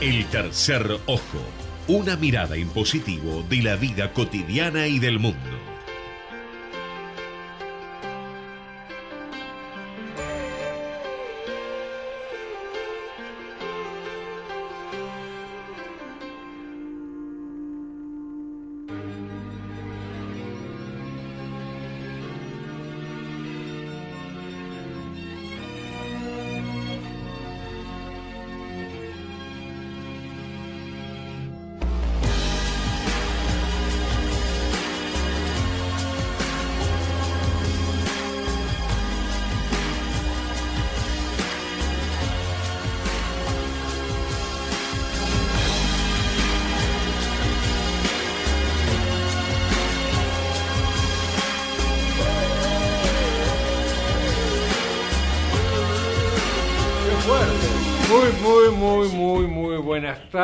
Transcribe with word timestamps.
El 0.00 0.24
tercer 0.28 0.98
ojo, 1.04 1.42
una 1.86 2.16
mirada 2.16 2.56
en 2.56 2.70
positivo 2.70 3.44
de 3.50 3.60
la 3.60 3.76
vida 3.76 4.14
cotidiana 4.14 4.86
y 4.86 4.98
del 4.98 5.18
mundo. 5.18 5.36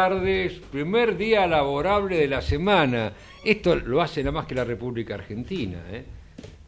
Tardes. 0.09 0.53
Primer 0.71 1.17
día 1.17 1.47
laborable 1.47 2.17
de 2.19 2.29
la 2.29 2.41
semana. 2.43 3.13
Esto 3.45 3.75
lo 3.77 4.01
hace 4.01 4.23
nada 4.23 4.33
más 4.33 4.47
que 4.47 4.55
la 4.55 4.65
República 4.65 5.15
Argentina. 5.15 5.79
¿eh? 5.91 6.05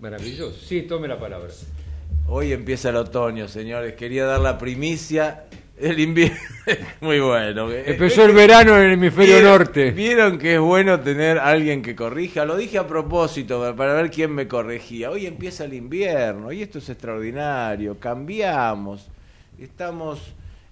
Maravilloso. 0.01 0.53
Sí, 0.59 0.83
tome 0.83 1.09
la 1.09 1.19
palabra. 1.19 1.49
Hoy 2.29 2.53
empieza 2.53 2.91
el 2.91 2.97
otoño, 2.97 3.49
señores. 3.49 3.95
Quería 3.95 4.27
dar 4.27 4.41
la 4.41 4.59
primicia. 4.59 5.45
El 5.81 6.01
invierno. 6.01 6.37
Muy 7.01 7.21
bueno. 7.21 7.71
Empezó 7.71 8.25
el 8.25 8.33
verano 8.33 8.77
en 8.77 8.87
el 8.87 8.93
hemisferio 8.95 9.37
¿Vieron- 9.37 9.45
norte. 9.59 9.91
Vieron 9.93 10.37
que 10.39 10.55
es 10.55 10.61
bueno 10.61 10.99
tener 11.01 11.39
alguien 11.39 11.83
que 11.83 11.95
corrija. 11.95 12.45
Lo 12.45 12.57
dije 12.57 12.79
a 12.79 12.87
propósito 12.89 13.75
para 13.77 13.95
ver 13.95 14.11
quién 14.11 14.33
me 14.35 14.49
corregía. 14.49 15.11
Hoy 15.11 15.27
empieza 15.27 15.65
el 15.65 15.75
invierno 15.75 16.51
y 16.51 16.63
esto 16.63 16.79
es 16.79 16.89
extraordinario. 16.89 17.97
Cambiamos. 18.01 19.07
Estamos 19.61 20.21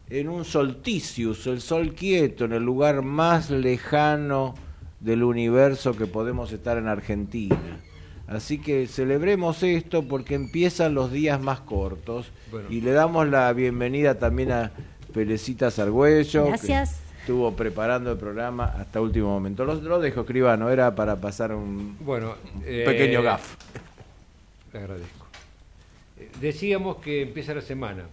en 0.09 0.29
un 0.29 0.45
solsticius, 0.45 1.47
el 1.47 1.61
sol 1.61 1.95
quieto, 1.95 2.45
en 2.45 2.53
el 2.53 2.63
lugar 2.63 3.03
más 3.03 3.51
lejano 3.51 4.55
del 5.01 5.23
universo 5.23 5.97
que 5.97 6.07
podemos 6.07 6.53
estar 6.53 6.79
en 6.79 6.87
Argentina. 6.89 7.57
Así 8.29 8.59
que 8.59 8.87
celebremos 8.89 9.63
esto 9.63 10.07
porque 10.09 10.35
empiezan 10.35 10.95
los 10.95 11.13
días 11.13 11.41
más 11.41 11.61
cortos 11.61 12.27
Bueno. 12.51 12.69
y 12.71 12.81
le 12.81 12.91
damos 12.93 13.29
la 13.29 13.53
bienvenida 13.53 14.19
también 14.19 14.51
a 14.53 14.73
Felicita 15.13 15.71
Sargüello. 15.71 16.45
que 16.45 16.49
Gracias. 16.51 17.01
Estuvo 17.21 17.53
preparando 17.55 18.13
el 18.13 18.19
programa 18.19 18.67
hasta 18.67 19.01
último 19.01 19.29
momento. 19.29 19.65
Lo, 19.65 19.75
lo 19.77 19.99
dejo, 20.01 20.21
escribano, 20.21 20.71
era 20.71 20.95
para 20.95 21.17
pasar 21.17 21.53
un 21.53 21.97
Bueno, 22.01 22.35
eh, 22.65 22.85
pequeño 22.87 23.23
gaf. 23.23 23.57
Le 24.73 24.79
agradezco. 24.79 25.27
Eh, 26.19 26.31
Decíamos 26.41 26.97
que 26.99 27.23
empieza 27.23 27.53
la 27.55 27.63
semana, 27.63 28.05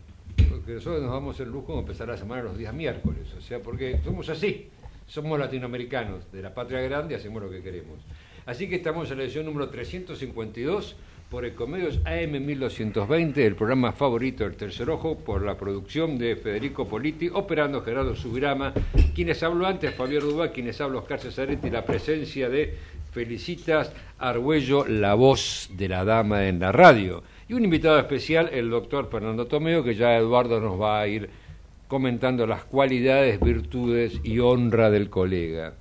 porque 0.49 0.73
nosotros 0.73 1.02
nos 1.02 1.11
damos 1.11 1.39
el 1.39 1.49
lujo 1.49 1.73
de 1.73 1.80
empezar 1.80 2.08
la 2.08 2.17
semana 2.17 2.44
los 2.44 2.58
días 2.58 2.73
miércoles, 2.73 3.33
o 3.38 3.41
sea, 3.41 3.59
porque 3.59 3.99
somos 4.03 4.30
así, 4.30 4.69
somos 5.08 5.39
latinoamericanos, 5.39 6.31
de 6.31 6.41
la 6.41 6.53
patria 6.53 6.81
grande 6.81 7.16
hacemos 7.16 7.41
lo 7.41 7.50
que 7.50 7.61
queremos. 7.61 8.00
Así 8.45 8.67
que 8.67 8.75
estamos 8.75 9.09
en 9.12 9.17
la 9.17 9.23
edición 9.23 9.45
número 9.45 9.69
352 9.69 10.95
por 11.29 11.45
Ecomedios 11.45 12.00
AM 12.06 12.45
1220, 12.45 13.45
el 13.45 13.56
programa 13.56 13.91
favorito 13.91 14.44
del 14.44 14.56
Tercer 14.56 14.90
Ojo, 14.90 15.17
por 15.17 15.41
la 15.41 15.57
producción 15.57 16.17
de 16.17 16.35
Federico 16.35 16.88
Politi, 16.88 17.29
operando 17.34 17.81
Gerardo 17.81 18.16
Subirama, 18.16 18.73
quienes 19.16 19.41
habló 19.41 19.66
antes, 19.66 19.96
Javier 19.96 20.22
Dubá, 20.22 20.51
quienes 20.51 20.79
habló 20.79 21.00
Oscar 21.00 21.19
Cesaretti, 21.19 21.69
la 21.69 21.85
presencia 21.85 22.50
de 22.50 22.78
Felicitas 23.12 23.91
Argüello, 24.19 24.85
la 24.85 25.16
voz 25.16 25.69
de 25.73 25.88
la 25.88 26.06
dama 26.06 26.47
en 26.47 26.59
la 26.59 26.72
radio. 26.72 27.23
Y 27.53 27.56
un 27.56 27.66
invitado 27.66 28.00
especial, 28.00 28.50
el 28.52 28.72
doctor 28.72 29.09
Fernando 29.12 29.46
Tomeo, 29.46 29.84
que 29.84 29.94
ya 29.94 30.18
Eduardo 30.18 30.59
nos 30.59 30.81
va 30.81 31.00
a 31.00 31.08
ir 31.08 31.30
comentando 31.88 32.47
las 32.47 32.64
cualidades, 32.64 33.40
virtudes 33.40 34.19
y 34.24 34.40
honra 34.40 34.90
del 34.90 35.12
colega. 35.12 35.75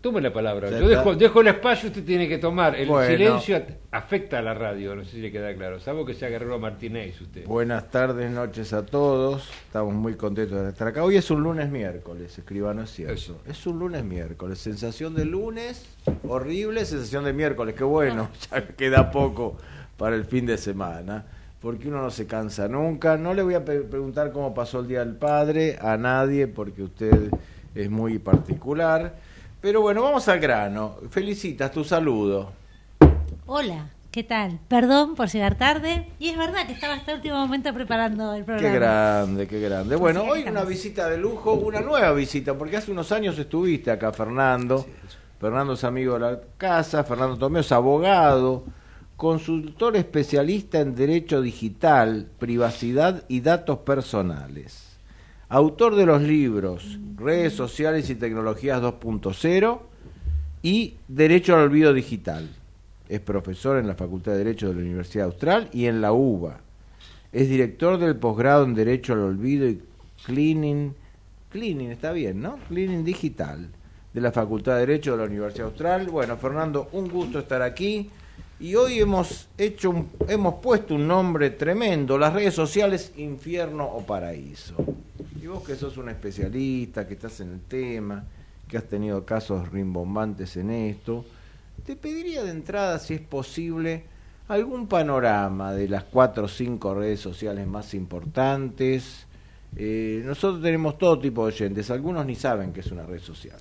Tome 0.00 0.20
la 0.20 0.32
palabra. 0.32 0.70
Yo 0.70 0.86
dejo, 0.86 1.16
dejo 1.16 1.40
el 1.40 1.48
espacio, 1.48 1.88
usted 1.88 2.04
tiene 2.04 2.28
que 2.28 2.38
tomar. 2.38 2.76
El 2.76 2.86
Bueno. 2.86 3.10
silencio 3.10 3.60
afecta 3.90 4.38
a 4.38 4.42
la 4.42 4.54
radio, 4.54 4.94
no 4.94 5.04
sé 5.04 5.10
si 5.10 5.20
le 5.20 5.32
queda 5.32 5.52
claro. 5.56 5.80
Salvo 5.80 6.06
que 6.06 6.14
sea 6.14 6.28
Guerrero 6.28 6.60
Martínez 6.60 7.20
usted. 7.20 7.46
Buenas 7.46 7.90
tardes, 7.90 8.30
noches 8.30 8.72
a 8.72 8.86
todos. 8.86 9.50
Estamos 9.66 9.92
muy 9.92 10.14
contentos 10.14 10.62
de 10.62 10.68
estar 10.68 10.86
acá. 10.86 11.02
Hoy 11.02 11.16
es 11.16 11.28
un 11.32 11.42
lunes 11.42 11.68
miércoles, 11.68 12.38
escribano, 12.38 12.82
es 12.84 12.90
cierto. 12.90 13.14
Eso. 13.14 13.40
Es 13.44 13.66
un 13.66 13.80
lunes 13.80 14.04
miércoles. 14.04 14.60
Sensación 14.60 15.16
de 15.16 15.24
lunes, 15.24 15.84
horrible. 16.28 16.84
Sensación 16.84 17.24
de 17.24 17.32
miércoles, 17.32 17.74
qué 17.74 17.82
bueno. 17.82 18.30
Ya 18.52 18.68
queda 18.68 19.10
poco 19.10 19.56
para 20.00 20.16
el 20.16 20.24
fin 20.24 20.46
de 20.46 20.56
semana. 20.56 21.26
Porque 21.60 21.88
uno 21.88 22.00
no 22.00 22.10
se 22.10 22.26
cansa 22.26 22.66
nunca. 22.68 23.18
No 23.18 23.34
le 23.34 23.42
voy 23.42 23.52
a 23.52 23.62
preguntar 23.62 24.32
cómo 24.32 24.54
pasó 24.54 24.80
el 24.80 24.88
Día 24.88 25.00
del 25.00 25.14
Padre 25.14 25.78
a 25.78 25.98
nadie, 25.98 26.46
porque 26.46 26.82
usted 26.82 27.30
es 27.74 27.90
muy 27.90 28.18
particular. 28.18 29.16
Pero 29.60 29.82
bueno, 29.82 30.02
vamos 30.02 30.26
al 30.28 30.40
grano. 30.40 30.96
Felicitas 31.10 31.70
tu 31.70 31.84
saludo. 31.84 32.50
Hola, 33.44 33.90
¿qué 34.10 34.24
tal? 34.24 34.58
Perdón 34.68 35.14
por 35.14 35.28
llegar 35.28 35.56
tarde. 35.56 36.08
Y 36.18 36.30
es 36.30 36.38
verdad 36.38 36.66
que 36.66 36.72
estaba 36.72 36.94
hasta 36.94 37.10
el 37.10 37.18
último 37.18 37.36
momento 37.36 37.74
preparando 37.74 38.32
el 38.32 38.44
programa. 38.44 38.72
Qué 38.72 38.78
grande, 38.78 39.46
qué 39.46 39.60
grande. 39.60 39.96
Bueno, 39.96 40.22
hoy 40.22 40.44
una 40.48 40.64
visita 40.64 41.10
de 41.10 41.18
lujo, 41.18 41.52
una 41.52 41.82
nueva 41.82 42.12
visita, 42.14 42.54
porque 42.54 42.78
hace 42.78 42.90
unos 42.90 43.12
años 43.12 43.38
estuviste 43.38 43.90
acá, 43.90 44.14
Fernando. 44.14 44.86
Fernando 45.38 45.74
es 45.74 45.84
amigo 45.84 46.14
de 46.14 46.20
la 46.20 46.40
casa, 46.56 47.04
Fernando 47.04 47.36
Tomeo 47.36 47.60
es 47.60 47.70
abogado, 47.70 48.64
consultor 49.20 49.96
especialista 49.96 50.80
en 50.80 50.94
derecho 50.94 51.42
digital, 51.42 52.26
privacidad 52.38 53.24
y 53.28 53.42
datos 53.42 53.80
personales. 53.80 54.96
Autor 55.50 55.94
de 55.94 56.06
los 56.06 56.22
libros 56.22 56.98
Redes 57.16 57.52
sociales 57.52 58.08
y 58.08 58.14
tecnologías 58.14 58.80
2.0 58.80 59.80
y 60.62 60.94
Derecho 61.06 61.54
al 61.54 61.64
olvido 61.64 61.92
digital. 61.92 62.48
Es 63.10 63.20
profesor 63.20 63.76
en 63.76 63.88
la 63.88 63.94
Facultad 63.94 64.32
de 64.32 64.38
Derecho 64.38 64.68
de 64.68 64.76
la 64.76 64.80
Universidad 64.80 65.26
Austral 65.26 65.68
y 65.70 65.84
en 65.84 66.00
la 66.00 66.14
UBA. 66.14 66.58
Es 67.30 67.50
director 67.50 67.98
del 67.98 68.16
posgrado 68.16 68.64
en 68.64 68.72
Derecho 68.72 69.12
al 69.12 69.18
Olvido 69.18 69.68
y 69.68 69.82
Cleaning, 70.24 70.94
Cleaning 71.50 71.90
está 71.90 72.12
bien, 72.12 72.40
¿no? 72.40 72.58
Cleaning 72.68 73.04
Digital 73.04 73.68
de 74.14 74.20
la 74.22 74.32
Facultad 74.32 74.76
de 74.76 74.86
Derecho 74.86 75.12
de 75.12 75.18
la 75.18 75.24
Universidad 75.24 75.66
Austral. 75.66 76.08
Bueno, 76.08 76.38
Fernando, 76.38 76.88
un 76.92 77.10
gusto 77.10 77.40
estar 77.40 77.60
aquí. 77.60 78.08
Y 78.60 78.74
hoy 78.74 79.00
hemos 79.00 79.48
hecho 79.56 79.88
un- 79.90 80.10
hemos 80.28 80.56
puesto 80.56 80.94
un 80.94 81.08
nombre 81.08 81.50
tremendo, 81.50 82.18
las 82.18 82.34
redes 82.34 82.54
sociales 82.54 83.12
infierno 83.16 83.84
o 83.86 84.04
paraíso. 84.04 84.74
Y 85.40 85.46
vos 85.46 85.64
que 85.64 85.76
sos 85.76 85.96
un 85.96 86.10
especialista, 86.10 87.08
que 87.08 87.14
estás 87.14 87.40
en 87.40 87.52
el 87.54 87.60
tema, 87.60 88.22
que 88.68 88.76
has 88.76 88.84
tenido 88.84 89.24
casos 89.24 89.70
rimbombantes 89.70 90.58
en 90.58 90.70
esto, 90.70 91.24
te 91.86 91.96
pediría 91.96 92.42
de 92.44 92.50
entrada, 92.50 92.98
si 92.98 93.14
es 93.14 93.20
posible, 93.22 94.04
algún 94.48 94.86
panorama 94.88 95.72
de 95.72 95.88
las 95.88 96.04
cuatro 96.04 96.44
o 96.44 96.48
cinco 96.48 96.94
redes 96.94 97.20
sociales 97.20 97.66
más 97.66 97.94
importantes. 97.94 99.26
Eh, 99.74 100.22
nosotros 100.24 100.60
tenemos 100.62 100.98
todo 100.98 101.18
tipo 101.18 101.46
de 101.46 101.54
oyentes, 101.54 101.90
algunos 101.90 102.26
ni 102.26 102.34
saben 102.34 102.72
que 102.74 102.80
es 102.80 102.90
una 102.92 103.06
red 103.06 103.20
social. 103.20 103.56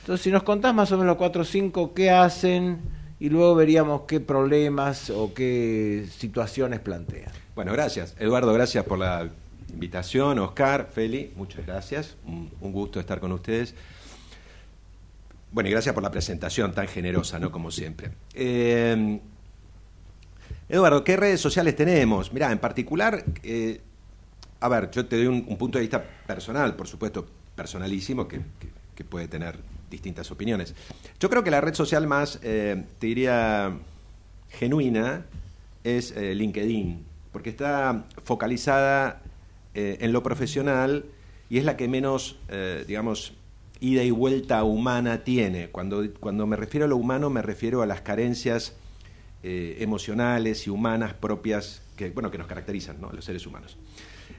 Entonces, 0.00 0.24
si 0.24 0.30
nos 0.30 0.42
contás 0.42 0.74
más 0.74 0.90
o 0.90 0.96
menos 0.96 1.16
cuatro 1.16 1.42
o 1.42 1.44
cinco 1.44 1.92
qué 1.92 2.10
hacen 2.10 2.78
y 3.22 3.28
luego 3.28 3.54
veríamos 3.54 4.00
qué 4.08 4.18
problemas 4.18 5.08
o 5.08 5.32
qué 5.32 6.08
situaciones 6.10 6.80
plantean. 6.80 7.30
Bueno, 7.54 7.70
gracias. 7.72 8.16
Eduardo, 8.18 8.52
gracias 8.52 8.84
por 8.84 8.98
la 8.98 9.28
invitación. 9.72 10.40
Oscar, 10.40 10.88
Feli, 10.92 11.30
muchas 11.36 11.64
gracias. 11.64 12.16
Un, 12.26 12.50
gusto 12.72 12.98
estar 12.98 13.20
con 13.20 13.30
ustedes. 13.30 13.76
Bueno, 15.52 15.68
y 15.68 15.72
gracias 15.72 15.94
por 15.94 16.02
la 16.02 16.10
presentación 16.10 16.72
tan 16.74 16.88
generosa, 16.88 17.38
¿no? 17.38 17.52
Como 17.52 17.70
siempre. 17.70 18.10
Eh, 18.34 19.20
Eduardo, 20.68 21.04
¿qué 21.04 21.16
redes 21.16 21.40
sociales 21.40 21.76
tenemos? 21.76 22.32
Mirá, 22.32 22.50
en 22.50 22.58
particular, 22.58 23.24
eh, 23.44 23.80
a 24.58 24.68
ver, 24.68 24.90
yo 24.90 25.06
te 25.06 25.14
doy 25.16 25.26
un, 25.26 25.44
un 25.46 25.56
punto 25.56 25.78
de 25.78 25.82
vista 25.82 26.02
personal, 26.26 26.74
por 26.74 26.88
supuesto, 26.88 27.24
personalísimo, 27.54 28.26
que- 28.26 28.40
que 28.96 29.04
puede 29.04 29.28
tener 29.28 29.58
distintas 29.92 30.30
opiniones. 30.30 30.74
Yo 31.20 31.30
creo 31.30 31.44
que 31.44 31.50
la 31.50 31.60
red 31.60 31.74
social 31.74 32.06
más, 32.08 32.40
eh, 32.42 32.84
te 32.98 33.06
diría, 33.06 33.78
genuina 34.48 35.26
es 35.84 36.10
eh, 36.16 36.34
LinkedIn, 36.34 37.04
porque 37.30 37.50
está 37.50 38.06
focalizada 38.24 39.22
eh, 39.74 39.98
en 40.00 40.12
lo 40.12 40.22
profesional 40.22 41.04
y 41.48 41.58
es 41.58 41.64
la 41.64 41.76
que 41.76 41.86
menos, 41.86 42.38
digamos, 42.86 43.34
ida 43.78 44.02
y 44.02 44.10
vuelta 44.10 44.64
humana 44.64 45.22
tiene. 45.22 45.68
Cuando, 45.68 46.02
cuando 46.18 46.46
me 46.46 46.56
refiero 46.56 46.86
a 46.86 46.88
lo 46.88 46.96
humano, 46.96 47.28
me 47.28 47.42
refiero 47.42 47.82
a 47.82 47.86
las 47.86 48.00
carencias 48.00 48.74
emocionales 49.42 50.66
y 50.66 50.70
humanas 50.70 51.12
propias 51.12 51.82
que, 51.94 52.08
bueno, 52.08 52.30
que 52.30 52.38
nos 52.38 52.46
caracterizan, 52.46 52.98
¿no? 53.02 53.12
los 53.12 53.22
seres 53.22 53.46
humanos. 53.46 53.76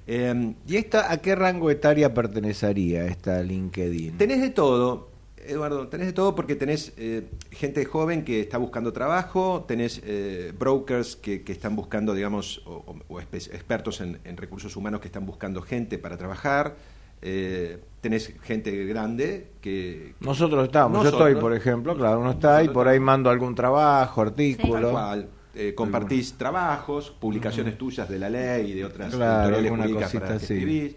Eh, 0.06 0.54
¿Y 0.68 0.76
esta 0.76 1.12
a 1.12 1.18
qué 1.18 1.36
rango 1.36 1.70
etaria 1.70 2.14
pertenecería 2.14 3.06
esta 3.06 3.42
LinkedIn? 3.42 4.18
Tenés 4.18 4.42
de 4.42 4.50
todo, 4.50 5.10
Eduardo, 5.48 5.88
tenés 5.88 6.07
de 6.07 6.13
todo 6.13 6.36
porque 6.36 6.56
tenés 6.56 6.94
eh, 6.98 7.30
gente 7.51 7.86
joven 7.86 8.24
que 8.24 8.42
está 8.42 8.57
buscando 8.57 8.94
trabajo, 8.94 9.66
tenés 9.68 10.01
eh, 10.06 10.54
brokers 10.57 11.16
que, 11.16 11.44
que, 11.44 11.51
están 11.51 11.75
buscando, 11.75 12.13
digamos, 12.13 12.62
o, 12.66 12.95
o 13.07 13.19
expertos 13.19 14.01
en, 14.01 14.19
en, 14.24 14.38
recursos 14.38 14.75
humanos 14.75 15.01
que 15.01 15.07
están 15.07 15.25
buscando 15.25 15.62
gente 15.62 15.98
para 15.98 16.18
trabajar. 16.18 16.75
Eh, 17.22 17.80
tenés 18.01 18.34
gente 18.44 18.86
grande 18.86 19.48
que... 19.62 20.16
que 20.19 20.25
nosotros 20.25 20.66
estamos, 20.66 20.98
nosotros, 20.98 21.22
yo 21.22 21.28
estoy, 21.28 21.42
por 21.42 21.54
ejemplo, 21.54 21.96
claro, 21.96 22.19
uno 22.19 22.31
está 22.31 22.62
y 22.63 22.69
por 22.69 22.88
ahí 22.88 23.00
mando 23.00 23.30
algún 23.30 23.56
trabajo, 23.56 24.22
artículo. 24.22 24.92
Cual, 24.92 25.30
eh, 25.56 25.74
compartís 25.75 26.31
Alguna. 26.31 26.38
trabajos, 26.39 27.12
publicaciones 27.12 27.74
uh 27.74 27.75
-huh. 27.75 27.80
tuyas 27.80 28.10
de 28.10 28.19
la 28.19 28.30
ley 28.30 28.72
y 28.72 28.74
de 28.74 28.86
otras 28.86 29.16
claro, 29.16 29.56
editoriales 29.56 29.72
jurídicas 29.72 30.13
para 30.13 30.28
que 30.28 30.36
escribís. 30.36 30.96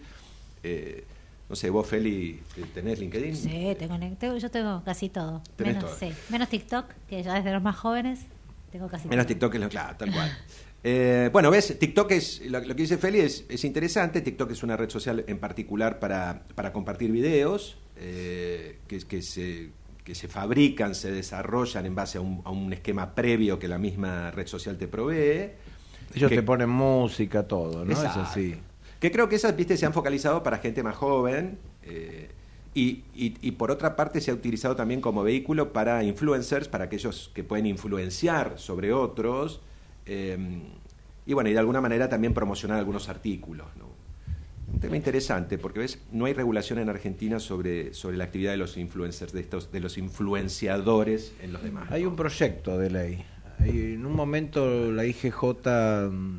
Eh, 1.47 1.51
no 1.51 1.57
sé, 1.57 1.71
vos, 1.71 1.87
Feli, 1.87 2.41
¿tenés 2.75 2.99
LinkedIn? 2.99 3.37
Sí, 3.37 3.77
tengo, 3.79 3.99
tengo, 4.19 4.37
yo 4.37 4.51
tengo 4.51 4.83
casi 4.85 5.09
todo. 5.09 5.43
Menos, 5.59 5.85
todo? 5.85 5.97
Sí, 5.99 6.13
menos 6.31 6.49
TikTok, 6.49 6.87
que 7.09 7.23
ya 7.23 7.35
desde 7.35 7.53
los 7.53 7.63
más 7.63 7.77
jóvenes 7.77 8.21
tengo 8.73 8.89
casi 8.89 9.09
Menos 9.09 9.27
todo. 9.27 9.35
TikTok, 9.35 9.55
es 9.55 9.61
lo, 9.61 9.69
claro, 9.69 9.97
tal 9.97 10.13
cual. 10.13 10.37
Eh, 10.89 11.31
bueno, 11.33 11.51
ves, 11.51 11.77
TikTok 11.81 12.13
es, 12.13 12.43
lo, 12.47 12.61
lo, 12.61 12.77
que 12.77 12.83
dice 12.83 12.97
Feli 12.97 13.19
es, 13.19 13.45
es, 13.49 13.65
interesante. 13.65 14.21
TikTok 14.21 14.53
es 14.53 14.63
una 14.63 14.77
red 14.77 14.89
social 14.89 15.25
en 15.27 15.39
particular 15.41 15.99
para, 15.99 16.45
para 16.55 16.73
compartir 16.73 17.11
videos 17.11 17.77
eh, 17.97 18.79
que, 18.87 19.01
que, 19.01 19.21
se, 19.21 19.71
que 20.05 20.15
se 20.15 20.29
fabrican, 20.29 20.95
se 20.95 21.11
desarrollan 21.11 21.87
en 21.87 21.95
base 21.97 22.19
a 22.19 22.21
un, 22.21 22.41
a 22.45 22.51
un 22.51 22.73
esquema 22.73 23.17
previo 23.17 23.59
que 23.59 23.67
la 23.67 23.79
misma 23.79 24.31
red 24.31 24.47
social 24.47 24.79
te 24.79 24.87
provee. 24.87 25.51
Ellos 26.15 26.31
que, 26.31 26.37
te 26.37 26.43
ponen 26.45 26.69
música, 26.69 27.43
todo, 27.49 27.85
¿no? 27.85 27.91
Exacto. 27.91 28.23
Es 28.23 28.29
así. 28.29 28.55
Que 29.07 29.13
creo 29.13 29.29
que 29.29 29.37
esas, 29.37 29.55
viste, 29.55 29.77
se 29.77 29.87
han 29.87 29.93
focalizado 29.93 30.43
para 30.43 30.59
gente 30.59 30.83
más 30.83 30.97
joven. 30.97 31.61
Eh, 31.85 32.29
y, 32.75 33.05
y, 33.15 33.37
y, 33.41 33.53
por 33.53 33.71
otra 33.71 33.95
parte 33.95 34.21
se 34.21 34.33
ha 34.33 34.35
utilizado 34.35 34.75
también 34.75 35.01
como 35.01 35.23
vehículo 35.23 35.73
para 35.73 36.03
influencers, 36.03 36.67
para 36.67 36.87
aquellos 36.87 37.31
que 37.33 37.45
pueden 37.45 37.67
influenciar 37.67 38.55
sobre 38.57 38.93
otros. 38.93 39.61
Eh, 40.07 40.37
y 41.25 41.35
bueno, 41.35 41.49
y 41.49 41.53
de 41.53 41.61
alguna 41.61 41.81
manera 41.81 42.09
también 42.09 42.35
promocionar 42.35 42.79
algunos 42.79 43.09
artículos. 43.09 43.69
¿no? 43.77 43.85
Un 44.75 44.81
tema 44.81 44.97
interesante, 44.97 45.57
porque 45.57 45.79
ves, 45.79 46.01
no 46.11 46.25
hay 46.25 46.33
regulación 46.33 46.81
en 46.81 46.89
Argentina 46.89 47.39
sobre, 47.39 47.95
sobre 47.95 48.17
la 48.17 48.25
actividad 48.25 48.51
de 48.51 48.57
los 48.57 48.77
influencers, 48.77 49.33
de 49.33 49.41
estos, 49.41 49.71
de 49.71 49.79
los 49.79 49.99
influenciadores 49.99 51.33
en 51.41 51.53
los 51.53 51.63
demás. 51.63 51.93
Hay 51.93 52.03
¿no? 52.03 52.09
un 52.09 52.17
proyecto 52.17 52.77
de 52.77 52.91
ley. 52.91 53.25
En 53.61 54.05
un 54.05 54.15
momento 54.15 54.93
la 54.93 55.05
IGJ 55.05 55.43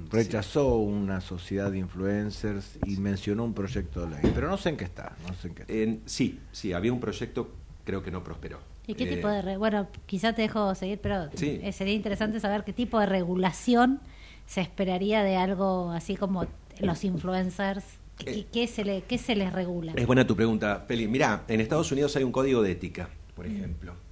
rechazó 0.09 0.77
sí. 0.77 0.91
una 0.91 1.21
sociedad 1.21 1.71
de 1.71 1.79
influencers 1.79 2.77
y 2.85 2.97
mencionó 2.97 3.43
un 3.43 3.53
proyecto 3.53 4.05
de 4.05 4.21
ley, 4.21 4.31
pero 4.33 4.49
no 4.49 4.57
sé 4.57 4.69
en 4.69 4.77
qué 4.77 4.85
está. 4.85 5.15
No 5.27 5.33
sé 5.33 5.49
en 5.49 5.55
qué 5.55 5.61
está. 5.63 5.73
En, 5.73 6.01
sí, 6.05 6.39
sí, 6.51 6.73
había 6.73 6.93
un 6.93 6.99
proyecto, 6.99 7.49
creo 7.83 8.03
que 8.03 8.11
no 8.11 8.23
prosperó. 8.23 8.59
¿Y 8.87 8.93
qué 8.93 9.03
eh, 9.03 9.15
tipo 9.15 9.27
de.? 9.27 9.41
Re 9.41 9.57
bueno, 9.57 9.87
quizá 10.05 10.33
te 10.33 10.43
dejo 10.43 10.73
seguir, 10.75 10.99
pero 10.99 11.29
sí. 11.35 11.59
Eh, 11.61 11.71
sería 11.73 11.93
interesante 11.93 12.39
saber 12.39 12.63
qué 12.63 12.73
tipo 12.73 12.99
de 12.99 13.05
regulación 13.05 13.99
se 14.45 14.61
esperaría 14.61 15.23
de 15.23 15.35
algo 15.35 15.91
así 15.91 16.15
como 16.15 16.47
los 16.79 17.03
influencers. 17.03 17.83
¿Qué, 18.17 18.31
eh, 18.31 18.47
qué 18.51 18.65
se, 18.67 18.83
le, 18.83 19.01
qué 19.03 19.17
se 19.17 19.35
les 19.35 19.53
regula? 19.53 19.93
Es 19.95 20.07
buena 20.07 20.25
tu 20.25 20.35
pregunta, 20.35 20.85
Feli. 20.87 21.07
Mira, 21.07 21.43
en 21.47 21.61
Estados 21.61 21.91
Unidos 21.91 22.15
hay 22.15 22.23
un 22.23 22.31
código 22.31 22.63
de 22.63 22.71
ética, 22.71 23.09
por 23.35 23.45
ejemplo, 23.45 23.93
mm. 23.93 24.06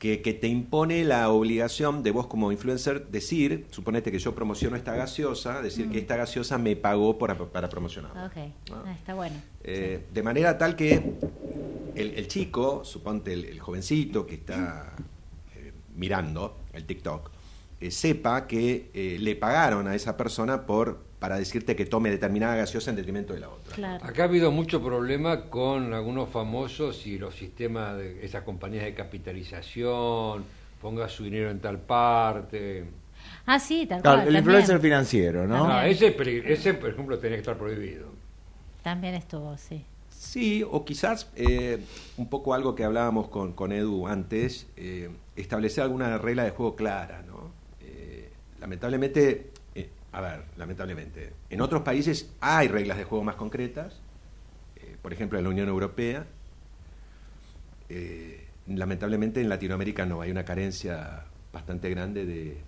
Que, 0.00 0.22
que, 0.22 0.32
te 0.32 0.48
impone 0.48 1.04
la 1.04 1.28
obligación 1.28 2.02
de 2.02 2.10
vos 2.10 2.26
como 2.26 2.50
influencer 2.50 3.08
decir, 3.08 3.66
suponete 3.70 4.10
que 4.10 4.18
yo 4.18 4.34
promociono 4.34 4.74
esta 4.74 4.96
gaseosa, 4.96 5.60
decir 5.60 5.86
mm. 5.86 5.90
que 5.92 5.98
esta 5.98 6.16
gaseosa 6.16 6.56
me 6.56 6.74
pagó 6.74 7.18
por, 7.18 7.48
para 7.50 7.68
promocionarla. 7.68 8.26
Ok, 8.26 8.36
¿no? 8.70 8.82
ah, 8.86 8.92
está 8.94 9.12
bueno. 9.14 9.36
Eh, 9.62 10.00
sí. 10.00 10.14
De 10.14 10.22
manera 10.22 10.56
tal 10.56 10.74
que 10.74 10.94
el, 11.94 12.14
el 12.14 12.28
chico, 12.28 12.82
suponte 12.82 13.34
el, 13.34 13.44
el, 13.44 13.60
jovencito 13.60 14.26
que 14.26 14.36
está 14.36 14.94
eh, 15.54 15.72
mirando 15.94 16.56
el 16.72 16.86
TikTok, 16.86 17.30
eh, 17.80 17.90
sepa 17.90 18.46
que 18.46 19.18
le 19.20 19.36
pagaron 19.36 19.86
a 19.86 19.94
esa 19.94 20.16
persona 20.16 20.64
por 20.64 21.09
para 21.20 21.36
decirte 21.36 21.76
que 21.76 21.84
tome 21.86 22.10
determinada 22.10 22.56
gaseosa 22.56 22.90
en 22.90 22.96
detrimento 22.96 23.34
de 23.34 23.40
la 23.40 23.50
otra. 23.50 23.74
Claro. 23.76 24.04
Acá 24.04 24.22
ha 24.22 24.24
habido 24.24 24.50
mucho 24.50 24.82
problema 24.82 25.42
con 25.42 25.92
algunos 25.92 26.30
famosos 26.30 27.06
y 27.06 27.18
los 27.18 27.34
sistemas 27.36 27.98
de 27.98 28.24
esas 28.24 28.42
compañías 28.42 28.84
de 28.84 28.94
capitalización, 28.94 30.44
ponga 30.80 31.08
su 31.08 31.24
dinero 31.24 31.50
en 31.50 31.60
tal 31.60 31.78
parte. 31.78 32.84
Ah, 33.44 33.60
sí, 33.60 33.86
tal 33.86 34.00
claro, 34.00 34.16
cual. 34.16 34.28
El 34.28 34.34
también. 34.34 34.38
influencer 34.38 34.80
financiero, 34.80 35.46
¿no? 35.46 35.66
Ah, 35.70 35.86
ese, 35.86 36.16
ese, 36.46 36.74
por 36.74 36.90
ejemplo, 36.90 37.18
tenía 37.18 37.36
que 37.36 37.42
estar 37.42 37.58
prohibido. 37.58 38.06
También 38.82 39.14
estuvo, 39.14 39.56
sí. 39.58 39.84
Sí, 40.08 40.64
o 40.68 40.84
quizás 40.84 41.30
eh, 41.36 41.78
un 42.16 42.28
poco 42.28 42.54
algo 42.54 42.74
que 42.74 42.84
hablábamos 42.84 43.28
con, 43.28 43.52
con 43.52 43.72
Edu 43.72 44.06
antes, 44.06 44.66
eh, 44.76 45.10
establecer 45.36 45.84
alguna 45.84 46.16
regla 46.18 46.44
de 46.44 46.50
juego 46.50 46.76
clara, 46.76 47.22
¿no? 47.26 47.50
Eh, 47.82 48.30
lamentablemente, 48.58 49.49
a 50.12 50.20
ver, 50.20 50.42
lamentablemente, 50.56 51.32
en 51.48 51.60
otros 51.60 51.82
países 51.82 52.30
hay 52.40 52.68
reglas 52.68 52.98
de 52.98 53.04
juego 53.04 53.22
más 53.24 53.36
concretas, 53.36 54.00
eh, 54.76 54.96
por 55.00 55.12
ejemplo 55.12 55.38
en 55.38 55.44
la 55.44 55.50
Unión 55.50 55.68
Europea, 55.68 56.26
eh, 57.88 58.46
lamentablemente 58.66 59.40
en 59.40 59.48
Latinoamérica 59.48 60.06
no, 60.06 60.20
hay 60.20 60.30
una 60.30 60.44
carencia 60.44 61.24
bastante 61.52 61.90
grande 61.90 62.24
de, 62.24 62.58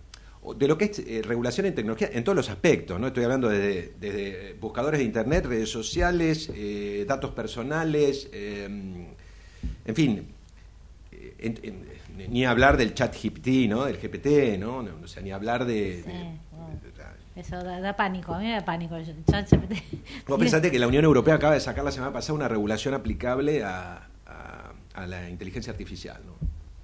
de 0.56 0.68
lo 0.68 0.78
que 0.78 0.86
es 0.86 0.98
eh, 1.00 1.22
regulación 1.24 1.66
en 1.66 1.74
tecnología 1.74 2.10
en 2.12 2.22
todos 2.22 2.36
los 2.36 2.50
aspectos, 2.50 2.98
¿no? 3.00 3.08
Estoy 3.08 3.24
hablando 3.24 3.48
desde, 3.48 3.92
desde 4.00 4.54
buscadores 4.54 4.98
de 4.98 5.04
internet, 5.04 5.46
redes 5.46 5.70
sociales, 5.70 6.50
datos 7.06 7.32
personales, 7.32 8.28
eh, 8.32 8.64
en 9.84 9.94
fin, 9.94 10.26
ni 12.28 12.44
hablar 12.44 12.76
del 12.76 12.94
chat 12.94 13.14
GPT, 13.14 13.68
¿no? 13.68 13.84
Del 13.84 13.96
GPT, 13.96 14.58
¿no? 14.58 14.82
no 14.82 14.90
o 15.02 15.08
sea, 15.08 15.22
ni 15.22 15.32
hablar 15.32 15.64
de 15.64 16.04
eso 17.36 17.62
da, 17.62 17.80
da, 17.80 17.96
pánico, 17.96 18.34
a 18.34 18.38
mí 18.38 18.46
me 18.46 18.52
da 18.52 18.64
pánico 18.64 18.96
chat 19.30 19.50
GPT. 19.50 20.28
Vos 20.28 20.38
pensate 20.38 20.70
que 20.70 20.78
la 20.78 20.86
Unión 20.86 21.04
Europea 21.04 21.34
acaba 21.34 21.54
de 21.54 21.60
sacar 21.60 21.84
la 21.84 21.92
semana 21.92 22.12
pasada 22.12 22.34
una 22.34 22.48
regulación 22.48 22.94
aplicable 22.94 23.64
a, 23.64 24.08
a, 24.26 24.72
a 24.94 25.06
la 25.06 25.28
inteligencia 25.28 25.70
artificial, 25.70 26.20
¿no? 26.26 26.34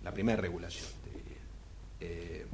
La 0.02 0.12
primera 0.12 0.40
regulación. 0.40 0.86
Eh, 2.00 2.46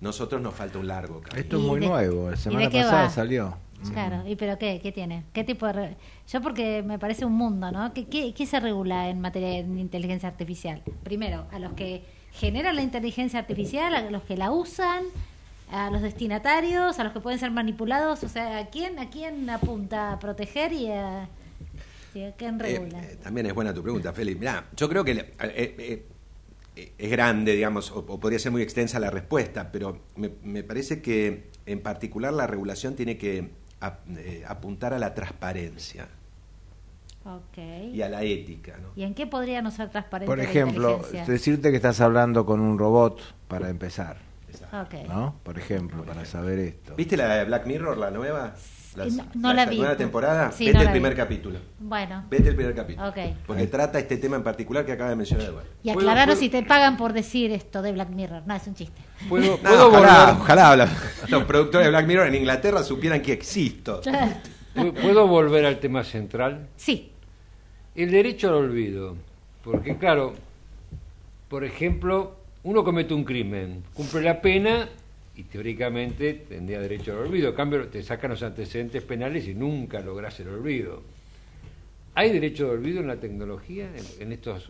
nosotros 0.00 0.40
nos 0.40 0.54
falta 0.54 0.78
un 0.78 0.88
largo 0.88 1.20
camino. 1.20 1.40
Esto 1.40 1.56
es 1.58 1.62
muy 1.62 1.80
de, 1.80 1.86
nuevo, 1.86 2.30
la 2.30 2.36
semana 2.36 2.70
pasada 2.70 3.02
va? 3.02 3.10
salió. 3.10 3.56
Claro, 3.92 4.28
¿y 4.28 4.36
pero 4.36 4.58
qué? 4.58 4.78
¿Qué 4.82 4.92
tiene? 4.92 5.24
¿Qué 5.32 5.42
tipo 5.42 5.66
de.? 5.66 5.72
Re... 5.72 5.96
Yo, 6.28 6.42
porque 6.42 6.82
me 6.82 6.98
parece 6.98 7.24
un 7.24 7.32
mundo, 7.32 7.70
¿no? 7.72 7.94
¿Qué, 7.94 8.06
qué, 8.06 8.34
qué 8.34 8.46
se 8.46 8.60
regula 8.60 9.08
en 9.08 9.20
materia 9.20 9.48
de 9.48 9.80
inteligencia 9.80 10.28
artificial? 10.28 10.82
Primero, 11.02 11.46
a 11.50 11.58
los 11.58 11.72
que 11.72 12.04
generan 12.32 12.76
la 12.76 12.82
inteligencia 12.82 13.38
artificial, 13.38 13.94
a 13.94 14.10
los 14.10 14.22
que 14.22 14.36
la 14.36 14.50
usan, 14.50 15.04
a 15.70 15.90
los 15.90 16.02
destinatarios, 16.02 16.98
a 16.98 17.04
los 17.04 17.12
que 17.12 17.20
pueden 17.20 17.38
ser 17.38 17.50
manipulados, 17.50 18.22
o 18.24 18.28
sea, 18.28 18.58
¿a 18.58 18.66
quién, 18.66 18.98
a 18.98 19.10
quién 19.10 19.48
apunta 19.50 20.12
a 20.12 20.18
proteger 20.18 20.72
y 20.72 20.90
a, 20.90 21.28
y 22.14 22.24
a 22.24 22.32
quién 22.32 22.58
regula? 22.58 23.00
Eh, 23.02 23.12
eh, 23.12 23.18
también 23.22 23.46
es 23.46 23.54
buena 23.54 23.72
tu 23.72 23.82
pregunta, 23.82 24.12
Félix. 24.12 24.38
Mirá, 24.38 24.64
yo 24.76 24.88
creo 24.88 25.04
que 25.04 25.32
eh, 25.38 26.06
es 26.98 27.10
grande, 27.10 27.52
digamos, 27.52 27.90
o, 27.90 27.98
o, 28.00 28.20
podría 28.20 28.38
ser 28.38 28.52
muy 28.52 28.62
extensa 28.62 28.98
la 28.98 29.10
respuesta, 29.10 29.70
pero 29.70 30.00
me, 30.16 30.30
me 30.42 30.62
parece 30.62 31.00
que 31.00 31.50
en 31.66 31.80
particular 31.80 32.32
la 32.32 32.46
regulación 32.46 32.96
tiene 32.96 33.16
que 33.16 33.50
a, 33.80 33.98
eh, 34.16 34.44
apuntar 34.46 34.92
a 34.92 34.98
la 34.98 35.14
transparencia. 35.14 36.08
Okay. 37.22 37.94
Y 37.94 38.02
a 38.02 38.08
la 38.08 38.22
ética. 38.22 38.78
¿no? 38.80 38.88
¿Y 38.96 39.02
en 39.02 39.14
qué 39.14 39.26
podría 39.26 39.60
no 39.60 39.70
ser 39.70 39.90
transparente? 39.90 40.26
Por 40.26 40.40
ejemplo, 40.40 41.02
decirte 41.26 41.70
que 41.70 41.76
estás 41.76 42.00
hablando 42.00 42.46
con 42.46 42.60
un 42.60 42.78
robot 42.78 43.20
para 43.46 43.68
empezar. 43.68 44.29
Okay. 44.86 45.04
¿no? 45.06 45.36
Por 45.42 45.58
ejemplo, 45.58 46.04
para 46.04 46.24
saber 46.24 46.58
esto. 46.58 46.94
¿Viste 46.96 47.16
la 47.16 47.36
de 47.36 47.44
Black 47.44 47.66
Mirror, 47.66 47.96
la 47.98 48.10
nueva? 48.10 48.54
Las, 48.96 49.12
no, 49.12 49.24
no 49.34 49.48
la, 49.52 49.64
la 49.64 49.70
vi. 49.70 49.78
nueva 49.78 49.96
temporada, 49.96 50.50
sí, 50.50 50.66
vete 50.66 50.78
no 50.78 50.84
el 50.84 50.90
primer 50.90 51.12
vi. 51.12 51.16
capítulo. 51.16 51.58
Bueno. 51.78 52.24
Vete 52.28 52.48
el 52.48 52.56
primer 52.56 52.74
capítulo. 52.74 53.08
Okay. 53.08 53.36
Porque 53.46 53.68
trata 53.68 54.00
este 54.00 54.16
tema 54.16 54.34
en 54.36 54.42
particular 54.42 54.84
que 54.84 54.92
acaba 54.92 55.10
de 55.10 55.16
mencionar 55.16 55.46
Eduardo. 55.46 55.68
Y 55.84 55.90
aclararos 55.90 56.38
si 56.38 56.48
te 56.48 56.62
pagan 56.64 56.96
por 56.96 57.12
decir 57.12 57.52
esto 57.52 57.82
de 57.82 57.92
Black 57.92 58.08
Mirror. 58.10 58.42
No, 58.46 58.54
es 58.54 58.66
un 58.66 58.74
chiste. 58.74 59.00
¿Puedo, 59.28 59.58
no, 59.58 59.58
¿puedo 59.62 59.88
ojalá 59.88 60.88
los 61.28 61.44
productores 61.44 61.86
de 61.86 61.90
Black 61.90 62.06
Mirror 62.06 62.26
en 62.26 62.34
Inglaterra 62.34 62.82
supieran 62.82 63.22
que 63.22 63.32
existo. 63.32 64.00
¿Puedo 64.74 65.28
volver 65.28 65.66
al 65.66 65.78
tema 65.78 66.02
central? 66.02 66.68
Sí. 66.76 67.12
El 67.94 68.10
derecho 68.10 68.48
al 68.48 68.54
olvido. 68.54 69.16
Porque, 69.62 69.96
claro, 69.98 70.34
por 71.48 71.64
ejemplo, 71.64 72.39
uno 72.62 72.84
comete 72.84 73.14
un 73.14 73.24
crimen, 73.24 73.82
cumple 73.94 74.22
la 74.22 74.40
pena 74.40 74.88
y 75.34 75.44
teóricamente 75.44 76.44
tendría 76.48 76.80
derecho 76.80 77.12
al 77.12 77.18
olvido. 77.18 77.50
En 77.50 77.54
cambio, 77.54 77.88
te 77.88 78.02
sacan 78.02 78.30
los 78.30 78.42
antecedentes 78.42 79.02
penales 79.02 79.48
y 79.48 79.54
nunca 79.54 80.00
logras 80.00 80.38
el 80.40 80.48
olvido. 80.48 81.02
¿Hay 82.14 82.32
derecho 82.32 82.66
de 82.66 82.70
olvido 82.72 83.00
en 83.00 83.06
la 83.06 83.16
tecnología, 83.16 83.90
en, 83.96 84.22
en 84.22 84.32
estas 84.32 84.68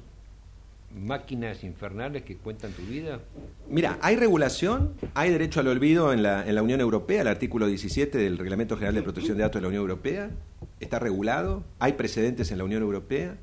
máquinas 0.94 1.64
infernales 1.64 2.22
que 2.22 2.36
cuentan 2.36 2.72
tu 2.72 2.82
vida? 2.82 3.20
Mira, 3.68 3.98
hay 4.02 4.16
regulación, 4.16 4.94
hay 5.14 5.30
derecho 5.30 5.60
al 5.60 5.68
olvido 5.68 6.12
en 6.12 6.22
la, 6.22 6.46
en 6.46 6.54
la 6.54 6.62
Unión 6.62 6.80
Europea, 6.80 7.22
el 7.22 7.28
artículo 7.28 7.66
17 7.66 8.18
del 8.18 8.38
Reglamento 8.38 8.76
General 8.76 8.94
de 8.94 9.02
Protección 9.02 9.36
de 9.36 9.42
Datos 9.42 9.60
de 9.60 9.62
la 9.62 9.68
Unión 9.68 9.82
Europea, 9.82 10.30
está 10.78 10.98
regulado, 10.98 11.64
hay 11.78 11.94
precedentes 11.94 12.52
en 12.52 12.58
la 12.58 12.64
Unión 12.64 12.82
Europea 12.82 13.36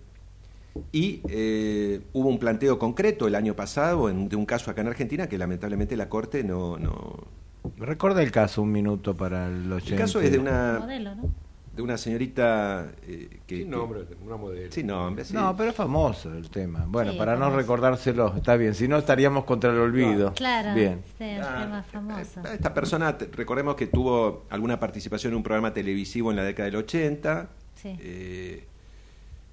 y 0.92 1.22
eh, 1.30 2.02
hubo 2.14 2.30
un 2.30 2.40
planteo 2.40 2.78
concreto 2.80 3.28
el 3.28 3.36
año 3.36 3.56
pasado 3.56 4.10
en- 4.10 4.30
de 4.30 4.36
un 4.36 4.46
caso 4.46 4.72
acá 4.72 4.82
en 4.82 4.88
Argentina 4.88 5.28
que 5.28 5.38
lamentablemente 5.38 5.96
la 5.98 6.10
Corte 6.10 6.44
no... 6.44 6.78
no... 6.78 7.38
Recuerda 7.78 8.24
el 8.24 8.32
caso 8.32 8.62
un 8.62 8.72
minuto 8.72 9.16
para 9.16 9.48
el 9.48 9.72
oyente. 9.72 9.94
El 9.96 10.00
caso 10.00 10.22
es 10.22 10.32
de 10.32 10.40
una, 10.40 10.78
Modelo, 10.80 11.16
¿no? 11.16 11.30
de 11.76 11.82
una 11.84 11.98
señorita 11.98 12.92
eh, 13.04 13.40
que... 13.46 13.58
Sí, 13.58 13.64
que- 13.64 13.70
nombre, 13.70 14.02
una 14.26 14.38
modelo. 14.38 14.72
Sí, 14.72 14.84
nombre, 14.84 15.26
sí. 15.26 15.34
No, 15.34 15.56
pero 15.56 15.70
es 15.72 15.76
famoso 15.76 16.34
el 16.34 16.50
tema. 16.50 16.86
Bueno, 16.88 17.12
Sí, 17.12 17.18
para 17.18 17.36
no 17.36 17.56
recordárselo, 17.56 18.34
está 18.38 18.56
bien. 18.56 18.74
Si 18.74 18.88
no, 18.88 18.98
estaríamos 18.98 19.44
contra 19.44 19.70
el 19.72 19.78
olvido. 19.80 20.34
Claro, 20.34 20.74
Bien. 20.74 21.02
sí, 21.18 21.24
un 21.26 21.44
Ah, 21.44 21.60
tema 21.62 21.84
famoso. 21.84 22.40
eh, 22.46 22.54
Esta 22.54 22.74
persona, 22.74 23.16
recordemos 23.34 23.76
que 23.76 23.88
tuvo 23.88 24.46
alguna 24.50 24.80
participación 24.80 25.34
en 25.34 25.38
un 25.38 25.44
programa 25.44 25.74
televisivo 25.74 26.32
en 26.32 26.38
la 26.38 26.44
década 26.44 26.66
del 26.68 26.78
80, 26.78 27.50
Sí. 27.76 27.96
eh, 28.00 28.66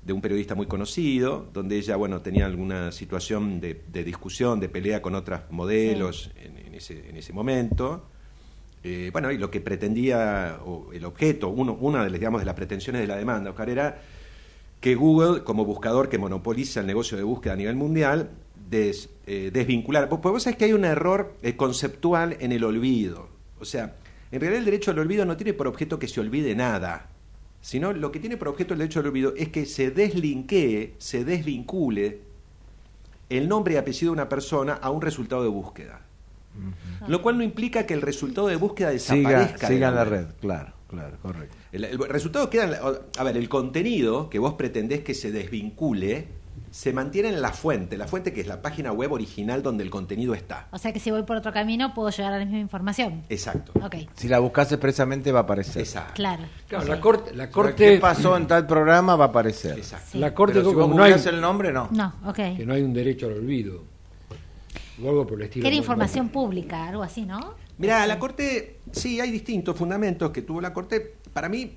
de 0.05 0.13
un 0.13 0.21
periodista 0.21 0.55
muy 0.55 0.67
conocido, 0.67 1.49
donde 1.53 1.77
ella, 1.79 1.97
bueno, 1.97 2.21
tenía 2.21 2.45
alguna 2.47 2.93
situación 2.93 3.61
de, 3.61 3.81
de 3.91 4.05
discusión, 4.05 4.61
de 4.61 4.69
pelea 4.69 5.01
con 5.01 5.15
otras 5.15 5.51
modelos 5.51 6.31
en, 6.37 6.59
en 6.59 6.75
ese, 6.75 7.09
en 7.09 7.17
ese 7.17 7.33
momento. 7.33 8.05
Eh, 8.83 9.09
bueno, 9.13 9.33
y 9.33 9.39
lo 9.39 9.51
que 9.51 9.63
pretendía, 9.63 10.59
o 10.65 10.93
el 10.93 11.07
objeto, 11.07 11.49
uno, 11.49 11.73
una 11.81 12.05
de, 12.05 12.11
las, 12.11 12.21
digamos, 12.21 12.43
de 12.43 12.45
las 12.45 12.55
pretensiones 12.55 13.01
de 13.01 13.07
la 13.09 13.17
demanda, 13.17 13.49
Oscar, 13.51 13.71
era 13.71 14.03
que 14.81 14.95
Google, 14.95 15.43
como 15.43 15.65
buscador 15.65 16.11
que 16.11 16.19
monopoliza 16.19 16.81
el 16.81 16.87
negocio 16.87 17.17
de 17.17 17.23
búsqueda 17.23 17.55
a 17.55 17.57
nivel 17.57 17.77
mundial, 17.77 18.29
des- 18.69 19.09
eh, 19.27 19.51
desvincular. 19.51 20.11
Pues 20.11 20.21
vos 20.21 20.43
sabés 20.43 20.59
que 20.59 20.67
hay 20.67 20.75
un 20.75 20.85
error 20.85 21.33
eh, 21.43 21.57
conceptual 21.57 22.37
en 22.41 22.53
el 22.53 22.63
olvido. 22.63 23.31
O 23.59 23.65
sea, 23.65 23.95
en 24.31 24.39
realidad 24.41 24.59
el 24.59 24.67
derecho 24.67 24.91
al 24.91 24.99
olvido 24.99 25.25
no 25.25 25.39
tiene 25.39 25.55
por 25.55 25.67
objeto 25.67 25.99
que 25.99 26.07
se 26.09 26.21
olvide 26.21 26.55
nada, 26.55 27.09
sino 27.65 27.95
lo 27.95 28.13
que 28.13 28.21
tiene 28.21 28.37
por 28.37 28.49
objeto 28.49 28.75
el 28.75 28.79
derecho 28.81 29.01
al 29.01 29.07
olvido 29.07 29.33
es 29.39 29.49
que 29.49 29.65
se 29.65 29.91
deslinkee, 29.91 30.93
se 30.99 31.25
desvincule 31.25 32.19
el 33.31 33.49
nombre 33.49 33.73
y 33.73 33.77
apellido 33.79 34.11
de 34.13 34.21
una 34.21 34.29
persona 34.29 34.75
a 34.75 34.91
un 34.91 35.01
resultado 35.01 35.43
de 35.43 35.49
búsqueda. 35.49 36.03
Lo 37.09 37.23
cual 37.23 37.39
no 37.39 37.43
implica 37.43 37.87
que 37.87 37.95
el 37.95 38.03
resultado 38.03 38.49
de 38.49 38.57
búsqueda 38.57 38.91
desaparezca. 38.91 39.67
de 39.69 39.75
siga 39.75 39.89
en 39.89 39.95
la 39.95 40.05
red, 40.05 40.27
claro, 40.43 40.75
claro, 40.89 41.17
correcto. 41.23 41.57
El, 41.73 41.85
el 41.85 41.99
resultado 42.01 42.51
queda, 42.51 42.65
en 42.65 42.71
la- 42.73 43.01
a 43.17 43.25
ver, 43.25 43.39
el 43.39 43.49
contenido 43.49 44.29
que 44.29 44.39
vos 44.39 44.53
pretendés 44.55 45.01
que 45.01 45.15
se 45.15 45.33
desvincule 45.33 46.29
se 46.71 46.93
mantiene 46.93 47.29
en 47.29 47.41
la 47.41 47.53
fuente, 47.53 47.97
la 47.97 48.09
fuente 48.09 48.33
que 48.33 48.41
es 48.41 48.49
la 48.49 48.61
página 48.61 48.91
web 48.91 49.13
original 49.13 49.63
donde 49.63 49.85
el 49.85 49.91
contenido 49.91 50.35
está. 50.35 50.67
O 50.73 50.79
sea 50.79 50.93
que 50.93 50.99
si 50.99 51.11
voy 51.13 51.23
por 51.23 51.37
otro 51.37 51.53
camino 51.53 51.95
puedo 51.95 52.11
llegar 52.11 52.33
a 52.33 52.39
la 52.39 52.45
misma 52.45 52.59
información. 52.59 53.23
Exacto. 53.29 53.73
Ok, 53.81 53.95
Si 54.15 54.27
la 54.27 54.41
buscas 54.41 54.73
expresamente 54.73 55.31
va 55.31 55.41
a 55.41 55.43
aparecer. 55.43 55.83
Exacto. 55.83 56.15
claro. 56.15 56.43
La 56.71 57.01
corte, 57.01 57.33
la 57.35 57.49
corte, 57.49 57.75
¿Qué 57.75 57.99
pasó 58.01 58.37
en 58.37 58.49
tal 58.49 58.67
programa? 58.67 59.15
Va 59.15 59.27
a 59.27 59.29
aparecer. 59.29 59.79
Exacto. 59.79 60.09
Sí. 60.13 60.19
la 60.19 60.35
corte 60.35 60.55
Pero 60.55 60.71
si 60.71 60.75
vos 60.75 60.95
no 60.95 61.05
hay, 61.05 61.13
el 61.13 61.41
nombre, 61.41 61.73
no. 61.73 61.89
No, 61.93 62.13
ok. 62.27 62.57
que 62.57 62.67
no 62.67 62.75
hay 62.75 62.83
un 62.83 62.93
derecho 62.93 63.27
al 63.27 63.35
olvido. 63.35 63.85
O 65.03 65.09
algo 65.09 65.27
por 65.27 65.39
el 65.39 65.45
estilo. 65.45 65.63
Que 65.63 65.69
era 65.69 65.77
información 65.77 66.29
pública, 66.29 66.89
algo 66.89 67.03
así, 67.03 67.25
¿no? 67.25 67.55
Mira, 67.79 68.07
la 68.07 68.19
Corte, 68.19 68.81
sí, 68.93 69.21
hay 69.21 69.31
distintos 69.31 69.77
fundamentos 69.77 70.31
que 70.31 70.43
tuvo 70.43 70.61
la 70.61 70.73
Corte. 70.73 71.15
Para 71.33 71.49
mí, 71.49 71.77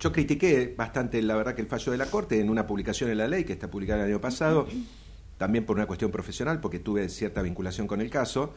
yo 0.00 0.12
critiqué 0.12 0.74
bastante, 0.76 1.20
la 1.22 1.36
verdad, 1.36 1.54
que 1.54 1.60
el 1.60 1.68
fallo 1.68 1.92
de 1.92 1.98
la 1.98 2.06
Corte 2.06 2.40
en 2.40 2.48
una 2.50 2.66
publicación 2.66 3.10
en 3.10 3.18
la 3.18 3.28
ley 3.28 3.44
que 3.44 3.52
está 3.52 3.70
publicada 3.70 4.02
el 4.04 4.10
año 4.10 4.20
pasado, 4.20 4.66
también 5.36 5.64
por 5.66 5.76
una 5.76 5.86
cuestión 5.86 6.10
profesional, 6.10 6.60
porque 6.60 6.78
tuve 6.78 7.08
cierta 7.10 7.42
vinculación 7.42 7.86
con 7.86 8.00
el 8.00 8.10
caso. 8.10 8.54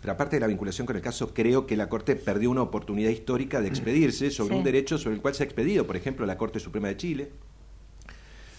Pero 0.00 0.12
aparte 0.12 0.36
de 0.36 0.40
la 0.40 0.46
vinculación 0.46 0.86
con 0.86 0.94
el 0.96 1.02
caso, 1.02 1.34
creo 1.34 1.66
que 1.66 1.76
la 1.76 1.88
Corte 1.88 2.14
perdió 2.16 2.50
una 2.50 2.62
oportunidad 2.62 3.10
histórica 3.10 3.60
de 3.60 3.68
expedirse 3.68 4.30
sobre 4.30 4.54
Sí. 4.54 4.58
un 4.58 4.64
derecho 4.64 4.98
sobre 4.98 5.16
el 5.16 5.20
cual 5.20 5.34
se 5.34 5.42
ha 5.42 5.46
expedido, 5.46 5.84
por 5.86 5.96
ejemplo, 5.96 6.24
la 6.26 6.38
Corte 6.38 6.60
Suprema 6.60 6.86
de 6.88 6.96
Chile, 6.96 7.30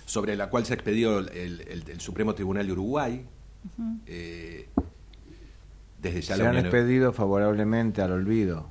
sobre 0.05 0.35
la 0.35 0.49
cual 0.49 0.65
se 0.65 0.73
ha 0.73 0.75
expedido 0.75 1.19
el, 1.19 1.29
el- 1.29 1.83
el 1.89 1.99
Supremo 2.01 2.35
Tribunal 2.35 2.67
de 2.67 2.73
Uruguay. 2.73 3.25
eh, 4.07 4.67
desde 6.01 6.21
ya 6.21 6.35
Se 6.35 6.43
la 6.43 6.49
han 6.49 6.57
expedido 6.57 7.13
favorablemente 7.13 8.01
al 8.01 8.11
olvido. 8.11 8.67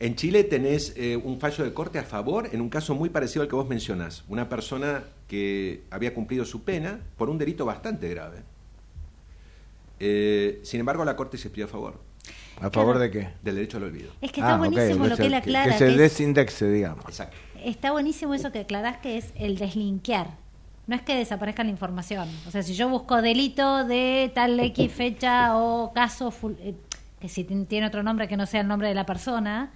En 0.00 0.14
Chile 0.14 0.44
tenés 0.44 0.94
eh, 0.96 1.16
un 1.16 1.40
fallo 1.40 1.64
de 1.64 1.74
corte 1.74 1.98
a 1.98 2.04
favor 2.04 2.48
en 2.52 2.60
un 2.60 2.68
caso 2.68 2.94
muy 2.94 3.08
parecido 3.08 3.42
al 3.42 3.48
que 3.48 3.56
vos 3.56 3.68
mencionás. 3.68 4.24
Una 4.28 4.48
persona 4.48 5.02
que 5.26 5.82
había 5.90 6.14
cumplido 6.14 6.44
su 6.44 6.62
pena 6.62 7.00
por 7.16 7.28
un 7.28 7.36
delito 7.38 7.66
bastante 7.66 8.08
grave. 8.08 8.38
Eh, 10.00 10.60
sin 10.62 10.80
embargo, 10.80 11.04
la 11.04 11.16
corte 11.16 11.36
se 11.36 11.48
expidió 11.48 11.66
a 11.66 11.68
favor 11.68 12.00
¿A 12.60 12.70
favor 12.70 12.98
de 12.98 13.10
qué? 13.10 13.28
del 13.42 13.56
derecho 13.56 13.78
al 13.78 13.84
olvido. 13.84 14.10
Es 14.20 14.30
que 14.30 14.40
está 14.40 14.54
Ah, 14.54 14.60
ok, 14.60 14.66
buenísimo 14.70 15.06
lo 15.06 15.16
que 15.16 15.26
él 15.26 15.34
aclara. 15.34 15.72
Que 15.72 15.78
se 15.78 15.86
que 15.86 15.90
es- 15.92 15.98
desindexe, 15.98 16.70
digamos. 16.70 17.04
Exacto. 17.06 17.36
Está 17.64 17.90
buenísimo 17.90 18.34
eso 18.34 18.52
que 18.52 18.60
aclarás 18.60 18.98
que 18.98 19.18
es 19.18 19.32
el 19.36 19.58
deslinkear. 19.58 20.28
No 20.86 20.94
es 20.94 21.02
que 21.02 21.16
desaparezca 21.16 21.64
la 21.64 21.70
información. 21.70 22.28
O 22.46 22.50
sea, 22.52 22.62
si 22.62 22.74
yo 22.74 22.88
busco 22.88 23.20
delito 23.20 23.84
de 23.84 24.30
tal 24.34 24.58
X 24.60 24.92
fecha 24.92 25.56
o 25.56 25.92
caso, 25.92 26.30
ful- 26.32 26.56
eh, 26.60 26.74
que 27.20 27.28
si 27.28 27.42
tiene 27.44 27.86
otro 27.88 28.02
nombre 28.04 28.28
que 28.28 28.36
no 28.36 28.46
sea 28.46 28.60
el 28.60 28.68
nombre 28.68 28.88
de 28.88 28.94
la 28.94 29.04
persona, 29.04 29.72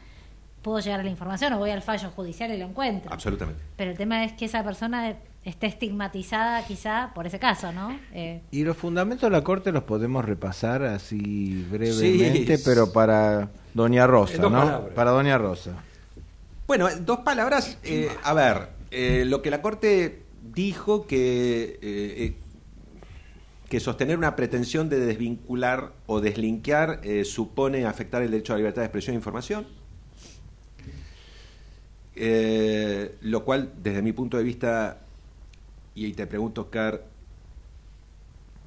puedo 0.62 0.78
llegar 0.81 1.00
a 1.00 1.02
la 1.02 1.11
información 1.11 1.52
o 1.54 1.59
voy 1.59 1.71
al 1.71 1.83
fallo 1.83 2.11
judicial 2.11 2.52
y 2.52 2.57
lo 2.59 2.66
encuentro. 2.66 3.12
Absolutamente. 3.12 3.61
Pero 3.76 3.90
el 3.90 3.97
tema 3.97 4.25
es 4.25 4.33
que 4.33 4.45
esa 4.47 4.62
persona 4.64 5.16
esté 5.45 5.66
estigmatizada 5.66 6.64
quizá 6.64 7.11
por 7.14 7.26
ese 7.26 7.38
caso, 7.40 7.73
¿no? 7.73 7.99
Eh, 8.14 8.40
Y 8.52 8.62
los 8.62 8.76
fundamentos 8.76 9.28
de 9.28 9.37
la 9.37 9.42
Corte 9.42 9.73
los 9.73 9.83
podemos 9.83 10.25
repasar 10.25 10.85
así 10.85 11.66
brevemente, 11.71 12.57
Sí. 12.59 12.62
pero 12.64 12.92
para 12.92 13.50
Doña 13.75 14.07
Rosa, 14.07 14.38
¿no? 14.40 14.50
palabras. 14.50 14.92
Para 14.95 15.11
Doña 15.11 15.38
Rosa. 15.38 15.73
Bueno, 16.69 16.88
en 16.88 17.04
dos 17.04 17.19
palabras. 17.21 17.76
eh, 17.83 18.09
a 18.23 18.33
ver, 18.35 18.69
eh, 18.92 19.25
lo 19.26 19.42
que 19.42 19.50
la 19.50 19.61
Corte 19.62 20.23
dijo 20.54 21.07
que, 21.09 22.37
que 23.69 23.81
sostener 23.81 24.19
una 24.19 24.37
pretensión 24.37 24.88
de 24.88 25.00
desvincular 25.00 25.92
o 26.07 26.21
deslinkear 26.21 27.00
eh, 27.02 27.25
supone 27.25 27.85
afectar 27.87 28.23
el 28.23 28.31
derecho 28.31 28.52
a 28.52 28.57
la 28.57 28.59
libertad 28.59 28.83
de 28.83 28.87
expresión 28.87 29.14
e 29.14 29.16
información. 29.16 29.66
Eh, 32.25 33.17
lo 33.23 33.45
cual, 33.45 33.73
desde 33.83 34.00
mi 34.00 34.12
punto 34.12 34.37
de 34.37 34.45
vista, 34.45 35.00
y 35.97 36.12
te 36.12 36.29
pregunto, 36.29 36.61
Oscar, 36.62 37.05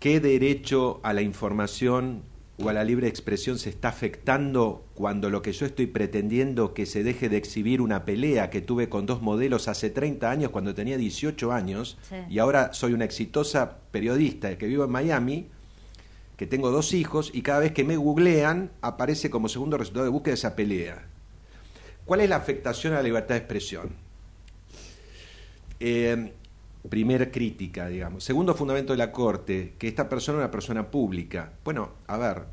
¿qué 0.01 0.19
derecho 0.19 0.99
a 1.03 1.13
la 1.13 1.21
información 1.21 2.23
o 2.61 2.67
a 2.67 2.73
la 2.73 2.83
libre 2.83 3.07
expresión 3.07 3.57
se 3.57 3.69
está 3.69 3.87
afectando 3.87 4.83
cuando 4.93 5.29
lo 5.29 5.41
que 5.41 5.53
yo 5.53 5.65
estoy 5.65 5.87
pretendiendo 5.87 6.73
que 6.73 6.85
se 6.85 7.01
deje 7.03 7.29
de 7.29 7.37
exhibir 7.37 7.79
una 7.79 8.03
pelea 8.03 8.49
que 8.49 8.59
tuve 8.61 8.89
con 8.89 9.05
dos 9.05 9.21
modelos 9.21 9.69
hace 9.69 9.89
30 9.89 10.29
años 10.29 10.51
cuando 10.51 10.75
tenía 10.75 10.97
18 10.97 11.53
años 11.53 11.97
Sí. 12.09 12.15
y 12.29 12.39
ahora 12.39 12.73
soy 12.73 12.91
una 12.91 13.05
exitosa 13.05 13.77
periodista 13.91 14.57
que 14.57 14.67
vivo 14.67 14.83
en 14.83 14.91
Miami, 14.91 15.47
que 16.35 16.45
tengo 16.45 16.71
dos 16.71 16.93
hijos 16.93 17.31
y 17.33 17.41
cada 17.41 17.59
vez 17.59 17.71
que 17.71 17.85
me 17.85 17.95
googlean 17.95 18.71
aparece 18.81 19.29
como 19.29 19.47
segundo 19.47 19.77
resultado 19.77 20.03
de 20.03 20.11
búsqueda 20.11 20.33
esa 20.33 20.57
pelea? 20.57 21.07
¿Cuál 22.05 22.21
es 22.21 22.29
la 22.29 22.35
afectación 22.35 22.93
a 22.93 22.97
la 22.97 23.03
libertad 23.03 23.35
de 23.35 23.39
expresión? 23.39 23.89
Eh, 25.79 26.31
primer 26.89 27.31
crítica, 27.31 27.87
digamos. 27.87 28.23
Segundo 28.23 28.53
fundamento 28.53 28.93
de 28.93 28.97
la 28.97 29.11
Corte, 29.11 29.73
que 29.77 29.87
esta 29.87 30.07
persona 30.07 30.37
es 30.37 30.43
una 30.43 30.51
persona 30.51 30.91
pública. 30.91 31.53
Bueno, 31.63 31.93
a 32.07 32.17
ver, 32.17 32.43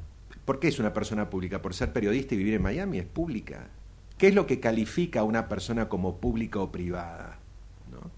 ¿por 0.44 0.58
qué 0.58 0.68
es 0.68 0.78
una 0.78 0.92
persona 0.92 1.28
pública? 1.28 1.60
¿Por 1.60 1.74
ser 1.74 1.92
periodista 1.92 2.34
y 2.34 2.38
vivir 2.38 2.54
en 2.54 2.62
Miami 2.62 2.98
es 2.98 3.06
pública? 3.06 3.68
¿Qué 4.16 4.28
es 4.28 4.34
lo 4.34 4.46
que 4.46 4.60
califica 4.60 5.20
a 5.20 5.24
una 5.24 5.48
persona 5.48 5.88
como 5.88 6.16
pública 6.16 6.60
o 6.60 6.72
privada? 6.72 7.38
¿No? 7.90 8.10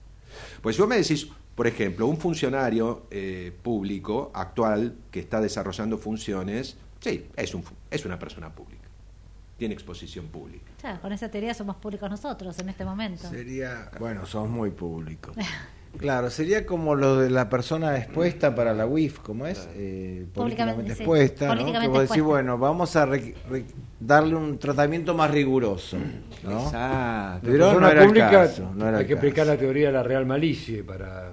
Pues 0.62 0.76
si 0.76 0.82
vos 0.82 0.88
me 0.88 0.96
decís, 0.96 1.28
por 1.54 1.66
ejemplo, 1.66 2.06
un 2.06 2.18
funcionario 2.18 3.06
eh, 3.10 3.52
público 3.62 4.30
actual 4.34 4.96
que 5.10 5.20
está 5.20 5.40
desarrollando 5.40 5.98
funciones, 5.98 6.76
sí, 7.00 7.26
es 7.36 8.04
una 8.04 8.18
persona 8.18 8.54
pública, 8.54 8.83
tiene 9.64 9.74
exposición 9.74 10.26
pública. 10.26 10.70
sea, 10.80 11.00
con 11.00 11.10
esa 11.12 11.30
teoría 11.30 11.54
somos 11.54 11.76
públicos 11.76 12.10
nosotros 12.10 12.58
en 12.58 12.68
este 12.68 12.84
momento. 12.84 13.28
Sería, 13.30 13.90
bueno, 13.98 14.26
sos 14.26 14.48
muy 14.48 14.70
público. 14.70 15.32
Claro, 15.96 16.28
sería 16.28 16.66
como 16.66 16.96
lo 16.96 17.18
de 17.20 17.30
la 17.30 17.48
persona 17.48 17.96
expuesta 17.96 18.52
para 18.52 18.74
la 18.74 18.84
UIF, 18.84 19.20
¿cómo 19.20 19.46
es? 19.46 19.68
Eh, 19.76 20.26
políticamente 20.34 20.92
sí. 20.96 21.02
expuesta, 21.02 21.44
¿no? 21.46 21.52
Políticamente 21.52 21.86
que 21.86 21.88
vos 21.92 22.00
decís, 22.00 22.16
expuesta. 22.16 22.32
bueno, 22.32 22.58
vamos 22.58 22.96
a 22.96 23.06
re- 23.06 23.34
re- 23.48 23.64
darle 24.00 24.34
un 24.34 24.58
tratamiento 24.58 25.14
más 25.14 25.30
riguroso, 25.30 25.96
¿no? 26.42 26.64
Exacto. 26.64 27.46
Pero 27.48 27.78
no 27.78 27.88
era 27.88 28.00
el 28.02 28.08
pública 28.08 28.28
caso, 28.28 28.72
no 28.74 28.88
era 28.88 28.96
hay 28.98 29.02
el 29.02 29.06
que 29.06 29.12
explicar 29.12 29.46
caso. 29.46 29.54
la 29.54 29.60
teoría 29.60 29.86
de 29.86 29.92
la 29.92 30.02
real 30.02 30.26
malicia 30.26 30.84
para 30.84 31.30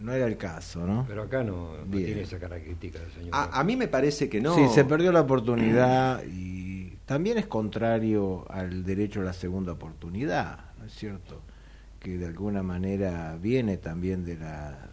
No 0.00 0.12
era 0.12 0.26
el 0.26 0.36
caso, 0.36 0.84
¿no? 0.84 1.04
pero 1.06 1.22
acá 1.22 1.44
no, 1.44 1.76
no 1.86 1.96
tiene 1.96 2.22
esa 2.22 2.40
característica 2.40 2.98
el 2.98 3.12
señor. 3.12 3.28
A, 3.30 3.60
a 3.60 3.62
mí 3.62 3.76
me 3.76 3.86
parece 3.86 4.28
que 4.28 4.40
no. 4.40 4.56
Sí, 4.56 4.66
se 4.74 4.84
perdió 4.84 5.12
la 5.12 5.20
oportunidad 5.20 6.24
y 6.24 6.61
también 7.12 7.36
es 7.36 7.46
contrario 7.46 8.46
al 8.48 8.86
derecho 8.86 9.20
a 9.20 9.24
la 9.24 9.34
segunda 9.34 9.72
oportunidad, 9.72 10.60
¿no 10.78 10.86
es 10.86 10.94
cierto? 10.94 11.42
que 12.00 12.16
de 12.16 12.24
alguna 12.24 12.62
manera 12.62 13.36
viene 13.38 13.76
también 13.76 14.24
de 14.24 14.38
la 14.38 14.88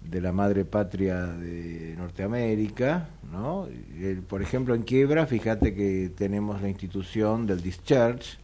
de 0.00 0.20
la 0.20 0.30
madre 0.30 0.64
patria 0.64 1.26
de 1.26 1.96
Norteamérica, 1.98 3.08
¿no? 3.32 3.66
Por 4.28 4.42
ejemplo, 4.42 4.76
en 4.76 4.82
quiebra, 4.82 5.26
fíjate 5.26 5.74
que 5.74 6.12
tenemos 6.16 6.62
la 6.62 6.68
institución 6.68 7.48
del 7.48 7.60
discharge, 7.60 8.38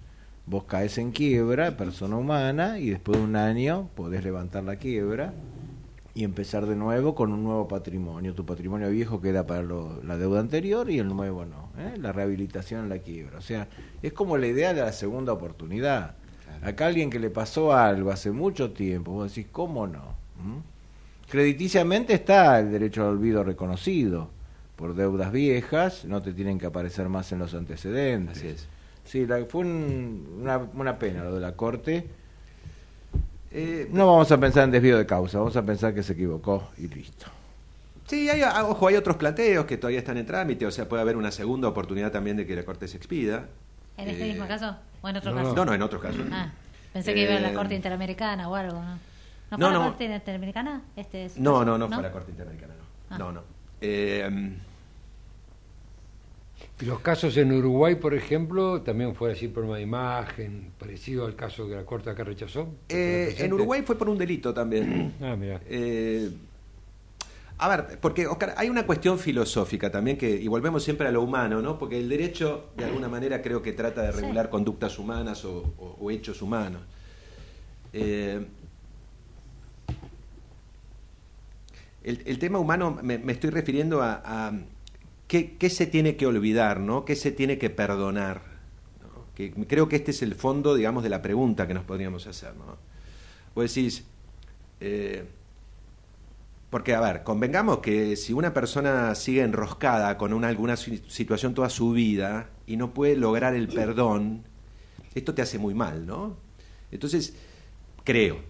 vos 0.46 0.64
caes 0.64 0.98
en 0.98 1.12
quiebra, 1.12 1.76
persona 1.76 2.16
humana, 2.16 2.80
y 2.80 2.90
después 2.90 3.18
de 3.18 3.24
un 3.24 3.36
año 3.36 3.88
podés 3.94 4.24
levantar 4.24 4.64
la 4.64 4.76
quiebra 4.76 5.32
y 6.20 6.24
empezar 6.24 6.66
de 6.66 6.76
nuevo 6.76 7.14
con 7.14 7.32
un 7.32 7.42
nuevo 7.42 7.66
patrimonio. 7.66 8.34
Tu 8.34 8.44
patrimonio 8.44 8.90
viejo 8.90 9.22
queda 9.22 9.46
para 9.46 9.62
lo- 9.62 10.02
la 10.04 10.18
deuda 10.18 10.40
anterior 10.40 10.90
y 10.90 10.98
el 10.98 11.08
nuevo 11.08 11.46
no. 11.46 11.70
¿eh? 11.78 11.94
La 11.96 12.12
rehabilitación 12.12 12.90
la 12.90 12.98
quiebra. 12.98 13.38
O 13.38 13.40
sea, 13.40 13.68
es 14.02 14.12
como 14.12 14.36
la 14.36 14.46
idea 14.46 14.74
de 14.74 14.82
la 14.82 14.92
segunda 14.92 15.32
oportunidad. 15.32 16.16
Acá 16.62 16.86
alguien 16.88 17.08
que 17.08 17.18
le 17.18 17.30
pasó 17.30 17.72
algo 17.72 18.10
hace 18.10 18.32
mucho 18.32 18.72
tiempo, 18.72 19.12
vos 19.12 19.34
decís, 19.34 19.50
¿cómo 19.50 19.86
no? 19.86 20.14
¿Mm? 20.44 20.58
Crediticiamente 21.30 22.12
está 22.12 22.58
el 22.60 22.70
derecho 22.70 23.02
al 23.02 23.08
olvido 23.14 23.42
reconocido. 23.42 24.28
Por 24.76 24.94
deudas 24.94 25.32
viejas 25.32 26.04
no 26.04 26.20
te 26.20 26.34
tienen 26.34 26.58
que 26.58 26.66
aparecer 26.66 27.08
más 27.08 27.32
en 27.32 27.38
los 27.38 27.54
antecedentes. 27.54 28.36
Así 28.38 28.48
es. 28.48 28.68
Sí, 29.04 29.26
la- 29.26 29.44
fue 29.46 29.62
un- 29.62 30.38
una, 30.42 30.58
una 30.74 30.98
pena 30.98 31.24
lo 31.24 31.34
de 31.34 31.40
la 31.40 31.52
Corte. 31.56 32.08
Eh, 33.52 33.88
No 33.92 34.06
vamos 34.06 34.30
a 34.30 34.38
pensar 34.38 34.64
en 34.64 34.70
desvío 34.70 34.96
de 34.96 35.06
causa, 35.06 35.38
vamos 35.38 35.56
a 35.56 35.62
pensar 35.62 35.92
que 35.94 36.02
se 36.02 36.12
equivocó 36.12 36.70
y 36.78 36.86
listo. 36.88 37.26
Sí, 38.06 38.28
hay, 38.28 38.42
ah, 38.42 38.64
ojo, 38.66 38.88
hay 38.88 38.96
otros 38.96 39.16
planteos 39.16 39.66
que 39.66 39.76
todavía 39.76 39.98
están 40.00 40.16
en 40.18 40.26
trámite, 40.26 40.66
o 40.66 40.70
sea, 40.70 40.88
puede 40.88 41.02
haber 41.02 41.16
una 41.16 41.30
segunda 41.30 41.68
oportunidad 41.68 42.10
también 42.10 42.36
de 42.36 42.46
que 42.46 42.54
la 42.56 42.64
Corte 42.64 42.88
se 42.88 42.96
expida. 42.96 43.46
¿En 43.96 44.08
este 44.08 44.24
Eh, 44.24 44.32
mismo 44.32 44.46
caso? 44.48 44.76
¿O 45.02 45.08
en 45.08 45.16
otro 45.16 45.30
no, 45.32 45.36
caso? 45.42 45.54
No, 45.54 45.64
no, 45.64 45.74
en 45.74 45.82
otros 45.82 46.02
casos. 46.02 46.22
Ah, 46.32 46.50
pensé 46.92 47.14
que 47.14 47.22
iba 47.22 47.36
a 47.36 47.40
la 47.40 47.50
Eh, 47.50 47.54
Corte 47.54 47.74
Interamericana 47.74 48.48
o 48.48 48.54
algo, 48.54 48.74
¿no? 48.80 48.82
¿No 48.82 48.98
fue 49.50 49.58
No, 49.58 49.70
la 49.70 49.78
no. 49.78 49.84
Corte 49.90 50.04
Interamericana? 50.04 50.82
Este 50.96 51.24
es- 51.26 51.36
No, 51.38 51.64
no, 51.64 51.76
no, 51.78 51.88
fue 51.88 52.02
la 52.02 52.10
Corte 52.12 52.30
Interamericana, 52.30 52.74
no. 52.74 52.84
Ah. 53.14 53.18
No, 53.18 53.32
no. 53.32 53.42
Y 56.80 56.86
los 56.86 57.00
casos 57.00 57.36
en 57.36 57.52
Uruguay, 57.52 57.96
por 57.96 58.14
ejemplo, 58.14 58.80
también 58.82 59.14
fue 59.14 59.32
así 59.32 59.48
problema 59.48 59.76
de 59.76 59.82
imagen, 59.82 60.72
parecido 60.78 61.26
al 61.26 61.36
caso 61.36 61.68
que 61.68 61.74
la 61.74 61.84
Corte 61.84 62.08
acá 62.08 62.24
rechazó. 62.24 62.68
eh, 62.88 63.34
en 63.38 63.52
Uruguay 63.52 63.82
fue 63.84 63.96
por 63.98 64.08
un 64.08 64.16
delito 64.16 64.54
también. 64.54 65.12
Ah, 65.20 65.36
mira. 65.36 65.60
Eh, 65.66 66.30
a 67.58 67.68
ver, 67.68 67.98
porque 68.00 68.26
Oscar, 68.26 68.54
hay 68.56 68.70
una 68.70 68.86
cuestión 68.86 69.18
filosófica 69.18 69.90
también 69.92 70.16
que, 70.16 70.30
y 70.30 70.48
volvemos 70.48 70.82
siempre 70.82 71.06
a 71.06 71.10
lo 71.10 71.20
humano, 71.20 71.60
¿no? 71.60 71.78
Porque 71.78 71.98
el 71.98 72.08
derecho, 72.08 72.70
de 72.78 72.86
alguna 72.86 73.08
manera, 73.08 73.42
creo 73.42 73.60
que 73.60 73.72
trata 73.72 74.00
de 74.02 74.12
Sí. 74.12 74.20
regular 74.20 74.48
conductas 74.48 74.98
humanas 74.98 75.44
o, 75.44 75.74
o- 75.78 75.96
o 76.00 76.10
hechos 76.10 76.40
humanos. 76.40 76.80
Eh, 77.92 78.46
el, 82.02 82.22
el 82.24 82.38
tema 82.38 82.58
humano 82.58 82.98
me, 83.02 83.18
me 83.18 83.32
estoy 83.32 83.50
refiriendo 83.50 84.00
a, 84.00 84.22
a 84.24 84.52
qué, 85.30 85.56
qué 85.56 85.70
se 85.70 85.86
tiene 85.86 86.16
que 86.16 86.26
olvidar, 86.26 86.80
¿no? 86.80 87.04
¿Qué 87.04 87.14
se 87.14 87.30
tiene 87.30 87.56
que 87.56 87.70
perdonar? 87.70 88.42
¿no? 89.00 89.26
Que 89.36 89.52
creo 89.52 89.88
que 89.88 89.94
este 89.94 90.10
es 90.10 90.22
el 90.22 90.34
fondo, 90.34 90.74
digamos, 90.74 91.04
de 91.04 91.08
la 91.08 91.22
pregunta 91.22 91.68
que 91.68 91.74
nos 91.74 91.84
podríamos 91.84 92.26
hacer, 92.26 92.56
¿no? 92.56 92.76
Vos 93.54 93.72
decís, 93.72 94.02
eh, 94.80 95.24
porque, 96.68 96.94
a 96.96 97.00
ver, 97.00 97.22
convengamos 97.22 97.78
que 97.78 98.16
si 98.16 98.32
una 98.32 98.52
persona 98.52 99.14
sigue 99.14 99.42
enroscada 99.42 100.18
con 100.18 100.32
una, 100.32 100.48
alguna 100.48 100.76
si- 100.76 101.00
situación 101.06 101.54
toda 101.54 101.70
su 101.70 101.92
vida 101.92 102.50
y 102.66 102.76
no 102.76 102.92
puede 102.92 103.14
lograr 103.14 103.54
el 103.54 103.68
perdón, 103.68 104.42
esto 105.14 105.32
te 105.32 105.42
hace 105.42 105.58
muy 105.58 105.74
mal, 105.74 106.06
¿no? 106.06 106.36
Entonces, 106.90 107.34
creo, 108.02 108.40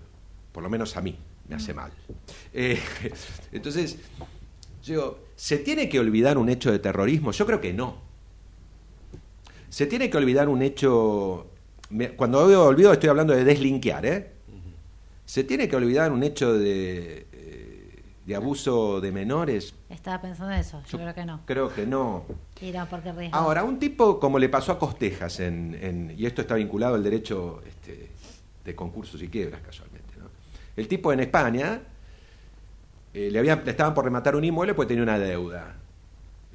por 0.53 0.63
lo 0.63 0.71
menos 0.71 0.97
a 0.97 1.03
mí, 1.03 1.19
me 1.47 1.57
hace 1.57 1.75
mal. 1.75 1.93
Eh, 2.55 2.81
entonces, 3.53 3.99
yo 4.91 5.01
digo, 5.01 5.19
¿se 5.37 5.59
tiene 5.59 5.89
que 5.89 5.99
olvidar 6.01 6.37
un 6.39 6.49
hecho 6.49 6.73
de 6.73 6.79
terrorismo? 6.79 7.31
Yo 7.33 7.47
creo 7.47 7.61
que 7.61 7.73
no. 7.73 7.97
¿Se 9.69 9.87
tiene 9.87 10.11
que 10.11 10.17
olvidar 10.17 10.49
un 10.49 10.63
hecho... 10.63 11.47
Cuando 12.17 12.49
digo 12.49 12.65
olvido 12.65 12.93
estoy 12.93 13.09
hablando 13.09 13.35
de 13.35 13.45
deslinkear, 13.45 14.07
¿eh? 14.07 14.31
¿Se 15.25 15.45
tiene 15.45 15.69
que 15.69 15.77
olvidar 15.77 16.11
un 16.13 16.23
hecho 16.25 16.53
de, 16.55 17.27
eh, 17.33 18.03
de 18.27 18.35
abuso 18.35 19.01
de 19.01 19.13
menores? 19.13 19.75
Estaba 19.89 20.21
pensando 20.21 20.53
en 20.53 20.61
eso, 20.61 20.83
yo, 20.91 20.99
creo 20.99 21.15
que 21.15 21.25
no. 21.25 21.41
Creo 21.47 21.73
que 21.73 21.87
no. 21.87 22.25
Y 22.61 22.71
no, 22.73 22.89
porque. 22.89 23.13
Ahora, 23.33 23.63
un 23.65 23.79
tipo 23.79 24.19
como 24.19 24.39
le 24.41 24.49
pasó 24.49 24.73
a 24.73 24.79
Costejas, 24.79 25.39
en, 25.41 25.77
en- 25.81 26.15
y 26.17 26.27
esto 26.27 26.43
está 26.43 26.55
vinculado 26.57 26.97
al 26.97 27.03
derecho 27.05 27.61
este, 27.67 28.09
de 28.65 28.75
concursos 28.75 29.23
y 29.23 29.29
quiebras 29.29 29.61
casualmente. 29.63 30.15
¿no? 30.19 30.27
El 30.77 30.87
tipo 30.89 31.13
en 31.13 31.21
España 31.21 31.81
eh, 33.15 33.29
le, 33.31 33.39
habían, 33.39 33.63
le 33.65 33.71
estaban 33.71 33.95
por 33.95 34.05
rematar 34.05 34.37
un 34.37 34.45
inmueble 34.45 34.75
porque 34.75 34.89
tenía 34.89 35.03
una 35.03 35.19
deuda. 35.19 35.75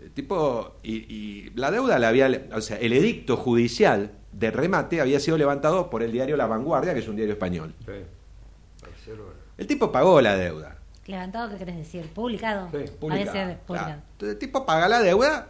El 0.01 0.11
tipo, 0.11 0.75
y, 0.83 0.95
y 1.13 1.51
la 1.55 1.71
deuda 1.71 1.97
la 1.99 2.09
había, 2.09 2.29
o 2.53 2.61
sea, 2.61 2.77
el 2.77 2.93
edicto 2.93 3.37
judicial 3.37 4.11
de 4.31 4.51
remate 4.51 5.01
había 5.01 5.19
sido 5.19 5.37
levantado 5.37 5.89
por 5.89 6.03
el 6.03 6.11
diario 6.11 6.37
La 6.37 6.45
Vanguardia, 6.47 6.93
que 6.93 6.99
es 6.99 7.07
un 7.07 7.15
diario 7.15 7.33
español. 7.33 7.73
Sí. 7.85 7.91
El 9.57 9.67
tipo 9.67 9.91
pagó 9.91 10.19
la 10.21 10.35
deuda. 10.35 10.77
¿Levantado 11.07 11.49
qué 11.51 11.57
querés 11.57 11.77
decir? 11.77 12.07
¿Publicado? 12.13 12.67
Sí, 12.71 12.91
publicado, 12.99 13.55
publicado. 13.65 14.01
Entonces, 14.13 14.33
el 14.33 14.37
tipo 14.39 14.65
paga 14.65 14.89
la 14.89 15.01
deuda, 15.01 15.49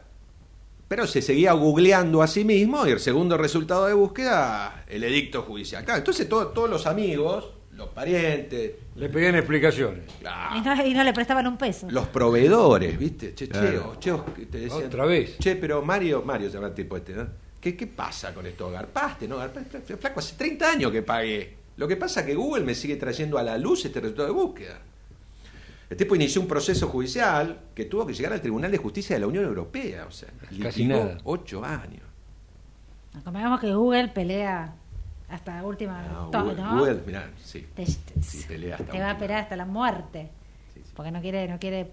pero 0.87 1.07
se 1.07 1.21
seguía 1.21 1.53
googleando 1.53 2.21
a 2.21 2.27
sí 2.27 2.43
mismo 2.43 2.85
y 2.85 2.91
el 2.91 2.99
segundo 2.99 3.37
resultado 3.37 3.85
de 3.87 3.93
búsqueda, 3.93 4.83
el 4.87 5.03
edicto 5.05 5.41
judicial. 5.43 5.83
Claro, 5.85 5.99
entonces 5.99 6.27
todo- 6.27 6.47
todos 6.49 6.69
los 6.69 6.85
amigos, 6.85 7.51
los 7.75 7.89
parientes, 7.89 8.71
Le 8.95 9.09
pedían 9.09 9.35
explicaciones. 9.35 10.03
claro, 10.19 10.57
Y, 10.57 10.61
no, 10.61 10.85
y 10.85 10.93
no 10.93 11.03
le 11.03 11.13
prestaban 11.13 11.45
un 11.47 11.57
peso. 11.57 11.87
los 11.89 12.07
proveedores, 12.07 12.97
¿viste? 12.97 13.33
Che, 13.35 13.47
Claro. 13.49 13.97
cheo, 13.99 14.23
cheo, 14.25 14.45
te 14.49 14.59
decían, 14.59 14.85
Otra 14.85 15.05
vez. 15.05 15.37
Che, 15.39 15.55
pero 15.57 15.81
Mario, 15.81 16.21
Mario 16.23 16.49
se 16.49 16.55
llama 16.55 16.67
el 16.67 16.73
tipo 16.73 16.95
este, 16.97 17.13
¿no? 17.13 17.27
¿Qué, 17.59 17.75
¿Qué 17.75 17.87
pasa 17.87 18.33
con 18.33 18.45
esto? 18.45 18.69
¿Garpaste? 18.69 19.27
¿No? 19.27 19.37
¿Garpaste? 19.37 19.81
Flaco, 19.97 20.19
hace 20.19 20.35
30 20.35 20.71
años 20.71 20.91
que 20.91 21.01
pagué. 21.01 21.55
Lo 21.77 21.87
que 21.87 21.97
pasa 21.97 22.21
es 22.21 22.27
que 22.27 22.35
Google 22.35 22.63
me 22.63 22.75
sigue 22.75 22.95
trayendo 22.95 23.37
a 23.37 23.43
la 23.43 23.57
luz 23.57 23.83
este 23.85 23.99
resultado 23.99 24.27
de 24.29 24.33
búsqueda. 24.33 24.79
El 25.89 25.97
tipo 25.97 26.15
inició 26.15 26.41
un 26.41 26.47
proceso 26.47 26.87
judicial 26.87 27.59
que 27.75 27.85
tuvo 27.85 28.05
que 28.07 28.13
llegar 28.13 28.33
al 28.33 28.41
Tribunal 28.41 28.71
de 28.71 28.77
Justicia 28.77 29.15
de 29.15 29.19
la 29.19 29.27
Unión 29.27 29.43
Europea. 29.45 30.05
O 30.07 30.11
sea, 30.11 30.29
Casi 30.61 30.85
nada. 30.85 31.17
ocho 31.25 31.63
años. 31.65 32.01
Convengamos 33.23 33.59
que 33.59 33.73
Google 33.73 34.07
pelea 34.09 34.73
hasta 35.29 35.63
última. 35.63 36.01
Ah, 36.01 36.29
Google, 36.31 36.55
¿no? 36.61 36.77
Google, 36.79 37.01
mirá, 37.05 37.29
sí. 37.43 37.65
Te, 37.75 37.85
Sí, 37.85 38.43
pelea 38.47 38.75
hasta 38.75 38.91
te 38.91 38.99
va 38.99 39.11
a 39.11 39.17
pelear 39.17 39.41
hasta 39.41 39.55
la 39.55 39.65
muerte. 39.65 40.29
Sí, 40.73 40.81
sí. 40.83 40.91
Porque 40.95 41.11
no 41.11 41.21
quiere, 41.21 41.47
no 41.47 41.59
quiere. 41.59 41.91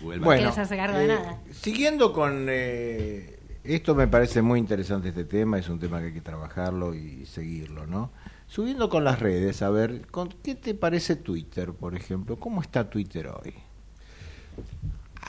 Google 0.00 0.18
No 0.20 0.26
va- 0.26 0.34
quiere 0.34 0.48
hacerse 0.50 0.76
cargo 0.76 0.98
de 0.98 1.04
eh, 1.04 1.08
nada. 1.08 1.38
Siguiendo 1.52 2.12
con 2.12 2.46
eh, 2.48 3.38
esto 3.64 3.94
me 3.94 4.08
parece 4.08 4.42
muy 4.42 4.58
interesante 4.58 5.10
este 5.10 5.24
tema, 5.24 5.58
es 5.58 5.68
un 5.68 5.78
tema 5.78 6.00
que 6.00 6.06
hay 6.06 6.12
que 6.12 6.20
trabajarlo 6.20 6.94
y 6.94 7.26
seguirlo, 7.26 7.86
¿no? 7.86 8.10
Subiendo 8.48 8.88
con 8.90 9.04
las 9.04 9.18
redes, 9.20 9.62
a 9.62 9.70
ver, 9.70 10.06
¿con 10.08 10.28
¿qué 10.42 10.54
te 10.54 10.74
parece 10.74 11.16
Twitter, 11.16 11.72
por 11.72 11.94
ejemplo? 11.94 12.36
¿Cómo 12.38 12.60
está 12.60 12.88
Twitter 12.90 13.28
hoy? 13.28 13.54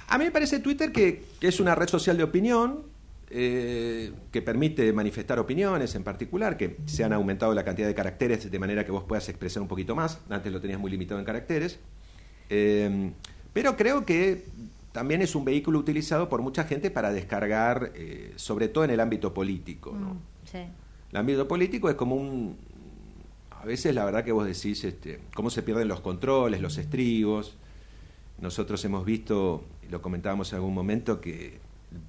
A 0.09 0.17
mí 0.17 0.25
me 0.25 0.31
parece 0.31 0.59
Twitter 0.59 0.91
que, 0.91 1.23
que 1.39 1.47
es 1.47 1.59
una 1.59 1.73
red 1.75 1.87
social 1.87 2.17
de 2.17 2.23
opinión, 2.23 2.83
eh, 3.29 4.12
que 4.31 4.41
permite 4.41 4.91
manifestar 4.93 5.39
opiniones 5.39 5.95
en 5.95 6.03
particular, 6.03 6.57
que 6.57 6.77
se 6.86 7.03
han 7.03 7.13
aumentado 7.13 7.53
la 7.53 7.63
cantidad 7.63 7.88
de 7.88 7.95
caracteres 7.95 8.49
de 8.49 8.59
manera 8.59 8.86
que 8.86 8.91
vos 8.91 9.03
puedas 9.03 9.27
expresar 9.29 9.62
un 9.62 9.67
poquito 9.67 9.95
más. 9.95 10.19
Antes 10.29 10.51
lo 10.51 10.59
tenías 10.62 10.79
muy 10.79 10.91
limitado 10.91 11.19
en 11.19 11.25
caracteres. 11.25 11.79
Eh, 12.49 13.12
pero 13.53 13.75
creo 13.77 14.05
que 14.05 14.45
también 14.91 15.21
es 15.21 15.36
un 15.36 15.45
vehículo 15.45 15.79
utilizado 15.79 16.29
por 16.29 16.41
mucha 16.41 16.65
gente 16.65 16.91
para 16.91 17.12
descargar, 17.12 17.91
eh, 17.95 18.33
sobre 18.36 18.67
todo 18.67 18.83
en 18.83 18.91
el 18.91 18.99
ámbito 18.99 19.33
político. 19.33 19.95
¿no? 19.99 20.13
Mm, 20.15 20.19
sí. 20.45 20.59
El 21.12 21.17
ámbito 21.17 21.47
político 21.47 21.89
es 21.89 21.95
como 21.95 22.15
un... 22.15 22.57
A 23.49 23.65
veces 23.65 23.95
la 23.95 24.03
verdad 24.03 24.23
que 24.25 24.31
vos 24.33 24.45
decís 24.45 24.83
este, 24.83 25.21
cómo 25.33 25.49
se 25.49 25.63
pierden 25.63 25.88
los 25.88 26.01
controles, 26.01 26.59
los 26.62 26.77
estribos. 26.77 27.55
Nosotros 28.41 28.83
hemos 28.83 29.05
visto, 29.05 29.63
y 29.88 29.89
lo 29.89 30.01
comentábamos 30.01 30.51
en 30.51 30.57
algún 30.57 30.73
momento, 30.73 31.21
que 31.21 31.59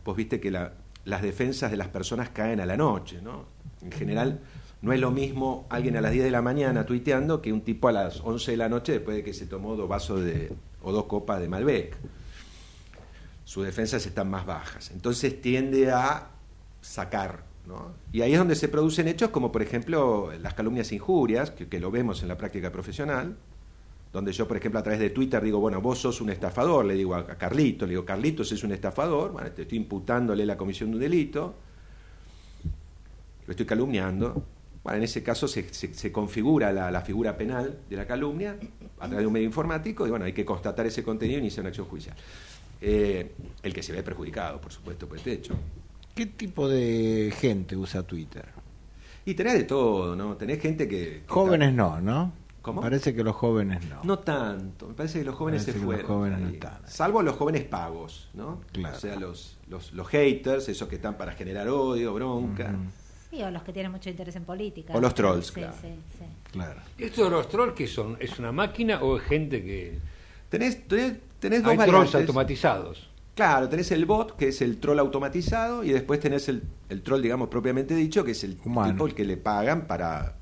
vos 0.05 0.16
viste 0.16 0.40
que 0.40 0.50
la- 0.50 0.72
las 1.05 1.23
defensas 1.23 1.71
de 1.71 1.77
las 1.77 1.88
personas 1.88 2.31
caen 2.31 2.61
a 2.61 2.67
la 2.67 2.77
noche, 2.77 3.21
¿no? 3.23 3.47
En 3.83 3.93
general, 3.93 4.40
no 4.83 4.93
es 4.93 5.01
lo 5.01 5.11
mismo 5.11 5.67
alguien 5.71 5.97
a 5.97 6.01
las 6.01 6.12
10 6.12 6.25
de 6.25 6.31
la 6.31 6.43
mañana 6.43 6.85
tuiteando 6.85 7.40
que 7.40 7.53
un 7.53 7.62
tipo 7.62 7.88
a 7.88 7.93
las 7.93 8.21
11 8.21 8.51
de 8.51 8.57
la 8.57 8.69
noche 8.69 8.93
después 8.93 9.17
de 9.17 9.25
que 9.25 9.35
se 9.35 9.47
tomó 9.47 9.77
dos 9.77 9.88
vasos 9.88 10.25
de, 10.25 10.53
o 10.83 10.93
dos 10.93 11.05
copas 11.05 11.40
de 11.40 11.49
Malbec. 11.49 11.97
Sus 13.45 13.64
defensas 13.64 14.05
están 14.07 14.31
más 14.31 14.47
bajas. 14.47 14.90
Entonces 14.90 15.40
tiende 15.40 15.90
a 15.90 16.31
sacar, 16.81 17.45
¿no? 17.67 17.93
Y 18.12 18.23
ahí 18.23 18.33
es 18.33 18.38
donde 18.38 18.57
se 18.57 18.69
producen 18.69 19.09
hechos 19.09 19.31
como, 19.31 19.53
por 19.53 19.62
ejemplo, 19.62 20.33
las 20.40 20.55
calumnias 20.55 20.93
e 20.93 20.97
injurias, 20.97 21.51
que, 21.51 21.69
que 21.69 21.81
lo 21.81 21.90
vemos 21.90 22.23
en 22.23 22.29
la 22.29 22.37
práctica 22.37 22.71
profesional, 22.73 23.37
donde 24.14 24.33
yo, 24.33 24.48
por 24.48 24.57
ejemplo, 24.57 24.79
a 24.81 24.83
través 24.83 25.00
de 25.00 25.11
Twitter 25.11 25.42
digo, 25.42 25.59
bueno, 25.59 25.81
vos 25.83 25.98
sos 25.98 26.20
un 26.22 26.31
estafador, 26.31 26.85
le 26.87 26.94
digo 26.94 27.14
a 27.16 27.27
Carlitos, 27.27 27.87
le 27.87 27.94
digo, 27.94 28.05
Carlitos 28.07 28.50
es 28.53 28.62
un 28.64 28.72
estafador, 28.72 29.33
bueno, 29.33 29.50
te 29.50 29.62
estoy 29.62 29.77
imputándole 29.77 30.46
la 30.46 30.57
comisión 30.57 30.90
de 30.90 30.96
un 30.96 31.00
delito, 31.03 31.55
lo 33.46 33.50
estoy 33.50 33.66
calumniando, 33.66 34.42
Bueno, 34.83 34.98
en 34.98 35.05
ese 35.05 35.22
caso 35.22 35.48
se, 35.48 35.72
se- 35.72 35.94
se 35.94 36.12
configura 36.12 36.70
la, 36.72 36.90
la 36.90 37.00
figura 37.00 37.37
penal 37.37 37.79
de 37.88 37.96
la 37.96 38.07
calumnia 38.07 38.57
a 39.00 39.07
través 39.07 39.20
de 39.20 39.27
un 39.27 39.33
medio 39.33 39.46
informático 39.46 40.07
y 40.07 40.11
bueno, 40.11 40.27
hay 40.27 40.33
que 40.35 40.44
constatar 40.44 40.87
ese 40.87 41.03
contenido 41.03 41.38
y 41.38 41.40
iniciar 41.40 41.62
una 41.62 41.68
acción 41.70 41.87
judicial. 41.87 42.14
Eh, 42.83 43.33
el 43.62 43.72
que 43.72 43.83
se 43.83 43.92
ve 43.92 44.03
perjudicado, 44.03 44.61
por 44.61 44.70
supuesto, 44.72 45.09
por 45.09 45.16
este 45.16 45.33
hecho. 45.33 45.55
¿Qué 46.14 46.27
tipo 46.27 46.68
de 46.68 47.33
gente 47.40 47.77
usa 47.77 48.03
Twitter? 48.03 48.44
Y 49.24 49.33
tenés 49.35 49.55
de 49.55 49.64
todo, 49.64 50.14
¿no? 50.14 50.37
Tenés 50.37 50.61
gente 50.61 50.87
que... 50.87 50.96
que 50.98 51.22
Jóvenes 51.29 51.70
está- 51.70 51.83
no, 51.83 52.00
¿no? 52.03 52.33
¿Cómo? 52.64 52.81
Parece 52.81 53.14
que 53.14 53.22
los 53.22 53.37
jóvenes 53.37 53.85
no. 53.90 54.00
No 54.05 54.18
tanto, 54.20 54.88
me 54.88 54.94
parece 54.94 55.18
que 55.18 55.24
los 55.27 55.35
jóvenes 55.35 55.62
Parece 55.64 55.79
se 55.79 55.85
los 55.85 55.94
fueron. 55.94 56.07
jóvenes 56.07 56.40
no 56.40 56.46
ahí. 56.48 56.55
están 56.55 56.72
ahí. 56.77 56.81
Salvo 56.90 57.22
los 57.22 57.37
jóvenes 57.37 57.64
pagos, 57.64 58.31
¿no? 58.33 58.62
Claro. 58.72 58.96
O 58.96 59.00
sea, 59.00 59.16
los, 59.16 59.59
los, 59.68 59.92
los 59.92 60.09
haters, 60.09 60.68
esos 60.70 60.88
que 60.88 60.96
están 60.96 61.18
para 61.18 61.33
generar 61.33 61.68
odio, 61.68 62.14
bronca. 62.14 62.74
Sí, 63.31 63.42
o 63.42 63.50
los 63.50 63.62
que 63.64 63.72
tienen 63.74 63.92
mucho 63.92 64.09
interés 64.09 64.35
en 64.37 64.44
política. 64.44 64.94
O 64.96 65.00
los 65.00 65.14
trolls, 65.14 65.48
Sí, 65.48 65.53
claro. 65.55 65.74
sí, 65.81 65.88
sí. 66.18 66.24
Claro. 66.53 66.81
¿Esto 66.96 67.24
de 67.24 67.31
los 67.31 67.48
trolls 67.50 67.74
qué 67.74 67.87
son? 67.87 68.16
¿Es 68.18 68.38
una 68.38 68.50
máquina 68.50 69.03
o 69.03 69.18
es 69.18 69.24
gente 69.24 69.62
que.? 69.62 69.98
Tenés, 70.48 70.88
tenés, 70.88 71.18
tenés 71.40 71.62
dos 71.62 71.72
Hay 71.72 71.77
trolls 71.77 71.92
variantes. 71.92 72.14
automatizados. 72.22 73.11
Claro, 73.35 73.68
tenés 73.68 73.90
el 73.90 74.07
bot, 74.07 74.37
que 74.37 74.48
es 74.48 74.62
el 74.62 74.79
troll 74.79 75.00
automatizado, 75.00 75.85
y 75.85 75.90
después 75.90 76.18
tenés 76.20 76.48
el, 76.48 76.62
el 76.88 77.03
troll, 77.03 77.20
digamos, 77.20 77.48
propiamente 77.48 77.94
dicho, 77.94 78.24
que 78.24 78.31
es 78.31 78.42
el 78.44 78.57
Humano. 78.64 78.92
tipo 78.92 79.07
el 79.07 79.14
que 79.14 79.24
le 79.24 79.37
pagan 79.37 79.87
para... 79.87 80.37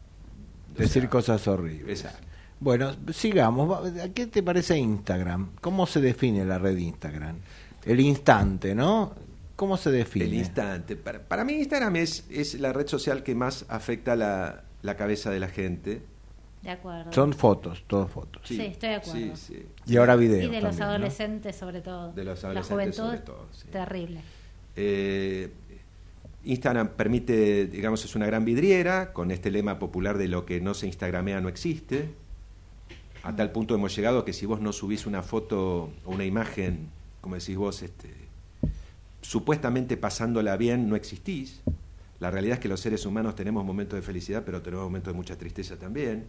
Decir 0.76 1.02
sea, 1.02 1.10
cosas 1.10 1.46
horribles. 1.48 2.02
Exacto. 2.02 2.26
Bueno, 2.60 2.94
sigamos. 3.12 3.70
Va- 3.70 4.04
¿A 4.04 4.08
¿Qué 4.10 4.26
te 4.26 4.42
parece 4.42 4.78
Instagram? 4.78 5.50
¿Cómo 5.60 5.86
se 5.86 6.00
define 6.00 6.44
la 6.44 6.58
red 6.58 6.76
Instagram? 6.76 7.36
El 7.84 8.00
instante, 8.00 8.74
¿no? 8.74 9.12
¿Cómo 9.56 9.76
se 9.76 9.90
define? 9.90 10.24
El 10.26 10.34
instante. 10.34 10.96
Para, 10.96 11.20
para 11.20 11.44
mí 11.44 11.54
Instagram 11.54 11.96
es, 11.96 12.24
es 12.30 12.54
la 12.60 12.72
red 12.72 12.86
social 12.86 13.22
que 13.22 13.34
más 13.34 13.64
afecta 13.68 14.14
la, 14.16 14.62
la 14.82 14.96
cabeza 14.96 15.30
de 15.30 15.40
la 15.40 15.48
gente. 15.48 16.02
De 16.62 16.70
acuerdo. 16.70 17.12
Son 17.12 17.32
fotos, 17.32 17.82
todas 17.88 18.08
fotos. 18.08 18.42
Sí, 18.44 18.60
estoy 18.60 18.90
de 18.90 18.94
acuerdo. 18.94 19.18
Sí, 19.18 19.32
sí. 19.34 19.66
Y 19.86 19.96
ahora 19.96 20.14
video. 20.14 20.38
y 20.38 20.46
de 20.48 20.60
los 20.60 20.62
también, 20.62 20.78
¿no? 20.78 20.84
adolescentes 20.86 21.56
sobre 21.56 21.80
todo. 21.80 22.12
De 22.12 22.22
los 22.22 22.40
La 22.44 22.50
adolescentes 22.50 22.96
juventud, 22.96 23.02
sobre 23.04 23.18
todo, 23.18 23.48
sí. 23.50 23.66
terrible. 23.72 24.20
Eh, 24.76 25.52
Instagram 26.44 26.88
permite, 26.96 27.66
digamos, 27.66 28.04
es 28.04 28.14
una 28.14 28.26
gran 28.26 28.44
vidriera, 28.44 29.12
con 29.12 29.30
este 29.30 29.50
lema 29.50 29.78
popular 29.78 30.18
de 30.18 30.28
lo 30.28 30.44
que 30.44 30.60
no 30.60 30.74
se 30.74 30.86
instagramea 30.86 31.40
no 31.40 31.48
existe. 31.48 32.10
A 33.22 33.36
tal 33.36 33.52
punto 33.52 33.74
hemos 33.74 33.94
llegado 33.94 34.24
que 34.24 34.32
si 34.32 34.46
vos 34.46 34.60
no 34.60 34.72
subís 34.72 35.06
una 35.06 35.22
foto 35.22 35.90
o 36.04 36.10
una 36.10 36.24
imagen, 36.24 36.88
como 37.20 37.36
decís 37.36 37.56
vos, 37.56 37.82
este, 37.82 38.10
supuestamente 39.20 39.96
pasándola 39.96 40.56
bien, 40.56 40.88
no 40.88 40.96
existís. 40.96 41.62
La 42.18 42.30
realidad 42.30 42.54
es 42.54 42.60
que 42.60 42.68
los 42.68 42.80
seres 42.80 43.06
humanos 43.06 43.36
tenemos 43.36 43.64
momentos 43.64 43.96
de 43.96 44.02
felicidad, 44.02 44.42
pero 44.44 44.62
tenemos 44.62 44.84
momentos 44.84 45.12
de 45.12 45.16
mucha 45.16 45.36
tristeza 45.36 45.76
también. 45.76 46.24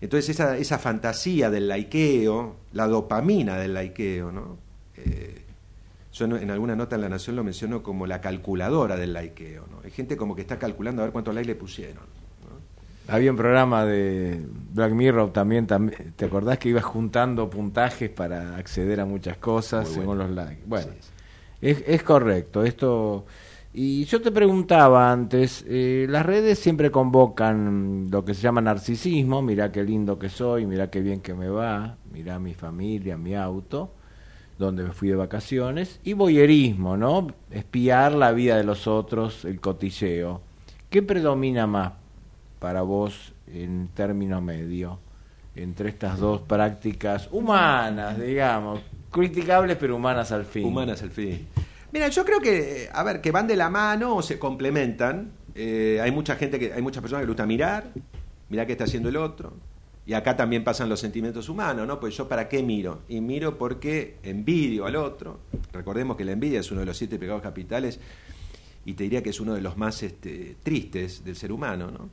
Entonces 0.00 0.30
esa, 0.30 0.56
esa 0.58 0.78
fantasía 0.78 1.50
del 1.50 1.68
laiqueo, 1.68 2.56
la 2.72 2.86
dopamina 2.86 3.56
del 3.56 3.74
laiqueo, 3.74 4.30
¿no? 4.30 4.58
Eh, 4.96 5.45
yo 6.16 6.24
en, 6.26 6.32
en 6.36 6.50
alguna 6.50 6.76
nota 6.76 6.96
en 6.96 7.02
La 7.02 7.08
Nación 7.08 7.36
lo 7.36 7.44
menciono 7.44 7.82
como 7.82 8.06
la 8.06 8.20
calculadora 8.20 8.96
del 8.96 9.12
laiqueo, 9.12 9.66
¿no? 9.70 9.80
Hay 9.84 9.90
gente 9.90 10.16
como 10.16 10.34
que 10.34 10.42
está 10.42 10.58
calculando 10.58 11.02
a 11.02 11.06
ver 11.06 11.12
cuántos 11.12 11.34
likes 11.34 11.48
le 11.48 11.54
pusieron. 11.56 12.04
¿no? 12.48 13.12
Había 13.12 13.30
un 13.30 13.36
programa 13.36 13.84
de 13.84 14.44
Black 14.72 14.92
Mirror 14.92 15.32
también, 15.32 15.66
también. 15.66 16.12
¿Te 16.16 16.24
acordás 16.24 16.58
que 16.58 16.68
ibas 16.70 16.84
juntando 16.84 17.48
puntajes 17.48 18.10
para 18.10 18.56
acceder 18.56 19.00
a 19.00 19.04
muchas 19.06 19.36
cosas 19.38 19.84
Muy 19.84 19.94
según 19.94 20.18
bueno. 20.18 20.24
los 20.24 20.32
likes? 20.32 20.62
Bueno, 20.66 20.92
Sí, 20.92 20.98
sí. 21.00 21.08
Es, 21.60 21.84
es 21.86 22.02
correcto. 22.02 22.64
Esto. 22.64 23.26
Y 23.72 24.04
yo 24.06 24.22
te 24.22 24.30
preguntaba 24.32 25.12
antes, 25.12 25.64
eh, 25.68 26.06
las 26.08 26.24
redes 26.24 26.58
siempre 26.58 26.90
convocan 26.90 28.06
lo 28.10 28.24
que 28.24 28.32
se 28.32 28.40
llama 28.40 28.62
narcisismo, 28.62 29.42
mirá 29.42 29.70
qué 29.70 29.84
lindo 29.84 30.18
que 30.18 30.30
soy, 30.30 30.64
mirá 30.66 30.90
qué 30.90 31.00
bien 31.02 31.20
que 31.20 31.34
me 31.34 31.48
va, 31.50 31.98
mirá 32.10 32.38
mi 32.38 32.54
familia, 32.54 33.18
mi 33.18 33.34
auto, 33.34 33.92
donde 34.58 34.84
me 34.84 34.92
fui 34.92 35.08
de 35.08 35.16
vacaciones, 35.16 36.00
y 36.04 36.14
voyerismo, 36.14 36.96
¿no? 36.96 37.28
Espiar 37.50 38.12
la 38.12 38.32
vida 38.32 38.56
de 38.56 38.64
los 38.64 38.86
otros, 38.86 39.44
el 39.44 39.60
cotilleo. 39.60 40.40
¿Qué 40.88 41.02
predomina 41.02 41.66
más 41.66 41.92
para 42.58 42.82
vos 42.82 43.32
en 43.52 43.88
término 43.94 44.40
medio 44.40 44.98
entre 45.54 45.90
estas 45.90 46.18
dos 46.18 46.40
prácticas 46.42 47.28
humanas, 47.30 48.18
digamos, 48.18 48.80
criticables 49.10 49.76
pero 49.78 49.96
humanas 49.96 50.32
al 50.32 50.44
fin? 50.44 50.64
Humanas 50.64 51.02
al 51.02 51.10
fin. 51.10 51.46
Mira, 51.92 52.08
yo 52.08 52.24
creo 52.24 52.40
que, 52.40 52.88
a 52.92 53.02
ver, 53.02 53.20
que 53.20 53.30
van 53.30 53.46
de 53.46 53.56
la 53.56 53.70
mano 53.70 54.16
o 54.16 54.22
se 54.22 54.38
complementan. 54.38 55.32
Eh, 55.54 55.98
hay 56.02 56.10
mucha 56.10 56.36
gente 56.36 56.58
que, 56.58 56.72
hay 56.72 56.82
muchas 56.82 57.00
personas 57.00 57.22
que 57.22 57.26
les 57.26 57.30
gusta 57.30 57.46
mirar, 57.46 57.92
mirar 58.48 58.66
qué 58.66 58.72
está 58.72 58.84
haciendo 58.84 59.08
el 59.08 59.16
otro. 59.16 59.52
Y 60.06 60.14
acá 60.14 60.36
también 60.36 60.62
pasan 60.62 60.88
los 60.88 61.00
sentimientos 61.00 61.48
humanos, 61.48 61.86
¿no? 61.86 61.98
Pues 61.98 62.16
yo 62.16 62.28
para 62.28 62.48
qué 62.48 62.62
miro? 62.62 63.00
Y 63.08 63.20
miro 63.20 63.58
porque 63.58 64.18
envidio 64.22 64.86
al 64.86 64.94
otro. 64.94 65.40
Recordemos 65.72 66.16
que 66.16 66.24
la 66.24 66.32
envidia 66.32 66.60
es 66.60 66.70
uno 66.70 66.80
de 66.80 66.86
los 66.86 66.96
siete 66.96 67.18
pecados 67.18 67.42
capitales 67.42 67.98
y 68.84 68.94
te 68.94 69.02
diría 69.02 69.22
que 69.24 69.30
es 69.30 69.40
uno 69.40 69.54
de 69.54 69.60
los 69.60 69.76
más 69.76 70.04
este, 70.04 70.56
tristes 70.62 71.24
del 71.24 71.34
ser 71.34 71.50
humano, 71.50 71.90
¿no? 71.90 72.08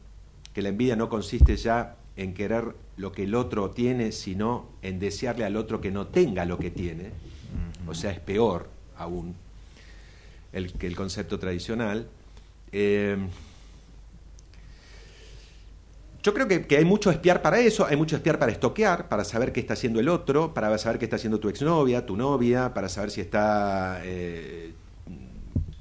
Que 0.54 0.64
la 0.64 0.70
envidia 0.70 0.96
no 0.96 1.08
consiste 1.08 1.56
ya 1.56 1.98
en 2.18 2.34
querer 2.34 2.74
lo 2.98 3.12
que 3.12 3.24
el 3.24 3.36
otro 3.36 3.70
tiene, 3.70 4.12
sino 4.12 4.70
en 4.82 4.98
desearle 4.98 5.46
al 5.46 5.56
otro 5.56 5.80
que 5.80 5.92
no 5.92 6.08
tenga 6.08 6.46
lo 6.46 6.58
que 6.58 6.72
tiene. 6.72 7.12
O 7.88 7.94
sea, 7.94 8.12
es 8.12 8.20
peor 8.20 8.70
aún 8.98 9.36
el, 10.52 10.74
que 10.74 10.88
el 10.88 10.96
concepto 10.96 11.38
tradicional. 11.38 12.08
Eh, 12.72 13.18
yo 16.24 16.34
creo 16.34 16.48
que, 16.48 16.66
que 16.66 16.78
hay 16.78 16.86
mucho 16.86 17.12
espiar 17.12 17.42
para 17.42 17.60
eso, 17.60 17.86
hay 17.86 17.98
mucho 17.98 18.16
espiar 18.16 18.40
para 18.40 18.52
estoquear, 18.52 19.10
para 19.10 19.24
saber 19.26 19.52
qué 19.52 19.60
está 19.60 19.74
haciendo 19.74 20.00
el 20.00 20.08
otro, 20.10 20.54
para 20.54 20.76
saber 20.78 20.98
qué 20.98 21.06
está 21.06 21.18
haciendo 21.18 21.40
tu 21.40 21.50
exnovia, 21.50 22.06
tu 22.06 22.16
novia, 22.16 22.74
para 22.74 22.88
saber 22.90 23.12
si 23.12 23.22
está 23.22 24.00
eh, 24.04 24.72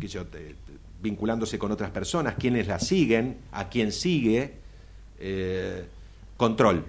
qué 0.00 0.08
sé 0.08 0.14
yo, 0.14 0.26
te- 0.26 0.38
te- 0.38 0.54
vinculándose 1.00 1.58
con 1.58 1.70
otras 1.72 1.90
personas, 1.90 2.34
quiénes 2.38 2.66
la 2.66 2.78
siguen, 2.80 3.38
a 3.52 3.68
quién 3.68 3.92
sigue. 3.92 4.54
eh, 5.20 5.84
control. 6.36 6.84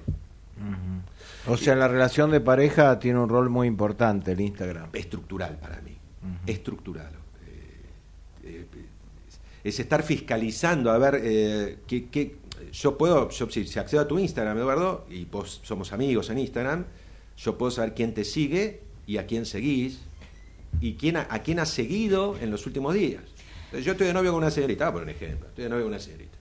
O 1.48 1.58
sea, 1.58 1.76
la 1.76 1.88
relación 1.88 2.32
de 2.32 2.40
pareja 2.40 2.98
tiene 2.98 3.20
un 3.20 3.30
rol 3.30 3.50
muy 3.50 3.68
importante 3.68 4.32
el 4.32 4.42
Instagram. 4.42 4.90
estructural 4.94 5.58
para 5.58 5.80
mí, 5.82 5.96
estructural. 6.48 7.12
Eh, 8.44 8.66
es 9.64 9.80
estar 9.80 10.02
fiscalizando, 10.04 10.90
a 10.92 10.98
ver, 10.98 11.22
qué, 11.88 12.08
qué- 12.10 12.36
yo 12.72 12.98
puedo, 12.98 13.30
si, 13.32 13.80
accedo 13.80 14.02
a 14.02 14.08
tu 14.08 14.20
Instagram, 14.20 14.58
Eduardo, 14.58 15.06
y 15.10 15.26
vos 15.26 15.62
somos 15.64 15.94
amigos 15.94 16.30
en 16.30 16.40
Instagram, 16.40 16.86
yo 17.38 17.58
puedo 17.58 17.72
saber 17.72 17.94
quién 17.94 18.14
te 18.14 18.24
sigue 18.24 18.82
y 19.06 19.18
a 19.18 19.26
quién 19.26 19.46
seguís, 19.46 20.02
y 20.82 20.94
quién 20.96 21.18
a, 21.18 21.28
quién 21.44 21.60
has 21.60 21.70
seguido 21.70 22.38
en 22.40 22.52
los 22.52 22.66
últimos 22.66 22.94
días. 22.94 23.24
Yo 23.72 23.94
estoy 23.94 24.08
de 24.08 24.14
novio 24.14 24.32
con 24.32 24.40
una 24.40 24.52
señorita, 24.52 24.92
poner 24.92 25.04
un 25.04 25.10
ejemplo, 25.10 25.48
estoy 25.50 25.64
de 25.64 25.70
novio 25.70 25.84
con 25.86 25.94
una 25.94 26.00
señorita, 26.02 26.38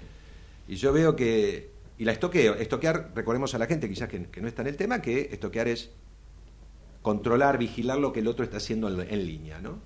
y 0.68 0.76
yo 0.76 0.92
veo 0.92 1.16
que, 1.16 1.70
y 1.98 2.04
la 2.04 2.12
estoqueo, 2.12 2.54
estoquear, 2.54 3.12
recordemos 3.14 3.54
a 3.54 3.58
la 3.58 3.66
gente 3.66 3.88
quizás 3.88 4.08
que, 4.08 4.40
no 4.40 4.48
está 4.48 4.62
en 4.62 4.68
el 4.68 4.76
tema, 4.76 5.00
que 5.00 5.28
estoquear 5.32 5.68
es 5.68 5.90
controlar, 7.00 7.58
vigilar 7.58 7.98
lo 7.98 8.12
que 8.12 8.20
el 8.20 8.28
otro 8.28 8.44
está 8.44 8.58
haciendo 8.58 8.88
en, 8.88 9.08
en 9.08 9.26
línea, 9.26 9.60
¿no? 9.60 9.80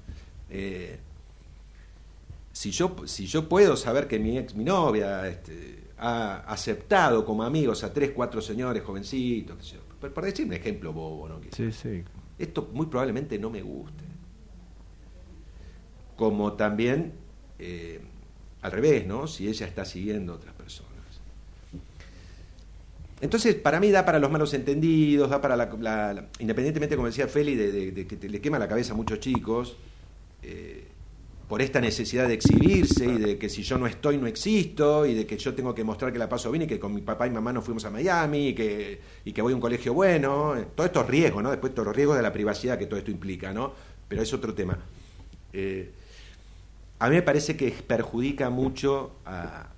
Eh, 0.50 0.98
si 2.56 2.70
yo, 2.70 2.96
si 3.04 3.26
yo 3.26 3.50
puedo 3.50 3.76
saber 3.76 4.08
que 4.08 4.18
mi 4.18 4.38
ex, 4.38 4.54
mi 4.54 4.64
novia, 4.64 5.28
este, 5.28 5.85
ha 5.98 6.38
aceptado 6.46 7.24
como 7.24 7.42
amigos 7.42 7.82
a 7.84 7.92
tres, 7.92 8.10
cuatro 8.14 8.40
señores 8.40 8.82
jovencitos, 8.82 9.56
qué 9.56 9.62
sé 9.62 9.76
yo, 9.76 10.12
por 10.12 10.24
decir 10.24 10.46
un 10.46 10.52
ejemplo 10.52 10.92
bobo, 10.92 11.28
¿no? 11.28 11.40
Sí, 11.52 11.72
sí. 11.72 12.02
esto 12.38 12.68
muy 12.72 12.86
probablemente 12.86 13.38
no 13.38 13.48
me 13.50 13.62
guste. 13.62 14.04
Como 16.16 16.54
también 16.54 17.12
eh, 17.58 18.00
al 18.62 18.72
revés, 18.72 19.06
¿no? 19.06 19.26
Si 19.26 19.48
ella 19.48 19.66
está 19.66 19.84
siguiendo 19.84 20.32
a 20.32 20.36
otras 20.36 20.54
personas. 20.54 20.90
Entonces, 23.20 23.54
para 23.54 23.80
mí 23.80 23.90
da 23.90 24.04
para 24.04 24.18
los 24.18 24.30
malos 24.30 24.52
entendidos, 24.54 25.30
da 25.30 25.40
para 25.40 25.56
la, 25.56 25.66
la- 25.80 26.12
la- 26.14 26.28
independientemente, 26.38 26.96
como 26.96 27.06
decía 27.06 27.26
Feli, 27.28 27.54
de, 27.54 27.72
de- 27.72 27.92
de 27.92 28.06
que 28.06 28.16
te- 28.16 28.28
le 28.28 28.40
quema 28.40 28.58
la 28.58 28.68
cabeza 28.68 28.92
a 28.92 28.96
muchos 28.96 29.20
chicos, 29.20 29.76
eh, 30.42 30.86
por 31.48 31.62
esta 31.62 31.80
necesidad 31.80 32.26
de 32.26 32.34
exhibirse 32.34 33.04
y 33.06 33.18
de 33.18 33.38
que 33.38 33.48
si 33.48 33.62
yo 33.62 33.78
no 33.78 33.86
estoy 33.86 34.18
no 34.18 34.26
existo 34.26 35.06
y 35.06 35.14
de 35.14 35.26
que 35.26 35.38
yo 35.38 35.54
tengo 35.54 35.74
que 35.74 35.84
mostrar 35.84 36.12
que 36.12 36.18
la 36.18 36.28
paso 36.28 36.50
bien 36.50 36.62
y 36.62 36.66
que 36.66 36.80
con 36.80 36.92
mi 36.92 37.02
papá 37.02 37.26
y 37.26 37.30
mamá 37.30 37.52
nos 37.52 37.64
fuimos 37.64 37.84
a 37.84 37.90
Miami 37.90 38.48
y 38.48 38.54
que, 38.54 39.00
y 39.24 39.32
que 39.32 39.42
voy 39.42 39.52
a 39.52 39.54
un 39.54 39.60
colegio 39.60 39.94
bueno, 39.94 40.56
eh, 40.56 40.66
todos 40.74 40.88
estos 40.88 41.06
riesgos, 41.06 41.42
¿no? 41.44 41.50
Después 41.50 41.72
todos 41.72 41.86
los 41.86 41.94
riesgos 41.96 42.16
de 42.16 42.22
la 42.24 42.32
privacidad 42.32 42.76
que 42.78 42.86
todo 42.86 42.98
esto 42.98 43.12
implica, 43.12 43.52
¿no? 43.52 43.72
Pero 44.08 44.22
es 44.22 44.32
otro 44.32 44.54
tema. 44.54 44.76
Eh, 45.52 45.90
a 46.98 47.08
mí 47.08 47.14
me 47.14 47.22
parece 47.22 47.56
que 47.56 47.70
perjudica 47.70 48.50
mucho 48.50 49.12
a 49.24 49.68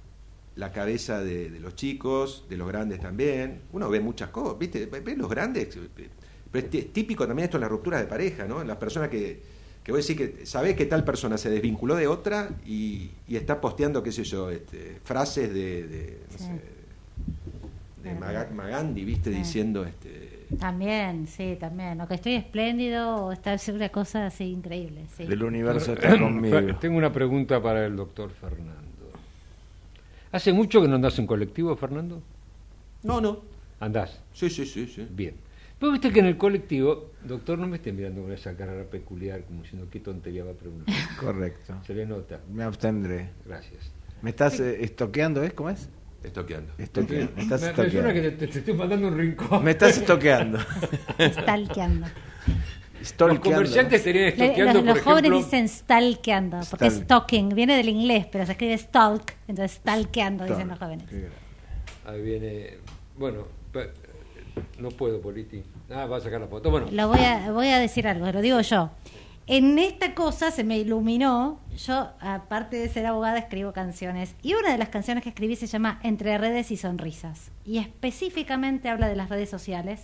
la 0.56 0.72
cabeza 0.72 1.20
de, 1.22 1.50
de 1.50 1.60
los 1.60 1.74
chicos, 1.76 2.46
de 2.48 2.56
los 2.56 2.66
grandes 2.66 3.00
también. 3.00 3.60
Uno 3.72 3.90
ve 3.90 4.00
muchas 4.00 4.30
cosas, 4.30 4.58
¿viste? 4.58 4.86
Ve 4.86 5.16
los 5.16 5.28
grandes. 5.28 5.76
eh, 5.76 6.08
Pero 6.50 6.64
es 6.66 6.70
tí- 6.70 6.82
típico 6.92 7.26
también 7.26 7.44
esto 7.44 7.56
en 7.58 7.62
las 7.62 7.70
rupturas 7.70 8.00
de 8.00 8.06
pareja, 8.06 8.46
¿no? 8.46 8.64
Las 8.64 8.76
personas 8.78 9.08
que, 9.10 9.57
Que 9.88 9.92
vos 9.92 10.06
decís 10.06 10.18
que 10.36 10.44
sabés 10.44 10.76
que 10.76 10.84
tal 10.84 11.02
persona 11.02 11.38
se 11.38 11.48
desvinculó 11.48 11.94
de 11.96 12.06
otra 12.06 12.50
y, 12.66 13.08
y 13.26 13.36
está 13.36 13.58
posteando, 13.58 14.02
qué 14.02 14.12
sé 14.12 14.22
yo, 14.22 14.50
este, 14.50 14.98
frases 15.02 15.48
de, 15.54 15.86
de, 15.88 16.18
no 16.30 16.36
Sí. 16.36 16.44
sé, 16.44 16.52
de 16.52 16.58
Claro. 18.02 18.20
Maga- 18.20 18.50
Magandhi, 18.54 19.02
viste, 19.06 19.32
Sí. 19.32 19.38
diciendo 19.38 19.86
este, 19.86 20.44
También, 20.60 21.26
sí, 21.26 21.56
también. 21.58 21.98
O 22.02 22.06
que 22.06 22.16
estoy 22.16 22.34
espléndido 22.34 23.16
o 23.16 23.32
está 23.32 23.54
es 23.54 23.66
una 23.68 23.88
cosa 23.88 24.26
así 24.26 24.44
increíble. 24.44 25.06
Sí. 25.16 25.24
Del 25.24 25.42
universo 25.42 25.94
está 25.94 26.10
conmigo. 26.18 26.60
Tengo 26.78 26.98
una 26.98 27.10
pregunta 27.10 27.62
para 27.62 27.86
el 27.86 27.96
doctor 27.96 28.30
Fernando. 28.30 28.74
¿Hace 30.32 30.52
mucho 30.52 30.82
que 30.82 30.88
no 30.88 30.96
andás 30.96 31.18
en 31.18 31.26
colectivo, 31.26 31.74
Fernando? 31.76 32.20
No, 33.04 33.22
no. 33.22 33.38
Andás. 33.80 34.20
Sí, 34.34 34.50
sí, 34.50 34.66
sí, 34.66 34.86
sí. 34.86 35.06
Bien. 35.08 35.32
Pero 35.78 35.92
viste 35.92 36.10
que 36.10 36.18
en 36.20 36.26
el 36.26 36.36
colectivo, 36.36 37.12
doctor, 37.24 37.58
no 37.58 37.68
me 37.68 37.76
esté 37.76 37.92
mirando 37.92 38.22
con 38.22 38.32
esa 38.32 38.56
cara 38.56 38.84
peculiar, 38.84 39.42
como 39.44 39.62
diciendo 39.62 39.86
qué 39.90 40.00
tontería 40.00 40.44
va 40.44 40.50
a 40.50 40.54
preguntar. 40.54 40.94
Correcto. 41.20 41.74
Se 41.86 41.94
le 41.94 42.04
nota. 42.04 42.40
Me 42.52 42.64
abstendré. 42.64 43.30
Gracias. 43.46 43.92
¿Me 44.22 44.30
estás 44.30 44.58
eh, 44.58 44.82
estoqueando, 44.82 45.42
es? 45.44 45.52
¿Cómo 45.52 45.70
es? 45.70 45.88
Estoqueando. 46.24 46.72
Estoqueando. 46.78 47.32
Me 47.36 47.42
estás 47.42 47.62
Me, 47.62 47.68
estoqueando. 47.68 48.12
que 48.12 48.30
te, 48.32 48.46
te 48.48 48.58
estoy 48.58 48.74
mandando 48.74 49.06
un 49.08 49.16
rincón. 49.18 49.62
Me 49.62 49.70
estás 49.70 49.96
estoqueando. 49.98 50.58
Stalkeando. 51.20 52.08
Los 53.00 53.38
comerciantes 53.38 54.00
estarían 54.00 54.24
Le- 54.24 54.28
estoqueando, 54.30 54.72
los, 54.72 54.82
por 54.82 54.86
los 54.96 55.00
jóvenes 55.04 55.30
ejemplo... 55.30 55.44
dicen 55.44 55.68
stalkeando, 55.68 56.60
porque 56.68 56.86
Stalk. 56.90 57.04
stalking 57.04 57.48
viene 57.50 57.76
del 57.76 57.88
inglés, 57.88 58.26
pero 58.30 58.44
se 58.44 58.52
escribe 58.52 58.76
stalk, 58.76 59.36
entonces 59.46 59.76
stalkeando 59.78 60.44
dicen 60.44 60.66
los 60.66 60.78
jóvenes. 60.80 61.06
Ahí 62.04 62.20
viene... 62.20 62.78
Bueno, 63.16 63.46
no 64.78 64.90
puedo, 64.90 65.20
Politi. 65.20 65.62
Ah, 65.90 66.06
va 66.06 66.16
a 66.18 66.20
sacar 66.20 66.40
la 66.40 66.46
foto. 66.46 66.70
Bueno, 66.70 66.88
Lo 66.90 67.08
voy 67.08 67.20
a, 67.20 67.50
voy 67.52 67.68
a 67.68 67.78
decir 67.78 68.06
algo, 68.06 68.30
lo 68.30 68.40
digo 68.40 68.60
yo. 68.60 68.90
En 69.46 69.78
esta 69.78 70.14
cosa 70.14 70.50
se 70.50 70.62
me 70.62 70.78
iluminó. 70.78 71.60
Yo, 71.86 72.10
aparte 72.20 72.76
de 72.76 72.88
ser 72.90 73.06
abogada, 73.06 73.38
escribo 73.38 73.72
canciones. 73.72 74.34
Y 74.42 74.52
una 74.52 74.72
de 74.72 74.78
las 74.78 74.90
canciones 74.90 75.22
que 75.22 75.30
escribí 75.30 75.56
se 75.56 75.66
llama 75.66 76.00
Entre 76.02 76.36
redes 76.36 76.70
y 76.70 76.76
sonrisas. 76.76 77.50
Y 77.64 77.78
específicamente 77.78 78.90
habla 78.90 79.08
de 79.08 79.16
las 79.16 79.30
redes 79.30 79.48
sociales. 79.48 80.02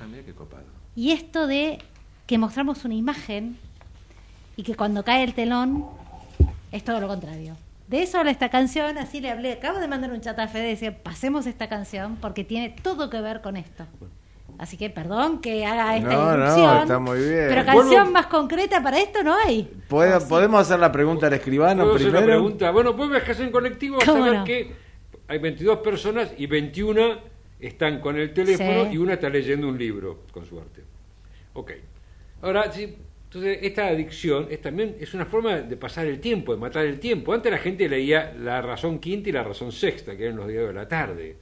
Ah, 0.00 0.06
mira 0.10 0.24
qué 0.24 0.32
copado. 0.32 0.64
Y 0.96 1.10
esto 1.10 1.46
de 1.46 1.78
que 2.26 2.38
mostramos 2.38 2.84
una 2.86 2.94
imagen 2.94 3.58
y 4.56 4.62
que 4.62 4.74
cuando 4.74 5.04
cae 5.04 5.22
el 5.24 5.34
telón 5.34 5.84
es 6.70 6.82
todo 6.82 6.98
lo 6.98 7.08
contrario. 7.08 7.56
De 7.92 8.02
eso 8.02 8.18
habla 8.18 8.30
esta 8.30 8.48
canción, 8.48 8.96
así 8.96 9.20
le 9.20 9.30
hablé. 9.30 9.52
Acabo 9.52 9.78
de 9.78 9.86
mandar 9.86 10.10
un 10.12 10.20
chat 10.22 10.38
a 10.38 10.48
Fede 10.48 10.68
y 10.68 10.70
decir, 10.70 10.94
pasemos 11.02 11.46
esta 11.46 11.68
canción 11.68 12.16
porque 12.16 12.42
tiene 12.42 12.74
todo 12.82 13.10
que 13.10 13.20
ver 13.20 13.42
con 13.42 13.58
esto. 13.58 13.84
Así 14.58 14.78
que 14.78 14.88
perdón 14.88 15.40
que 15.42 15.66
haga 15.66 15.96
esta 15.98 16.08
No, 16.10 16.36
no, 16.38 16.80
está 16.82 16.98
muy 16.98 17.18
bien. 17.18 17.46
Pero 17.50 17.64
canción 17.66 18.10
más 18.10 18.26
concreta 18.28 18.82
para 18.82 18.98
esto 18.98 19.22
no 19.22 19.34
hay. 19.36 19.70
¿Puedo- 19.88 20.26
¿Podemos 20.26 20.62
hacer 20.62 20.78
la 20.78 20.90
pregunta 20.90 21.26
al 21.26 21.34
escribano 21.34 21.82
¿puedo 21.84 21.96
hacer 21.96 22.08
primero? 22.08 22.26
una 22.26 22.34
pregunta? 22.34 22.70
Bueno, 22.70 22.92
vos 22.94 23.10
viajas 23.10 23.40
en 23.40 23.50
colectivo 23.50 23.96
a 24.00 24.06
¿Cómo 24.06 24.18
saber 24.24 24.38
no? 24.38 24.44
que 24.44 24.72
hay 25.28 25.38
22 25.38 25.78
personas 25.80 26.32
y 26.38 26.46
21 26.46 27.18
están 27.60 28.00
con 28.00 28.16
el 28.16 28.32
teléfono 28.32 28.84
Sí. 28.86 28.92
y 28.92 28.96
una 28.96 29.12
está 29.14 29.28
leyendo 29.28 29.68
un 29.68 29.76
libro, 29.78 30.20
con 30.32 30.46
suerte. 30.46 30.82
Ok. 31.52 31.72
Ahora, 32.40 32.72
sí, 32.72 32.96
entonces 33.34 33.60
esta 33.62 33.86
adicción 33.86 34.48
es 34.50 34.60
también 34.60 34.94
es 35.00 35.14
una 35.14 35.24
forma 35.24 35.62
de 35.62 35.76
pasar 35.78 36.06
el 36.06 36.20
tiempo, 36.20 36.52
de 36.52 36.60
matar 36.60 36.84
el 36.84 37.00
tiempo. 37.00 37.32
Antes 37.32 37.50
la 37.50 37.56
gente 37.56 37.88
leía 37.88 38.34
la 38.38 38.60
razón 38.60 38.98
quinta 38.98 39.30
y 39.30 39.32
la 39.32 39.42
razón 39.42 39.72
sexta, 39.72 40.14
que 40.14 40.24
eran 40.24 40.36
los 40.36 40.48
días 40.48 40.66
de 40.66 40.72
la 40.74 40.86
tarde. 40.86 41.36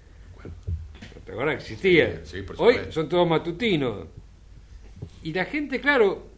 ¿Te 1.25 1.33
acuerdas 1.33 1.57
que 1.57 1.63
existía? 1.63 2.21
Sí, 2.23 2.37
sí, 2.37 2.43
por 2.43 2.55
Hoy 2.61 2.77
son 2.91 3.09
todos 3.09 3.29
matutinos. 3.29 4.07
Y 5.25 5.33
la 5.33 5.47
gente, 5.47 5.81
claro, 5.81 6.29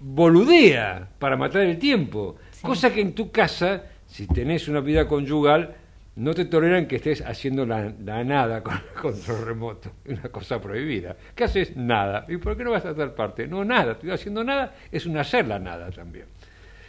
boludea 0.00 1.06
para 1.18 1.36
matar 1.36 1.64
el 1.64 1.78
tiempo. 1.78 2.36
Cosa 2.62 2.94
que 2.94 3.02
en 3.02 3.14
tu 3.14 3.30
casa, 3.30 3.84
si 4.06 4.26
tenés 4.26 4.68
una 4.68 4.80
vida 4.80 5.06
conyugal, 5.06 5.76
no 6.16 6.32
te 6.32 6.44
toleran 6.44 6.86
que 6.86 6.96
estés 6.96 7.22
haciendo 7.22 7.66
la, 7.66 7.92
la 8.04 8.22
nada 8.22 8.62
con 8.62 8.74
el 8.94 9.00
control 9.00 9.44
remoto. 9.44 9.90
Una 10.06 10.28
cosa 10.28 10.60
prohibida. 10.60 11.16
¿Qué 11.34 11.44
haces? 11.44 11.76
Nada. 11.76 12.24
¿Y 12.28 12.36
por 12.36 12.56
qué 12.56 12.64
no 12.64 12.70
vas 12.70 12.84
a 12.84 12.94
dar 12.94 13.14
parte? 13.14 13.46
No, 13.46 13.64
nada. 13.64 13.92
Estoy 13.92 14.10
haciendo 14.10 14.44
nada, 14.44 14.74
es 14.90 15.06
un 15.06 15.16
hacer 15.16 15.46
la 15.46 15.58
nada 15.58 15.90
también. 15.90 16.26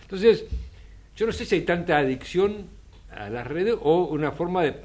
Entonces, 0.04 0.46
yo 1.16 1.26
no 1.26 1.32
sé 1.32 1.46
si 1.46 1.56
hay 1.56 1.62
tanta 1.62 1.98
adicción 1.98 2.68
a 3.12 3.30
las 3.30 3.48
redes 3.48 3.76
o 3.82 4.06
una 4.06 4.32
forma 4.32 4.64
de 4.64 4.76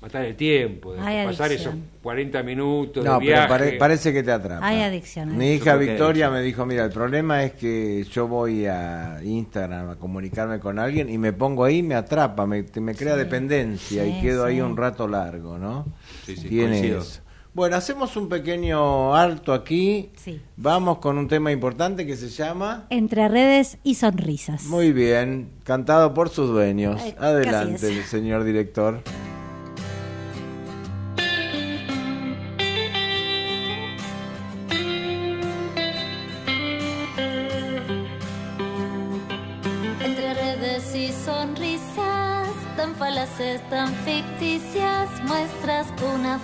matar 0.00 0.24
el 0.24 0.36
tiempo, 0.36 0.92
de 0.94 1.00
Hay 1.00 1.26
pasar 1.26 1.50
esos 1.52 1.66
adicción. 1.68 1.84
40 2.02 2.42
minutos 2.42 3.04
No, 3.04 3.18
de 3.18 3.26
pero 3.26 3.48
pare- 3.48 3.72
parece 3.72 4.12
que 4.12 4.22
te 4.22 4.30
atrapa. 4.30 4.66
Hay 4.66 4.80
adicción, 4.80 5.30
¿eh? 5.32 5.36
Mi 5.36 5.52
hija 5.54 5.74
Victoria 5.76 6.30
me 6.30 6.40
dijo, 6.42 6.64
mira, 6.66 6.84
el 6.84 6.92
problema 6.92 7.42
es 7.42 7.52
que 7.52 8.04
yo 8.10 8.28
voy 8.28 8.66
a 8.66 9.20
Instagram 9.24 9.90
a 9.90 9.96
comunicarme 9.96 10.60
con 10.60 10.78
alguien 10.78 11.08
y 11.10 11.18
me 11.18 11.32
pongo 11.32 11.64
ahí, 11.64 11.82
me 11.82 11.94
atrapa, 11.96 12.46
me, 12.46 12.64
crea 12.64 13.14
Sí. 13.14 13.18
dependencia 13.18 14.06
y 14.06 14.14
Sí, 14.14 14.20
quedo 14.22 14.44
ahí 14.44 14.60
un 14.60 14.76
rato 14.76 15.08
largo, 15.08 15.58
¿no? 15.58 15.86
Sí, 16.24 16.36
sí, 16.36 16.48
Tiene 16.48 16.68
coincido. 16.78 17.00
eso. 17.00 17.20
Bueno, 17.54 17.74
hacemos 17.74 18.16
un 18.16 18.28
pequeño 18.28 19.16
alto 19.16 19.52
aquí. 19.52 20.12
Sí. 20.14 20.40
Vamos 20.56 20.98
con 20.98 21.18
un 21.18 21.26
tema 21.26 21.50
importante 21.50 22.06
que 22.06 22.14
se 22.16 22.28
llama... 22.28 22.86
Entre 22.90 23.26
redes 23.26 23.78
y 23.82 23.96
sonrisas. 23.96 24.64
Muy 24.66 24.92
bien, 24.92 25.48
cantado 25.64 26.14
por 26.14 26.28
sus 26.28 26.50
dueños. 26.50 27.00
Ay, 27.02 27.16
Adelante, 27.18 28.04
señor 28.04 28.44
director. 28.44 29.00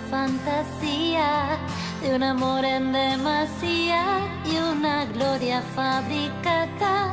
Fantasía 0.09 1.57
de 2.01 2.15
un 2.15 2.23
amor 2.23 2.63
en 2.65 2.91
demasía 2.91 4.19
y 4.45 4.57
una 4.57 5.05
gloria 5.05 5.61
fabricada 5.75 7.11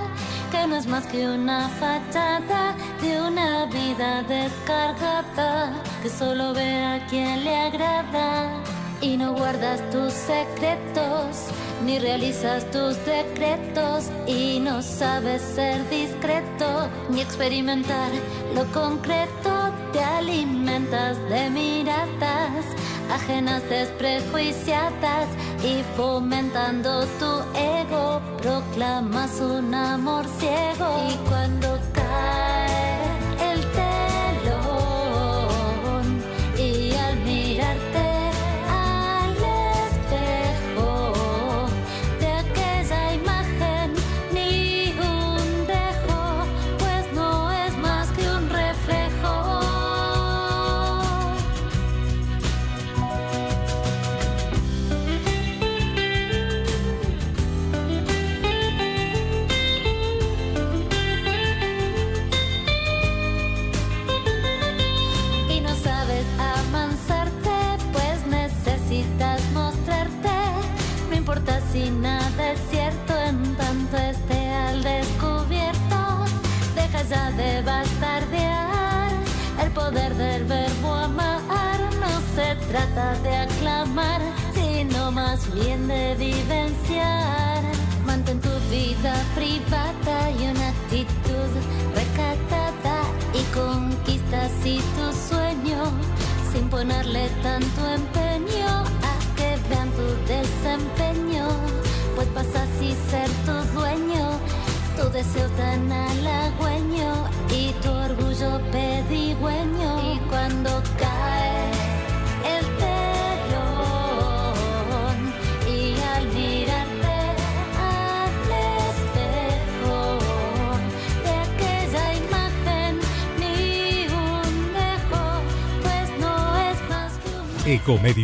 que 0.50 0.66
no 0.66 0.76
es 0.76 0.86
más 0.86 1.06
que 1.06 1.26
una 1.26 1.68
fachada 1.68 2.76
de 3.00 3.20
una 3.20 3.64
vida 3.66 4.22
descargada 4.22 5.72
que 6.02 6.10
solo 6.10 6.52
ve 6.52 6.84
a 6.84 7.06
quien 7.06 7.44
le 7.44 7.56
agrada 7.56 8.62
y 9.00 9.16
no 9.16 9.32
guardas 9.32 9.80
tus 9.90 10.12
secretos, 10.12 11.48
ni 11.84 11.98
realizas 11.98 12.70
tus 12.70 12.96
decretos, 13.04 14.10
y 14.26 14.60
no 14.60 14.82
sabes 14.82 15.42
ser 15.42 15.88
discreto, 15.90 16.88
ni 17.10 17.20
experimentar 17.20 18.10
lo 18.54 18.64
concreto, 18.72 19.72
te 19.92 20.02
alimentas 20.02 21.18
de 21.28 21.50
miradas 21.50 22.64
ajenas 23.12 23.62
desprejuiciadas 23.68 25.28
y 25.62 25.82
fomentando 25.96 27.04
tu 27.18 27.58
ego, 27.58 28.20
proclamas 28.40 29.40
un 29.40 29.74
amor 29.74 30.24
ciego. 30.38 30.86
Y 31.08 31.28
cuando 31.28 31.78
cae 31.92 32.91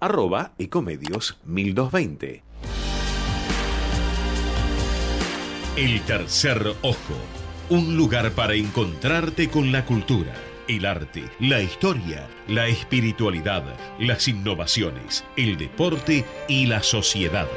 arroba 0.00 0.52
ecomedios 0.58 1.38
1220. 1.44 2.42
El 5.76 6.00
tercer 6.02 6.74
ojo, 6.82 7.14
un 7.68 7.96
lugar 7.96 8.32
para 8.32 8.54
encontrarte 8.54 9.48
con 9.48 9.70
la 9.72 9.84
cultura, 9.84 10.34
el 10.68 10.84
arte, 10.84 11.24
la 11.38 11.62
historia, 11.62 12.26
la 12.48 12.66
espiritualidad, 12.66 13.64
las 13.98 14.26
innovaciones, 14.26 15.24
el 15.36 15.56
deporte 15.56 16.24
y 16.48 16.66
la 16.66 16.82
sociedad. 16.82 17.48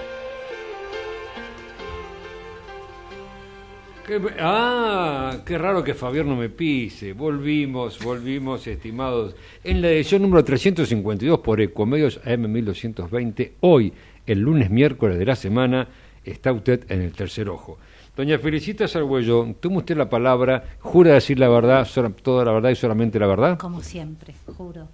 Ah, 4.39 5.37
qué 5.45 5.57
raro 5.57 5.81
que 5.81 5.93
Fabián 5.93 6.27
no 6.27 6.35
me 6.35 6.49
pise. 6.49 7.13
Volvimos, 7.13 8.03
volvimos, 8.03 8.67
estimados. 8.67 9.33
En 9.63 9.81
la 9.81 9.89
edición 9.89 10.21
número 10.21 10.43
352 10.43 11.39
por 11.39 11.61
Ecomedios 11.61 12.21
AM1220, 12.23 13.51
hoy, 13.61 13.93
el 14.25 14.39
lunes 14.39 14.69
miércoles 14.69 15.17
de 15.17 15.25
la 15.25 15.37
semana, 15.37 15.87
está 16.25 16.51
usted 16.51 16.85
en 16.91 17.01
el 17.01 17.13
tercer 17.13 17.47
ojo. 17.47 17.77
Doña 18.15 18.37
Felicita 18.39 18.87
Sargüello, 18.89 19.55
toma 19.59 19.77
usted 19.77 19.95
la 19.95 20.09
palabra, 20.09 20.63
jura 20.81 21.13
decir 21.13 21.39
la 21.39 21.47
verdad, 21.47 21.87
toda 22.21 22.43
la 22.43 22.51
verdad 22.51 22.71
y 22.71 22.75
solamente 22.75 23.17
la 23.19 23.27
verdad. 23.27 23.57
Como 23.57 23.81
siempre, 23.81 24.35
juro. 24.57 24.89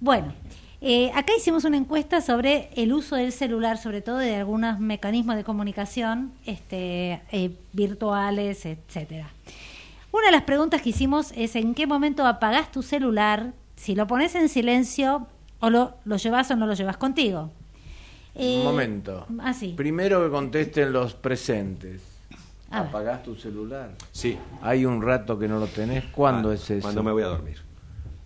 Bueno, 0.00 0.34
eh, 0.80 1.10
acá 1.14 1.32
hicimos 1.36 1.64
una 1.64 1.76
encuesta 1.76 2.20
sobre 2.20 2.70
el 2.74 2.92
uso 2.92 3.16
del 3.16 3.32
celular, 3.32 3.78
sobre 3.78 4.00
todo 4.00 4.18
de 4.18 4.36
algunos 4.36 4.78
mecanismos 4.80 5.36
de 5.36 5.44
comunicación 5.44 6.32
este, 6.46 7.20
eh, 7.32 7.50
virtuales, 7.72 8.64
etcétera. 8.66 9.28
Una 10.12 10.26
de 10.26 10.32
las 10.32 10.42
preguntas 10.42 10.82
que 10.82 10.90
hicimos 10.90 11.32
es 11.36 11.54
en 11.56 11.74
qué 11.74 11.86
momento 11.86 12.26
apagás 12.26 12.72
tu 12.72 12.82
celular, 12.82 13.52
si 13.76 13.94
lo 13.94 14.06
pones 14.06 14.34
en 14.34 14.48
silencio 14.48 15.26
o 15.60 15.70
lo, 15.70 15.94
lo 16.04 16.16
llevas 16.16 16.50
o 16.50 16.56
no 16.56 16.66
lo 16.66 16.74
llevas 16.74 16.96
contigo. 16.96 17.50
Eh, 18.34 18.58
Un 18.58 18.64
momento. 18.64 19.26
Ah, 19.40 19.52
sí. 19.52 19.74
Primero 19.76 20.22
que 20.24 20.30
contesten 20.30 20.92
los 20.92 21.14
presentes. 21.14 22.02
A 22.70 22.80
ver. 22.82 22.88
¿Apagás 22.88 23.22
tu 23.22 23.34
celular? 23.36 23.90
Sí. 24.12 24.38
Hay 24.62 24.84
un 24.86 25.02
rato 25.02 25.38
que 25.38 25.46
no 25.48 25.58
lo 25.58 25.66
tenés. 25.66 26.04
¿Cuándo 26.06 26.50
Ah, 26.50 26.54
es 26.54 26.70
eso? 26.70 26.82
Cuando 26.82 27.02
me 27.02 27.12
voy 27.12 27.22
a 27.22 27.26
dormir. 27.26 27.58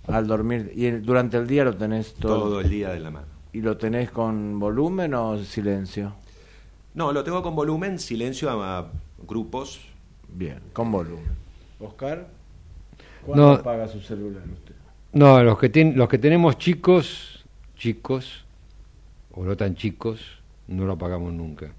Al 0.09 0.27
dormir. 0.27 0.73
¿Y 0.75 0.87
el- 0.87 1.03
durante 1.03 1.37
el 1.37 1.47
día 1.47 1.65
lo 1.65 1.75
tenés 1.77 2.15
todo? 2.15 2.39
Todo 2.41 2.61
el 2.61 2.69
día 2.69 2.91
de 2.91 3.01
la 3.01 3.11
mano. 3.11 3.27
¿Y 3.53 3.61
lo 3.61 3.77
tenés 3.77 4.11
con 4.11 4.59
volumen 4.59 5.15
o 5.15 5.39
silencio? 5.39 6.15
No, 6.95 7.13
lo 7.13 7.25
tengo 7.25 7.43
con 7.43 7.55
volumen, 7.57 7.99
silencio 7.99 8.51
a, 8.51 8.79
a 8.81 8.87
grupos. 9.27 9.81
Bien, 10.29 10.59
con 10.73 10.91
volumen. 10.91 11.25
Oscar, 11.81 12.27
¿cuándo 13.25 13.47
No. 13.47 13.53
apaga 13.55 13.89
su 13.89 14.01
celular 14.01 14.43
usted? 14.53 14.75
No, 15.13 15.43
los 15.43 15.59
que, 15.59 15.69
ten- 15.69 15.97
los 15.97 16.09
que 16.09 16.19
tenemos 16.19 16.59
chicos, 16.59 17.45
chicos, 17.77 18.45
o 19.33 19.45
no 19.45 19.57
tan 19.57 19.75
chicos, 19.77 20.21
no 20.69 20.85
lo 20.85 20.95
apagamos 20.95 21.33
nunca. 21.33 21.73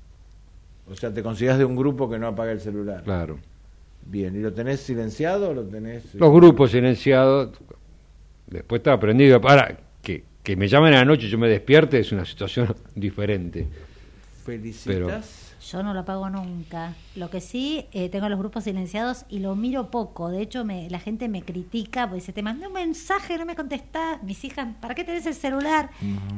O 0.89 0.95
sea, 0.95 1.13
te 1.13 1.21
consideras 1.23 1.57
de 1.57 1.65
un 1.65 1.75
grupo 1.75 2.09
que 2.09 2.17
no 2.19 2.27
apaga 2.27 2.51
el 2.51 2.59
celular. 2.61 3.03
Claro. 3.03 3.37
Bien, 4.05 4.35
¿y 4.35 4.39
lo 4.39 4.53
tenés 4.53 4.81
silenciado 4.81 5.49
o 5.49 5.53
lo 5.53 5.63
tenés...? 5.63 6.13
Los 6.15 6.31
grupos 6.31 6.71
silenciados, 6.71 7.57
después 8.47 8.79
está 8.79 8.93
aprendido. 8.93 9.41
Ahora, 9.43 9.77
que, 10.01 10.23
que 10.43 10.55
me 10.55 10.67
llamen 10.67 10.93
a 10.93 10.97
la 10.97 11.05
noche 11.05 11.27
y 11.27 11.29
yo 11.29 11.37
me 11.37 11.49
despierte 11.49 11.99
es 11.99 12.11
una 12.11 12.25
situación 12.25 12.75
diferente. 12.95 13.67
¿Felicitas? 14.45 15.45
Yo 15.71 15.81
no 15.81 15.95
lo 15.95 16.01
apago 16.01 16.29
nunca. 16.29 16.93
Lo 17.15 17.31
que 17.31 17.41
sí, 17.41 17.87
eh, 17.91 18.09
tengo 18.09 18.29
los 18.29 18.37
grupos 18.37 18.65
silenciados 18.65 19.25
y 19.29 19.39
lo 19.39 19.55
miro 19.55 19.89
poco. 19.89 20.29
De 20.29 20.43
hecho, 20.43 20.63
me, 20.63 20.87
la 20.91 20.99
gente 20.99 21.27
me 21.27 21.41
critica 21.41 22.03
porque 22.03 22.21
dice, 22.21 22.33
te 22.33 22.43
mandé 22.43 22.67
un 22.67 22.73
mensaje, 22.73 23.35
no 23.39 23.45
me 23.45 23.55
contestás. 23.55 24.21
Mis 24.21 24.43
hijas, 24.43 24.67
¿para 24.79 24.93
qué 24.93 25.03
tenés 25.03 25.25
el 25.25 25.33
celular? 25.33 25.89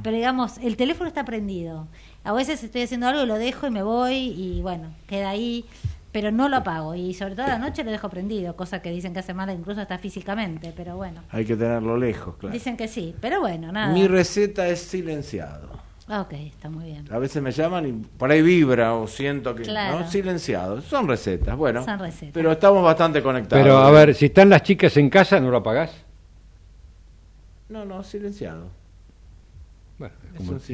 Pero 0.02 0.15
digamos, 0.15 0.58
el 0.60 0.78
teléfono 0.78 1.10
está 1.10 1.26
prendido. 1.26 1.88
A 2.24 2.32
veces 2.32 2.63
estoy 2.63 2.84
haciendo 2.84 3.08
algo 3.08 3.24
y 3.24 3.26
lo 3.26 3.36
dejo 3.36 3.67
y 3.67 3.72
me 3.72 3.84
voy 3.84 4.15
y 4.15 4.62
bueno, 4.62 4.93
queda 5.08 5.30
ahí. 5.32 5.65
Pero 6.17 6.32
no 6.32 6.49
lo 6.49 6.58
apago 6.58 6.95
y 6.95 7.13
sobre 7.13 7.36
todo 7.36 7.45
a 7.45 7.49
la 7.49 7.60
noche 7.60 7.84
lo 7.84 7.91
dejo 7.91 8.10
prendido, 8.10 8.56
cosa 8.56 8.82
que 8.82 8.89
dicen 8.89 9.13
que 9.13 9.19
hace 9.19 9.36
mal 9.36 9.51
incluso 9.51 9.82
hasta 9.82 9.99
físicamente. 9.99 10.73
Pero 10.75 10.95
bueno, 10.95 11.21
Hay 11.30 11.45
que 11.45 11.56
tenerlo 11.56 11.95
lejos, 11.95 12.38
claro. 12.38 12.51
dicen 12.51 12.75
que 12.75 12.88
sí. 12.88 13.13
Pero 13.21 13.39
bueno, 13.39 13.71
nada. 13.71 13.93
Mi 13.93 14.08
receta 14.08 14.67
es 14.67 14.80
silenciado. 14.80 15.69
Ok, 16.10 16.34
está 16.34 16.71
muy 16.71 16.86
bien. 16.86 17.06
A 17.12 17.19
veces 17.19 17.39
me 17.43 17.51
llaman 17.51 17.86
y 17.86 17.91
por 17.91 18.32
ahí 18.32 18.41
vibra 18.41 18.95
o 18.95 19.06
siento 19.06 19.53
que... 19.53 19.62
Claro. 19.62 19.99
¿no? 19.99 20.10
Silenciado. 20.10 20.82
Son 20.82 21.08
recetas, 21.08 21.56
bueno. 21.56 21.86
Son 21.86 21.99
recetas. 21.99 22.34
Pero 22.34 22.51
estamos 22.51 22.84
bastante 22.84 23.21
conectados. 23.21 23.63
Pero 23.63 23.77
a 23.77 23.91
ver, 23.91 24.15
si 24.15 24.25
están 24.25 24.49
las 24.49 24.63
chicas 24.63 24.97
en 24.97 25.12
casa, 25.12 25.39
¿no 25.39 25.51
lo 25.51 25.58
apagás? 25.58 25.91
No, 27.69 27.86
no, 27.86 28.01
silenciado. 28.01 28.71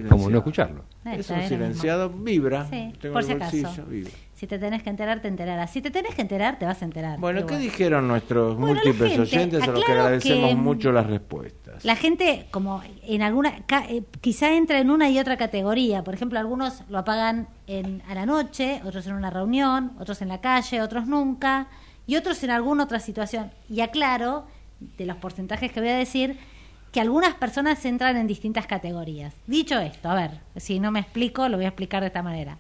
Como, 0.10 0.30
no 0.30 0.38
escucharlo. 0.38 0.84
Es 1.06 1.30
un 1.30 1.42
silenciado, 1.44 2.10
vibra. 2.10 2.68
Sí, 2.70 2.94
Tengo 3.02 3.14
por 3.14 3.24
si 3.24 3.32
acaso. 3.34 3.58
bolsillo, 3.58 3.86
vibra. 3.86 4.12
Si 4.36 4.48
te 4.48 4.60
tenés 4.60 4.84
que 4.84 4.90
enterar, 4.90 5.22
te 5.22 5.30
enterarás. 5.30 5.72
Si 5.72 5.82
te 5.82 5.90
tenés 5.90 6.16
que 6.16 6.22
enterar, 6.22 6.60
te 6.60 6.66
vas 6.66 6.82
a 6.82 6.86
enterar. 6.86 7.18
Bueno, 7.20 7.42
Pero 7.46 7.48
¿qué 7.48 7.58
dijeron 7.60 8.08
nuestros 8.08 8.58
Bueno, 8.58 8.76
múltiples 8.76 9.12
gente, 9.14 9.22
oyentes 9.22 9.64
a 9.64 9.68
los 9.68 9.84
que 9.86 9.92
agradecemos 9.92 10.50
que, 10.50 10.56
mucho 10.56 10.92
las 10.92 11.08
respuestas? 11.08 11.86
La 11.86 11.96
gente, 11.96 12.48
como 12.52 12.82
en 13.04 13.22
alguna, 13.22 13.66
ca- 13.66 13.86
eh, 13.88 14.04
quizá 14.20 14.54
entra 14.54 14.80
en 14.80 14.90
una 14.90 15.10
y 15.10 15.18
otra 15.18 15.38
categoría. 15.38 16.04
Por 16.04 16.14
ejemplo, 16.14 16.40
algunos 16.40 16.84
lo 16.90 16.98
apagan 16.98 17.48
en, 17.68 18.02
a 18.10 18.16
la 18.16 18.26
noche, 18.26 18.82
otros 18.84 19.08
en 19.08 19.14
una 19.14 19.30
reunión, 19.30 19.94
otros 20.00 20.22
en 20.22 20.28
la 20.28 20.42
calle, 20.42 20.82
otros 20.82 21.08
nunca, 21.08 21.68
y 22.06 22.18
otros 22.18 22.44
en 22.44 22.50
alguna 22.50 22.84
otra 22.84 23.00
situación. 23.00 23.50
Y 23.70 23.80
aclaro, 23.80 24.46
de 24.98 25.06
los 25.06 25.16
porcentajes 25.18 25.72
que 25.72 25.80
voy 25.80 25.90
a 25.90 25.96
decir, 25.98 26.38
que 26.94 27.02
algunas 27.02 27.34
personas 27.34 27.84
entran 27.86 28.16
en 28.18 28.28
distintas 28.28 28.68
categorías. 28.68 29.34
Dicho 29.48 29.80
esto, 29.80 30.10
a 30.10 30.16
ver, 30.16 30.42
si 30.56 30.80
no 30.80 30.92
me 30.92 31.00
explico, 31.00 31.50
lo 31.50 31.58
voy 31.58 31.66
a 31.66 31.70
explicar 31.70 32.02
de 32.02 32.08
esta 32.08 32.22
manera. 32.22 32.60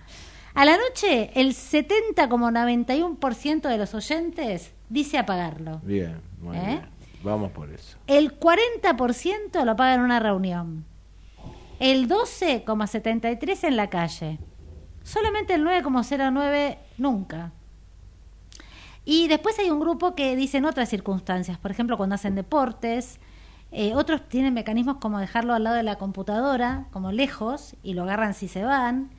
A 0.55 0.65
la 0.65 0.75
noche, 0.75 1.29
el 1.39 1.53
70,91% 1.53 3.69
de 3.69 3.77
los 3.77 3.93
oyentes 3.93 4.73
dice 4.89 5.19
apagarlo. 5.19 5.81
Bien, 5.83 6.19
muy 6.41 6.57
¿Eh? 6.57 6.63
bien. 6.65 6.81
Vamos 7.23 7.51
por 7.51 7.69
eso. 7.69 7.95
El 8.07 8.39
40% 8.39 9.63
lo 9.63 9.75
paga 9.75 9.93
en 9.93 10.01
una 10.01 10.19
reunión. 10.19 10.83
El 11.79 12.09
12,73% 12.09 13.67
en 13.67 13.77
la 13.77 13.91
calle. 13.91 14.39
Solamente 15.03 15.53
el 15.53 15.63
9,09% 15.63 16.79
nunca. 16.97 17.51
Y 19.05 19.27
después 19.27 19.59
hay 19.59 19.69
un 19.69 19.79
grupo 19.79 20.15
que 20.15 20.35
dice 20.35 20.57
en 20.57 20.65
otras 20.65 20.89
circunstancias, 20.89 21.59
por 21.59 21.69
ejemplo, 21.69 21.97
cuando 21.97 22.15
hacen 22.15 22.33
deportes. 22.33 23.19
Eh, 23.73 23.93
otros 23.95 24.21
tienen 24.29 24.53
mecanismos 24.53 24.97
como 24.97 25.19
dejarlo 25.19 25.53
al 25.53 25.63
lado 25.63 25.75
de 25.75 25.83
la 25.83 25.95
computadora, 25.97 26.85
como 26.91 27.11
lejos, 27.11 27.75
y 27.83 27.93
lo 27.95 28.03
agarran 28.03 28.33
si 28.35 28.47
se 28.47 28.63
van. 28.63 29.09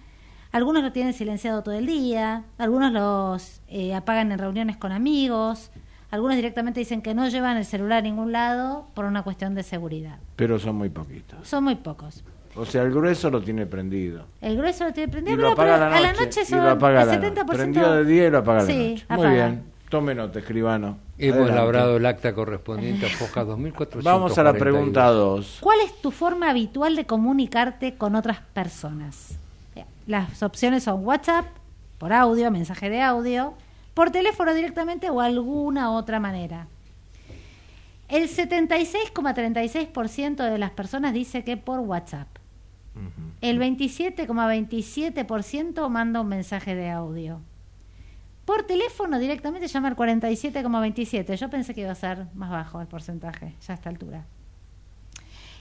Algunos 0.53 0.83
lo 0.85 0.93
tienen 0.93 1.13
silenciado 1.13 1.63
todo 1.65 1.75
el 1.75 1.87
día, 1.87 2.45
algunos 2.59 2.93
los 2.93 3.61
eh, 3.69 3.95
apagan 3.95 4.31
en 4.31 4.39
reuniones 4.39 4.77
con 4.77 4.93
amigos, 4.93 5.73
algunos 6.13 6.37
directamente 6.37 6.79
dicen 6.79 7.03
que 7.03 7.13
no 7.15 7.27
llevan 7.29 7.57
el 7.57 7.65
celular 7.65 7.99
a 7.99 8.03
ningún 8.03 8.31
lado 8.31 8.87
por 8.95 9.05
una 9.07 9.25
cuestión 9.25 9.57
de 9.57 9.65
seguridad. 9.65 10.19
Pero 10.37 10.61
son 10.61 10.77
muy 10.77 10.89
poquitos. 10.91 11.49
Son 11.49 11.65
muy 11.65 11.75
pocos. 11.75 12.23
O 12.55 12.65
sea, 12.65 12.83
el 12.83 12.93
grueso 12.93 13.31
lo 13.31 13.43
tiene 13.43 13.67
prendido. 13.67 14.27
El 14.41 14.57
grueso 14.57 14.85
lo 14.85 14.93
tiene 14.93 15.09
Y 15.09 15.11
prendido, 15.11 15.37
lo 15.39 15.57
pero, 15.57 15.75
apaga 15.75 15.87
pero 15.93 15.97
a 15.97 16.01
la 16.13 16.13
noche. 16.13 16.43
y 16.43 16.45
son 16.45 16.61
lo 16.65 16.71
apaga 16.71 17.01
a 17.01 17.03
el 17.03 17.09
la 17.09 17.15
70%. 17.21 17.35
noche. 17.35 17.57
Prendió 17.57 17.93
de 17.93 18.05
día 18.05 18.27
y 18.29 18.31
lo 18.31 18.39
apaga 18.39 18.59
a 18.61 18.63
la 18.63 18.69
Sí, 18.69 18.79
noche. 18.91 19.07
Muy 19.09 19.17
apaga. 19.27 19.31
bien. 19.35 19.74
Tome 19.95 20.15
nota, 20.17 20.41
escribano. 20.41 20.99
Hemos 21.19 21.37
Adelante. 21.37 21.61
labrado 21.61 21.97
el 21.99 22.05
acta 22.05 22.35
correspondiente 22.35 23.07
a 23.07 23.11
Foja 23.11 23.45
2442. 23.45 24.05
Vamos 24.05 24.37
a 24.39 24.43
la 24.43 24.53
pregunta 24.53 25.07
2. 25.07 25.59
¿Cuál 25.61 25.79
es 25.83 26.03
tu 26.03 26.11
forma 26.11 26.51
habitual 26.51 26.97
de 26.97 27.07
comunicarte 27.07 27.95
con 27.95 28.17
otras 28.17 28.41
personas? 28.41 29.39
Las 30.09 30.43
opciones 30.43 30.83
son 30.83 31.07
WhatsApp, 31.07 31.47
por 31.99 32.13
audio, 32.13 32.51
mensaje 32.51 32.91
de 32.91 33.03
audio, 33.03 33.55
por 33.95 34.11
teléfono 34.11 34.53
directamente 34.53 35.11
o 35.11 35.21
alguna 35.21 35.93
otra 35.93 36.19
manera. 36.19 36.67
El 38.09 38.29
76,36% 38.29 40.51
de 40.51 40.59
las 40.59 40.73
personas 40.73 41.13
dice 41.13 41.45
que 41.45 41.57
por 41.57 41.79
WhatsApp. 41.79 42.27
El 43.41 43.61
27,27% 43.61 45.89
manda 45.89 46.21
un 46.21 46.27
mensaje 46.27 46.75
de 46.75 46.91
audio. 46.91 47.39
Por 48.45 48.65
teléfono 48.65 49.19
directamente 49.19 49.69
llama 49.69 49.89
al 49.89 49.97
47,27. 49.97 51.37
Yo 51.37 51.49
pensé 51.51 51.75
que 51.75 51.81
iba 51.83 51.93
a 51.93 51.95
ser 51.95 52.27
más 52.35 52.51
bajo 52.51 52.81
el 52.81 52.87
porcentaje 52.87 53.55
ya 53.67 53.75
a 53.75 53.77
esta 53.77 53.89
altura. 53.89 54.25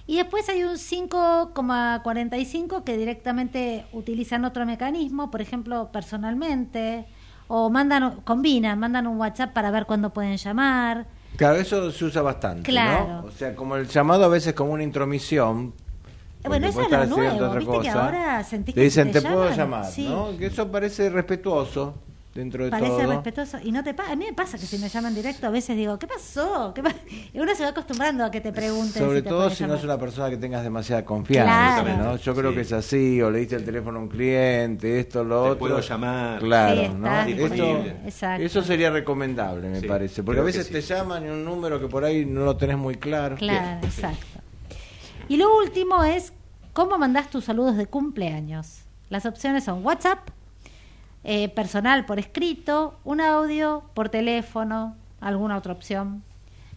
Y 0.05 0.17
después 0.17 0.49
hay 0.49 0.63
un 0.65 0.75
5,45 0.75 2.83
que 2.83 2.97
directamente 2.97 3.85
utilizan 3.93 4.43
otro 4.43 4.65
mecanismo, 4.65 5.31
por 5.31 5.41
ejemplo, 5.41 5.89
personalmente, 5.93 7.05
o 7.47 7.69
mandan, 7.69 8.19
combinan, 8.21 8.77
mandan 8.79 9.07
un 9.07 9.17
WhatsApp 9.17 9.53
para 9.53 9.71
ver 9.71 9.85
cuándo 9.85 10.09
pueden 10.11 10.35
llamar. 10.35 11.05
Claro, 11.37 11.55
eso 11.55 11.89
se 11.91 12.03
usa 12.05 12.21
bastante, 12.21 12.63
Claro. 12.69 13.07
¿no? 13.07 13.23
O 13.27 13.31
sea, 13.31 13.55
como 13.55 13.77
el 13.77 13.87
llamado 13.87 14.25
a 14.25 14.27
veces 14.27 14.53
como 14.53 14.73
una 14.73 14.83
intromisión. 14.83 15.73
Eh, 16.43 16.49
bueno, 16.49 16.67
eso 16.67 16.81
es 16.81 16.91
lo 16.91 17.05
nuevo, 17.05 17.35
otra 17.37 17.59
viste 17.59 17.71
que 17.71 17.77
cosa. 17.87 18.05
ahora 18.05 18.43
sentís 18.43 18.75
Te 18.75 18.81
que 18.81 18.85
dicen, 18.85 19.07
si 19.07 19.13
te, 19.13 19.21
te 19.21 19.27
puedo 19.29 19.49
llamar, 19.55 19.85
sí. 19.85 20.05
¿no? 20.07 20.37
Que 20.37 20.47
eso 20.47 20.69
parece 20.69 21.09
respetuoso 21.09 21.95
dentro 22.33 22.63
de 22.65 22.71
Parece 22.71 22.89
todo. 23.03 23.07
respetuoso. 23.11 23.57
Y 23.63 23.71
no 23.71 23.83
te 23.83 23.93
pa- 23.93 24.11
a 24.11 24.15
mí 24.15 24.25
me 24.25 24.33
pasa 24.33 24.57
que 24.57 24.65
si 24.65 24.77
me 24.79 24.89
llaman 24.89 25.13
directo 25.13 25.45
a 25.47 25.49
veces 25.51 25.77
digo, 25.77 25.99
¿qué 25.99 26.07
pasó? 26.07 26.73
¿Qué 26.73 26.81
pa-?" 26.81 26.93
Y 27.33 27.39
uno 27.39 27.53
se 27.55 27.63
va 27.63 27.69
acostumbrando 27.69 28.23
a 28.25 28.31
que 28.31 28.41
te 28.41 28.51
pregunten. 28.51 29.01
Sobre 29.03 29.19
si 29.19 29.23
te 29.23 29.29
todo 29.29 29.49
si 29.49 29.63
no 29.65 29.75
es 29.75 29.83
una 29.83 29.97
persona 29.97 30.29
que 30.29 30.37
tengas 30.37 30.63
demasiada 30.63 31.05
confianza, 31.05 31.83
Claro. 31.83 32.03
¿no? 32.03 32.15
Yo 32.17 32.33
creo 32.35 32.49
Sí. 32.51 32.55
que 32.55 32.61
es 32.61 32.71
así, 32.73 33.21
o 33.21 33.29
le 33.29 33.39
diste 33.39 33.55
el 33.55 33.63
teléfono 33.65 33.99
a 33.99 34.01
un 34.01 34.07
cliente, 34.09 34.99
esto, 34.99 35.23
lo 35.23 35.43
Te 35.43 35.49
otro. 35.49 35.59
puedo 35.59 35.79
llamar. 35.79 36.39
Claro, 36.39 36.81
Sí, 36.81 36.87
¿no? 36.89 37.05
está 37.07 37.27
Eso, 37.29 37.37
disponible. 37.37 37.95
Exacto. 38.05 38.43
eso 38.45 38.61
sería 38.63 38.89
recomendable, 38.89 39.69
me 39.69 39.79
Sí, 39.81 39.87
parece, 39.87 40.23
porque 40.23 40.41
a 40.41 40.43
veces 40.43 40.65
sí. 40.67 40.73
te 40.73 40.81
llaman 40.81 41.25
y 41.25 41.29
un 41.29 41.45
número 41.45 41.79
que 41.79 41.87
por 41.87 42.03
ahí 42.03 42.25
no 42.25 42.45
lo 42.45 42.57
tenés 42.57 42.77
muy 42.77 42.95
claro. 42.95 43.35
Claro, 43.35 43.85
exacto. 43.85 44.25
Y 45.29 45.37
lo 45.37 45.55
último 45.57 46.03
es 46.03 46.33
cómo 46.73 46.97
mandás 46.97 47.29
tus 47.29 47.45
saludos 47.45 47.77
de 47.77 47.85
cumpleaños. 47.85 48.79
Las 49.09 49.25
opciones 49.25 49.63
son 49.63 49.85
WhatsApp, 49.85 50.19
eh, 51.23 51.49
personal 51.49 52.05
por 52.05 52.19
escrito, 52.19 52.95
un 53.03 53.21
audio 53.21 53.83
por 53.93 54.09
teléfono, 54.09 54.95
alguna 55.21 55.57
otra 55.57 55.73
opción, 55.73 56.21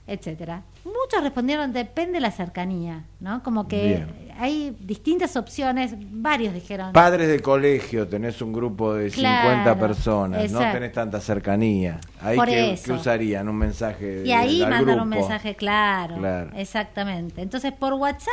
etcétera. 0.06 0.62
Muchos 0.84 1.20
respondieron 1.22 1.72
depende 1.72 2.12
de 2.14 2.20
la 2.20 2.30
cercanía, 2.30 3.02
¿no? 3.18 3.42
Como 3.42 3.66
que 3.66 3.86
Bien. 3.86 4.32
hay 4.38 4.76
distintas 4.78 5.34
opciones, 5.36 5.94
varios 5.98 6.54
dijeron. 6.54 6.92
Padres 6.92 7.26
de 7.26 7.40
colegio, 7.40 8.06
tenés 8.06 8.40
un 8.40 8.52
grupo 8.52 8.94
de 8.94 9.10
50 9.10 9.62
Claro, 9.64 9.80
personas, 9.80 10.52
no 10.52 10.60
tenés 10.60 10.92
tanta 10.92 11.20
cercanía. 11.20 11.98
Ahí 12.20 12.38
que, 12.38 12.92
usarían 12.92 13.48
un 13.48 13.56
mensaje 13.56 14.22
y 14.24 14.30
ahí 14.30 14.60
mandan 14.60 15.00
un 15.00 15.08
mensaje 15.08 15.56
claro, 15.56 16.18
Claro. 16.18 16.50
exactamente. 16.54 17.42
Entonces 17.42 17.72
por 17.72 17.94
WhatsApp, 17.94 18.30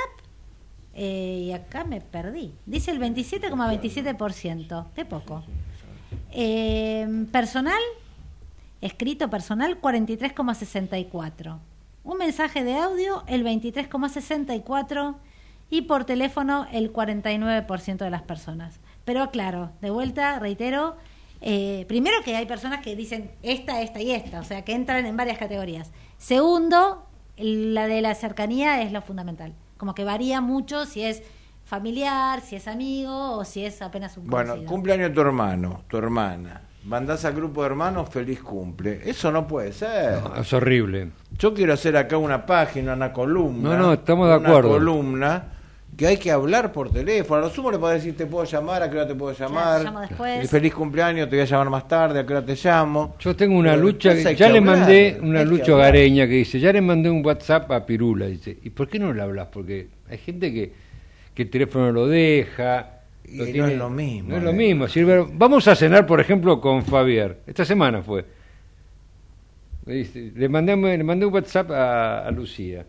eh, 0.93 1.45
y 1.47 1.53
acá 1.53 1.83
me 1.85 2.01
perdí, 2.01 2.53
dice 2.67 2.91
el 2.91 2.99
27,27%, 2.99 4.85
de 4.95 5.05
poco. 5.05 5.43
Eh, 6.35 7.27
personal, 7.31 7.81
escrito 8.81 9.29
personal, 9.29 9.79
43,64. 9.79 11.59
Un 12.03 12.17
mensaje 12.17 12.63
de 12.63 12.75
audio, 12.75 13.23
el 13.27 13.45
23,64. 13.45 15.15
Y 15.69 15.83
por 15.83 16.05
teléfono, 16.05 16.67
el 16.71 16.91
49% 16.91 17.97
de 17.97 18.09
las 18.09 18.23
personas. 18.23 18.79
Pero 19.05 19.31
claro, 19.31 19.71
de 19.81 19.89
vuelta, 19.89 20.39
reitero, 20.39 20.97
eh, 21.41 21.85
primero 21.87 22.17
que 22.23 22.35
hay 22.35 22.45
personas 22.45 22.81
que 22.81 22.95
dicen 22.95 23.31
esta, 23.41 23.81
esta 23.81 24.01
y 24.01 24.11
esta, 24.11 24.39
o 24.39 24.43
sea, 24.43 24.63
que 24.63 24.73
entran 24.73 25.05
en 25.05 25.17
varias 25.17 25.37
categorías. 25.37 25.91
Segundo, 26.17 27.05
la 27.37 27.87
de 27.87 28.01
la 28.01 28.15
cercanía 28.15 28.81
es 28.81 28.91
lo 28.91 29.01
fundamental. 29.01 29.53
Como 29.77 29.95
que 29.95 30.03
varía 30.03 30.41
mucho 30.41 30.85
si 30.85 31.03
es 31.03 31.23
familiar, 31.77 32.39
si 32.41 32.55
es 32.55 32.67
amigo 32.67 33.37
o 33.37 33.43
si 33.43 33.65
es 33.65 33.81
apenas 33.81 34.15
un 34.17 34.27
Bueno, 34.27 34.51
conocido. 34.51 34.71
cumpleaños 34.71 35.11
tu 35.11 35.21
hermano, 35.21 35.81
tu 35.87 35.97
hermana. 35.97 36.61
Mandás 36.85 37.25
al 37.25 37.33
grupo 37.33 37.61
de 37.61 37.67
hermanos, 37.67 38.09
feliz 38.09 38.41
cumple. 38.43 39.01
Eso 39.03 39.31
no 39.31 39.47
puede 39.47 39.71
ser. 39.73 40.21
No, 40.21 40.35
es 40.35 40.53
horrible. 40.53 41.09
Yo 41.39 41.51
quiero 41.51 41.73
hacer 41.73 41.97
acá 41.97 42.17
una 42.17 42.45
página, 42.45 42.93
una 42.93 43.11
columna. 43.11 43.69
No, 43.71 43.77
no, 43.77 43.93
estamos 43.93 44.29
de 44.29 44.37
una 44.37 44.47
acuerdo. 44.49 44.69
columna 44.69 45.45
que 45.97 46.05
hay 46.05 46.17
que 46.17 46.29
hablar 46.29 46.71
por 46.71 46.91
teléfono. 46.91 47.39
A 47.41 47.45
lo 47.45 47.49
sumo 47.49 47.71
le 47.71 47.79
podés 47.79 48.03
decir, 48.03 48.15
te 48.15 48.27
puedo 48.27 48.43
llamar, 48.45 48.83
a 48.83 48.89
qué 48.91 48.97
hora 48.97 49.07
te 49.07 49.15
puedo 49.15 49.33
llamar. 49.35 49.83
llamo 49.83 50.01
después. 50.01 50.43
Y 50.43 50.47
feliz 50.47 50.75
cumpleaños, 50.75 51.27
te 51.27 51.37
voy 51.37 51.41
a 51.41 51.45
llamar 51.45 51.69
más 51.71 51.87
tarde, 51.87 52.19
a 52.19 52.25
qué 52.25 52.33
hora 52.33 52.45
te 52.45 52.55
llamo. 52.55 53.15
Yo 53.19 53.35
tengo 53.35 53.57
una 53.57 53.71
Pero 53.71 53.81
lucha, 53.81 54.11
hay 54.11 54.21
ya 54.23 54.35
que 54.35 54.53
le 54.53 54.59
hablar, 54.59 54.61
mandé 54.77 55.17
una 55.23 55.39
hay 55.39 55.45
que 55.45 55.51
lucha 55.51 55.73
hogareña 55.73 56.27
que 56.27 56.33
dice, 56.33 56.59
ya 56.59 56.71
le 56.71 56.81
mandé 56.81 57.09
un 57.09 57.25
WhatsApp 57.25 57.71
a 57.71 57.83
Pirula, 57.83 58.27
dice, 58.27 58.59
¿y 58.61 58.69
por 58.69 58.87
qué 58.89 58.99
no 58.99 59.11
le 59.11 59.21
hablas? 59.23 59.47
Porque 59.51 59.87
hay 60.07 60.17
gente 60.19 60.53
que, 60.53 60.82
que 61.33 61.43
el 61.43 61.49
teléfono 61.49 61.91
lo 61.91 62.07
deja. 62.07 63.01
Y 63.25 63.37
no 63.37 63.67
es 63.67 63.77
lo 63.77 63.89
mismo, 63.89 64.29
No 64.29 64.37
es 64.37 64.43
lo 64.43 64.53
mismo. 64.53 64.87
Silver. 64.87 65.25
Vamos 65.33 65.67
a 65.67 65.75
cenar, 65.75 66.05
por 66.05 66.19
ejemplo, 66.19 66.59
con 66.61 66.83
Fabián. 66.83 67.37
Esta 67.47 67.65
semana 67.65 68.01
fue. 68.01 68.25
Le 69.85 70.49
mandé, 70.49 70.75
le 70.75 71.03
mandé 71.03 71.25
un 71.25 71.33
WhatsApp 71.33 71.71
a, 71.71 72.27
a 72.27 72.31
Lucía. 72.31 72.85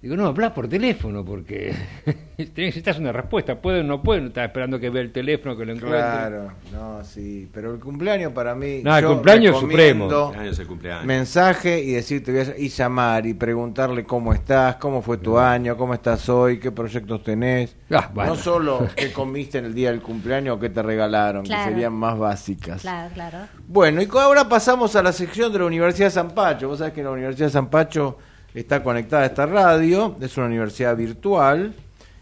Digo, 0.00 0.14
no, 0.14 0.26
habla 0.26 0.54
por 0.54 0.68
teléfono 0.68 1.24
porque 1.24 1.74
necesitas 2.56 2.98
una 3.00 3.10
respuesta. 3.10 3.60
Puede 3.60 3.80
o 3.80 3.82
no 3.82 4.00
puede, 4.00 4.20
no 4.20 4.28
estás 4.28 4.46
esperando 4.46 4.78
que 4.78 4.90
vea 4.90 5.02
el 5.02 5.10
teléfono, 5.10 5.56
que 5.56 5.64
lo 5.66 5.72
encuentre. 5.72 5.98
Claro, 5.98 6.52
no, 6.72 7.02
sí. 7.04 7.48
Pero 7.52 7.74
el 7.74 7.80
cumpleaños 7.80 8.32
para 8.32 8.54
mí. 8.54 8.80
No, 8.84 8.96
el 8.96 9.04
cumpleaños 9.04 9.54
es 9.56 9.60
supremo. 9.60 10.08
Cumpleaños 10.08 10.52
es 10.52 10.58
el 10.60 10.66
cumpleaños. 10.68 11.04
Mensaje 11.04 11.82
y 11.82 11.92
decirte, 11.94 12.30
voy 12.30 12.40
a- 12.42 12.56
y 12.56 12.68
llamar 12.68 13.26
y 13.26 13.34
preguntarle 13.34 14.04
cómo 14.04 14.32
estás, 14.32 14.76
cómo 14.76 15.02
fue 15.02 15.18
tu 15.18 15.36
año, 15.36 15.76
cómo 15.76 15.94
estás 15.94 16.28
hoy, 16.28 16.60
qué 16.60 16.70
proyectos 16.70 17.24
tenés. 17.24 17.74
Ah, 17.90 18.08
bueno. 18.14 18.34
No 18.34 18.36
solo 18.40 18.86
qué 18.94 19.12
comiste 19.12 19.58
en 19.58 19.64
el 19.64 19.74
día 19.74 19.90
del 19.90 20.00
cumpleaños 20.00 20.56
o 20.56 20.60
qué 20.60 20.70
te 20.70 20.80
regalaron, 20.80 21.42
Claro. 21.44 21.64
que 21.64 21.70
serían 21.70 21.94
más 21.94 22.16
básicas. 22.16 22.82
Claro, 22.82 23.10
claro. 23.14 23.38
Bueno, 23.66 24.00
y 24.00 24.08
ahora 24.12 24.48
pasamos 24.48 24.94
a 24.94 25.02
la 25.02 25.10
sección 25.10 25.52
de 25.52 25.58
la 25.58 25.64
Universidad 25.64 26.06
de 26.06 26.12
San 26.12 26.30
Pacho. 26.30 26.68
Vos 26.68 26.78
sabés 26.78 26.92
que 26.94 27.02
la 27.02 27.10
Universidad 27.10 27.48
de 27.48 27.52
San 27.52 27.68
Pacho 27.68 28.18
está 28.60 28.82
conectada 28.82 29.22
a 29.22 29.26
esta 29.26 29.46
radio, 29.46 30.16
es 30.20 30.36
una 30.36 30.46
universidad 30.46 30.96
virtual, 30.96 31.74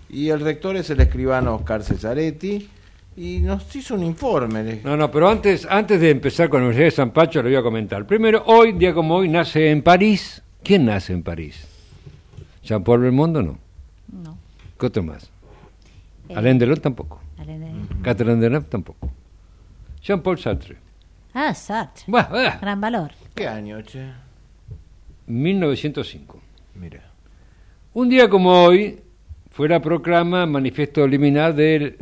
y 0.08 0.28
el 0.28 0.40
rector 0.40 0.76
es 0.76 0.88
el 0.90 1.00
escribano 1.00 1.56
Oscar 1.56 1.82
Cesaretti, 1.82 2.68
y 3.16 3.38
nos 3.40 3.74
hizo 3.74 3.94
un 3.94 4.04
informe. 4.04 4.62
de- 4.62 4.80
No, 4.84 4.96
no, 4.96 5.10
pero 5.10 5.28
antes, 5.28 5.66
antes 5.68 6.00
de 6.00 6.10
empezar 6.10 6.48
con 6.48 6.60
la 6.60 6.66
Universidad 6.66 6.86
de 6.88 6.90
San 6.96 7.10
Pacho, 7.12 7.42
le 7.42 7.48
voy 7.50 7.56
a 7.58 7.62
comentar. 7.62 8.06
Primero, 8.06 8.42
hoy, 8.46 8.72
día 8.72 8.92
como 8.92 9.16
hoy, 9.16 9.28
nace 9.28 9.70
en 9.70 9.82
París. 9.82 10.42
¿Quién 10.62 10.84
nace 10.84 11.12
en 11.12 11.22
París? 11.22 11.66
Jean-Paul 12.62 13.00
Belmondo, 13.00 13.42
no. 13.42 13.58
No. 14.12 14.36
¿Qué 14.78 14.86
otro 14.86 15.02
más? 15.02 15.30
Eh, 16.28 16.34
Alain 16.36 16.58
Delon 16.58 16.80
tampoco. 16.80 17.20
Alain 17.38 17.60
de- 17.60 18.02
Catherine 18.02 18.36
Deneuve 18.40 18.66
tampoco. 18.68 19.10
Jean-Paul 20.02 20.38
Sartre. 20.38 20.76
Ah, 21.32 21.54
Sartre. 21.54 22.04
Buah, 22.08 22.28
buah. 22.28 22.58
Gran 22.60 22.80
valor. 22.80 23.12
¿Qué 23.34 23.46
año, 23.46 23.80
che? 23.82 24.10
1905. 25.26 26.40
Mira. 26.74 27.02
Un 27.94 28.08
día 28.08 28.28
como 28.28 28.64
hoy, 28.64 28.98
fue 29.50 29.68
la 29.68 29.80
proclama 29.80 30.44
manifiesto 30.46 31.06
liminar 31.06 31.54
de 31.54 31.96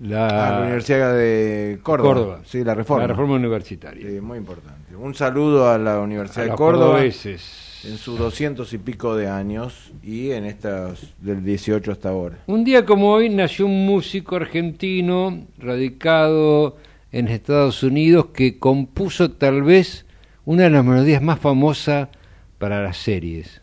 la, 0.00 0.26
Ah, 0.26 0.50
la 0.60 0.60
Universidad 0.66 1.14
de 1.16 1.78
Córdoba. 1.82 2.14
Córdoba. 2.14 2.40
Sí, 2.44 2.64
la 2.64 2.74
reforma. 2.74 3.02
La 3.02 3.08
reforma 3.08 3.34
universitaria. 3.36 4.06
Sí, 4.08 4.20
muy 4.20 4.38
importante. 4.38 4.96
Un 4.96 5.14
saludo 5.14 5.70
a 5.70 5.78
la 5.78 6.00
Universidad 6.00 6.46
A 6.46 6.50
de 6.50 6.54
Córdoba 6.56 6.86
cordobeses. 6.94 7.82
en 7.84 7.96
sus 7.96 8.18
doscientos 8.18 8.72
y 8.72 8.78
pico 8.78 9.14
de 9.16 9.28
años 9.28 9.92
y 10.02 10.32
en 10.32 10.44
estas 10.44 11.14
del 11.20 11.44
18 11.44 11.92
hasta 11.92 12.08
ahora. 12.10 12.38
Un 12.46 12.64
día 12.64 12.84
como 12.84 13.12
hoy 13.12 13.28
nació 13.28 13.66
un 13.66 13.86
músico 13.86 14.36
argentino 14.36 15.46
radicado 15.58 16.76
en 17.12 17.28
Estados 17.28 17.82
Unidos 17.82 18.26
que 18.34 18.58
compuso 18.58 19.30
tal 19.30 19.62
vez 19.62 20.04
una 20.44 20.64
de 20.64 20.70
las 20.70 20.84
melodías 20.84 21.22
más 21.22 21.38
famosas 21.38 22.08
para 22.58 22.82
las 22.82 22.96
series. 22.96 23.60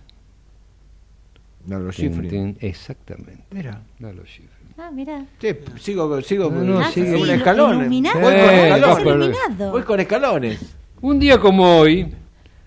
Lalo 1.68 1.92
Tin, 1.92 2.12
Schifrin. 2.12 2.30
tin, 2.30 2.58
Exactamente. 2.60 3.44
Mira. 3.52 3.82
Lalo 4.00 4.24
Schifrin. 4.26 4.50
Ah, 4.78 4.90
mira. 4.92 5.26
Sí, 5.40 5.50
sigo, 5.80 6.20
sigo 6.22 6.50
No, 6.50 6.62
no, 6.64 6.80
Ah, 6.80 6.90
sí, 6.92 7.02
escalones. 7.02 7.82
iluminado. 7.82 8.20
Voy 8.22 8.34
con 8.34 8.42
escalones. 8.90 9.38
Voy 9.72 9.82
con 9.84 10.00
escalones. 10.00 10.76
Un 11.02 11.20
día 11.20 11.38
como 11.40 11.78
hoy, 11.80 12.12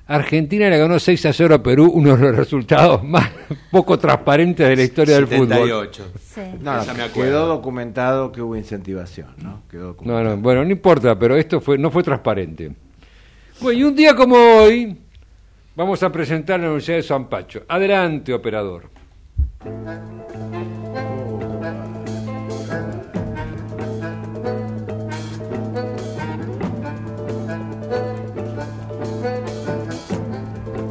Argentina 0.07 0.71
le 0.71 0.79
ganó 0.79 0.99
6 1.01 1.27
a 1.27 1.33
0 1.33 1.55
a 1.57 1.63
Perú, 1.63 1.91
uno 1.93 2.17
de 2.17 2.23
los 2.23 2.37
resultados 2.37 3.03
más 3.03 3.29
poco 3.71 3.99
transparentes 3.99 4.69
de 4.69 4.77
la 4.77 4.83
historia 4.85 5.17
del 5.17 5.27
fútbol. 5.27 5.49
78. 5.49 6.13
Sí. 6.21 6.41
No, 6.61 6.73
me 6.95 7.03
acuerdo. 7.03 7.13
quedó 7.13 7.47
documentado 7.47 8.31
que 8.33 8.41
hubo 8.41 8.57
incentivación, 8.57 9.29
¿no? 9.43 9.63
Quedó 9.71 9.81
No, 9.83 9.87
documentado. 9.89 10.37
no, 10.37 10.43
bueno, 10.43 10.65
no 10.65 10.71
importa, 10.71 11.19
pero 11.19 11.37
esto 11.37 11.61
fue, 11.61 11.77
no 11.77 11.91
fue 11.91 12.03
transparente. 12.05 12.71
Bueno, 13.61 13.79
y 13.81 13.83
un 13.85 13.97
día 13.97 14.15
como 14.15 14.37
hoy, 14.37 14.97
vamos 15.77 16.03
a 16.03 16.11
presentar 16.11 16.59
la 16.59 16.67
Universidad 16.67 16.97
de 16.97 17.03
San 17.03 17.29
Pacho. 17.29 17.63
Adelante, 17.69 18.33
operador. 18.33 18.91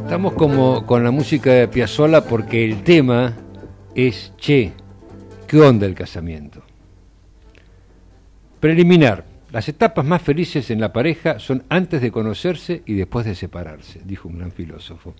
Estamos 0.04 0.32
como 0.34 0.86
con 0.86 1.04
la 1.04 1.10
música 1.10 1.52
de 1.52 1.68
Piazzolla 1.68 2.22
porque 2.24 2.64
el 2.64 2.82
tema 2.82 3.34
es 3.94 4.32
Che, 4.38 4.72
¿qué 5.46 5.60
onda 5.60 5.84
el 5.84 5.94
casamiento? 5.94 6.62
Preliminar. 8.60 9.35
Las 9.56 9.70
etapas 9.70 10.04
más 10.04 10.20
felices 10.20 10.70
en 10.70 10.82
la 10.82 10.92
pareja 10.92 11.38
son 11.38 11.64
antes 11.70 12.02
de 12.02 12.10
conocerse 12.12 12.82
y 12.84 12.92
después 12.92 13.24
de 13.24 13.34
separarse, 13.34 14.02
dijo 14.04 14.28
un 14.28 14.36
gran 14.36 14.52
filósofo. 14.52 15.14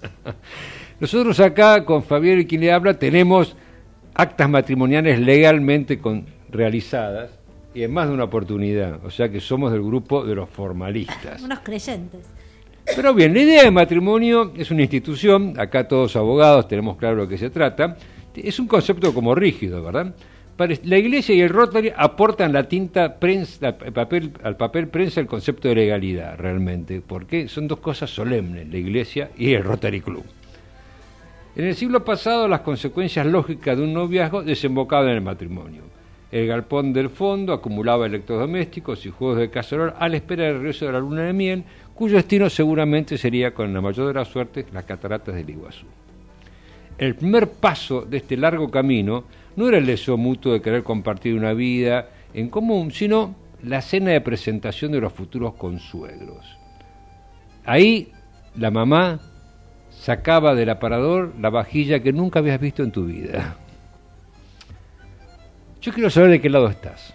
Nosotros 1.00 1.40
acá, 1.40 1.84
con 1.84 2.04
Fabián 2.04 2.38
y 2.38 2.46
quien 2.46 2.60
le 2.60 2.70
habla, 2.70 2.94
tenemos 2.94 3.56
actas 4.14 4.48
matrimoniales 4.48 5.18
legalmente 5.18 5.98
con- 5.98 6.26
realizadas 6.52 7.32
y 7.74 7.82
en 7.82 7.92
más 7.92 8.06
de 8.06 8.14
una 8.14 8.22
oportunidad. 8.22 9.04
O 9.04 9.10
sea 9.10 9.28
que 9.28 9.40
somos 9.40 9.72
del 9.72 9.82
grupo 9.82 10.24
de 10.24 10.36
los 10.36 10.48
formalistas. 10.48 11.42
Unos 11.42 11.58
creyentes. 11.58 12.26
Pero 12.94 13.12
bien, 13.12 13.34
la 13.34 13.40
idea 13.40 13.64
de 13.64 13.72
matrimonio 13.72 14.52
es 14.56 14.70
una 14.70 14.82
institución, 14.82 15.58
acá 15.58 15.88
todos 15.88 16.14
abogados 16.14 16.68
tenemos 16.68 16.96
claro 16.96 17.16
lo 17.16 17.26
que 17.26 17.36
se 17.36 17.50
trata, 17.50 17.96
es 18.36 18.60
un 18.60 18.68
concepto 18.68 19.12
como 19.12 19.34
rígido, 19.34 19.82
¿verdad? 19.82 20.14
La 20.58 20.98
Iglesia 20.98 21.36
y 21.36 21.40
el 21.40 21.50
Rotary 21.50 21.92
aportan 21.96 22.52
la 22.52 22.66
tinta 22.66 23.20
prensa, 23.20 23.76
al 24.42 24.56
papel 24.56 24.88
prensa 24.88 25.20
el 25.20 25.28
concepto 25.28 25.68
de 25.68 25.76
legalidad, 25.76 26.36
realmente, 26.36 27.00
porque 27.00 27.46
son 27.46 27.68
dos 27.68 27.78
cosas 27.78 28.10
solemnes, 28.10 28.68
la 28.68 28.76
Iglesia 28.76 29.30
y 29.38 29.52
el 29.54 29.62
Rotary 29.62 30.00
Club. 30.00 30.24
En 31.54 31.64
el 31.64 31.76
siglo 31.76 32.04
pasado, 32.04 32.48
las 32.48 32.62
consecuencias 32.62 33.24
lógicas 33.24 33.76
de 33.76 33.84
un 33.84 33.92
noviazgo 33.92 34.42
desembocaban 34.42 35.10
en 35.10 35.14
el 35.16 35.20
matrimonio. 35.22 35.82
El 36.32 36.48
galpón 36.48 36.92
del 36.92 37.08
fondo 37.08 37.52
acumulaba 37.52 38.06
electrodomésticos 38.06 39.06
y 39.06 39.10
juegos 39.10 39.38
de 39.38 39.50
cacerol 39.50 39.94
a 39.96 40.08
la 40.08 40.16
espera 40.16 40.44
del 40.44 40.56
regreso 40.56 40.86
de 40.86 40.92
la 40.92 40.98
luna 40.98 41.22
de 41.22 41.32
miel, 41.32 41.64
cuyo 41.94 42.16
destino 42.16 42.50
seguramente 42.50 43.16
sería, 43.16 43.54
con 43.54 43.72
la 43.72 43.80
mayor 43.80 44.08
de 44.08 44.14
las 44.14 44.28
suertes, 44.28 44.66
las 44.72 44.84
cataratas 44.84 45.36
del 45.36 45.50
Iguazú. 45.50 45.86
El 46.98 47.14
primer 47.14 47.48
paso 47.48 48.02
de 48.02 48.16
este 48.16 48.36
largo 48.36 48.70
camino 48.70 49.24
no 49.58 49.66
era 49.68 49.78
el 49.78 49.86
deseo 49.86 50.16
mutuo 50.16 50.52
de 50.52 50.62
querer 50.62 50.84
compartir 50.84 51.34
una 51.34 51.52
vida 51.52 52.10
en 52.32 52.48
común, 52.48 52.92
sino 52.92 53.34
la 53.60 53.82
cena 53.82 54.12
de 54.12 54.20
presentación 54.20 54.92
de 54.92 55.00
los 55.00 55.12
futuros 55.12 55.54
consuegros. 55.54 56.46
Ahí 57.64 58.12
la 58.54 58.70
mamá 58.70 59.18
sacaba 59.90 60.54
del 60.54 60.70
aparador 60.70 61.34
la 61.40 61.50
vajilla 61.50 61.98
que 61.98 62.12
nunca 62.12 62.38
habías 62.38 62.60
visto 62.60 62.84
en 62.84 62.92
tu 62.92 63.06
vida. 63.06 63.56
Yo 65.80 65.92
quiero 65.92 66.08
saber 66.08 66.30
de 66.30 66.40
qué 66.40 66.50
lado 66.50 66.68
estás, 66.68 67.12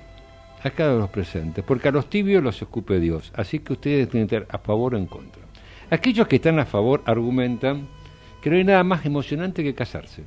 a 0.63 0.69
cada 0.69 0.95
de 0.95 0.99
los 0.99 1.09
presentes, 1.11 1.63
porque 1.63 1.87
a 1.87 1.91
los 1.91 2.09
tibios 2.09 2.43
los 2.43 2.61
escupe 2.61 2.99
Dios, 2.99 3.31
así 3.37 3.59
que 3.59 3.71
ustedes 3.71 4.09
tienen 4.09 4.27
que 4.27 4.35
estar 4.35 4.53
a 4.53 4.61
favor 4.61 4.95
o 4.95 4.97
en 4.97 5.05
contra. 5.05 5.43
Aquellos 5.89 6.27
que 6.27 6.35
están 6.35 6.59
a 6.59 6.65
favor 6.65 7.03
argumentan 7.05 7.87
que 8.41 8.49
no 8.49 8.57
hay 8.57 8.65
nada 8.65 8.83
más 8.83 9.05
emocionante 9.05 9.63
que 9.63 9.73
casarse. 9.73 10.25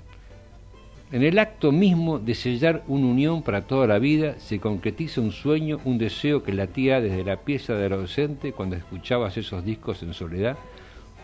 En 1.12 1.22
el 1.22 1.38
acto 1.38 1.70
mismo 1.70 2.18
de 2.18 2.34
sellar 2.34 2.82
una 2.88 3.06
unión 3.06 3.42
para 3.42 3.62
toda 3.62 3.86
la 3.86 4.00
vida 4.00 4.40
se 4.40 4.58
concretiza 4.58 5.20
un 5.20 5.30
sueño, 5.30 5.78
un 5.84 5.98
deseo 5.98 6.42
que 6.42 6.52
latía 6.52 7.00
desde 7.00 7.22
la 7.22 7.36
pieza 7.36 7.74
del 7.74 7.92
adolescente 7.92 8.50
cuando 8.50 8.74
escuchabas 8.74 9.36
esos 9.36 9.64
discos 9.64 10.02
en 10.02 10.14
soledad 10.14 10.56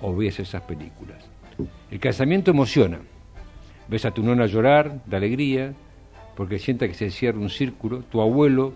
o 0.01 0.15
ves 0.15 0.39
esas 0.39 0.63
películas. 0.63 1.25
El 1.91 1.99
casamiento 1.99 2.53
emociona. 2.53 3.01
Ves 3.89 4.05
a 4.05 4.13
tu 4.13 4.23
nona 4.23 4.47
llorar 4.47 5.03
de 5.05 5.17
alegría 5.17 5.75
porque 6.37 6.61
sienta 6.61 6.87
que 6.87 6.95
se 6.95 7.11
cierra 7.11 7.41
un 7.41 7.51
círculo. 7.51 8.05
Tu 8.05 8.21
abuelo, 8.21 8.75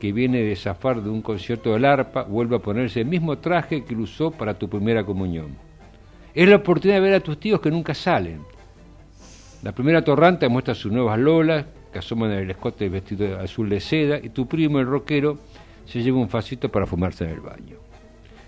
que 0.00 0.12
viene 0.12 0.38
de 0.38 0.56
zafar 0.56 1.02
de 1.02 1.10
un 1.10 1.20
concierto 1.20 1.74
del 1.74 1.84
arpa, 1.84 2.22
vuelve 2.22 2.56
a 2.56 2.60
ponerse 2.60 3.02
el 3.02 3.08
mismo 3.08 3.36
traje 3.36 3.84
que 3.84 3.92
él 3.92 4.00
usó 4.00 4.30
para 4.30 4.58
tu 4.58 4.70
primera 4.70 5.04
comunión. 5.04 5.48
Es 6.34 6.48
la 6.48 6.56
oportunidad 6.56 6.96
de 6.96 7.08
ver 7.08 7.14
a 7.14 7.20
tus 7.20 7.38
tíos 7.38 7.60
que 7.60 7.70
nunca 7.70 7.92
salen. 7.92 8.55
La 9.62 9.72
primera 9.72 10.02
torranta 10.02 10.48
muestra 10.48 10.74
sus 10.74 10.92
nuevas 10.92 11.18
lolas, 11.18 11.64
que 11.92 11.98
asoman 11.98 12.32
en 12.32 12.38
el 12.40 12.50
escote 12.50 12.88
vestido 12.88 13.38
azul 13.40 13.68
de 13.68 13.80
seda, 13.80 14.18
y 14.22 14.28
tu 14.28 14.46
primo, 14.46 14.78
el 14.78 14.86
rockero, 14.86 15.38
se 15.86 16.02
lleva 16.02 16.18
un 16.18 16.28
facito 16.28 16.70
para 16.70 16.86
fumarse 16.86 17.24
en 17.24 17.30
el 17.30 17.40
baño. 17.40 17.76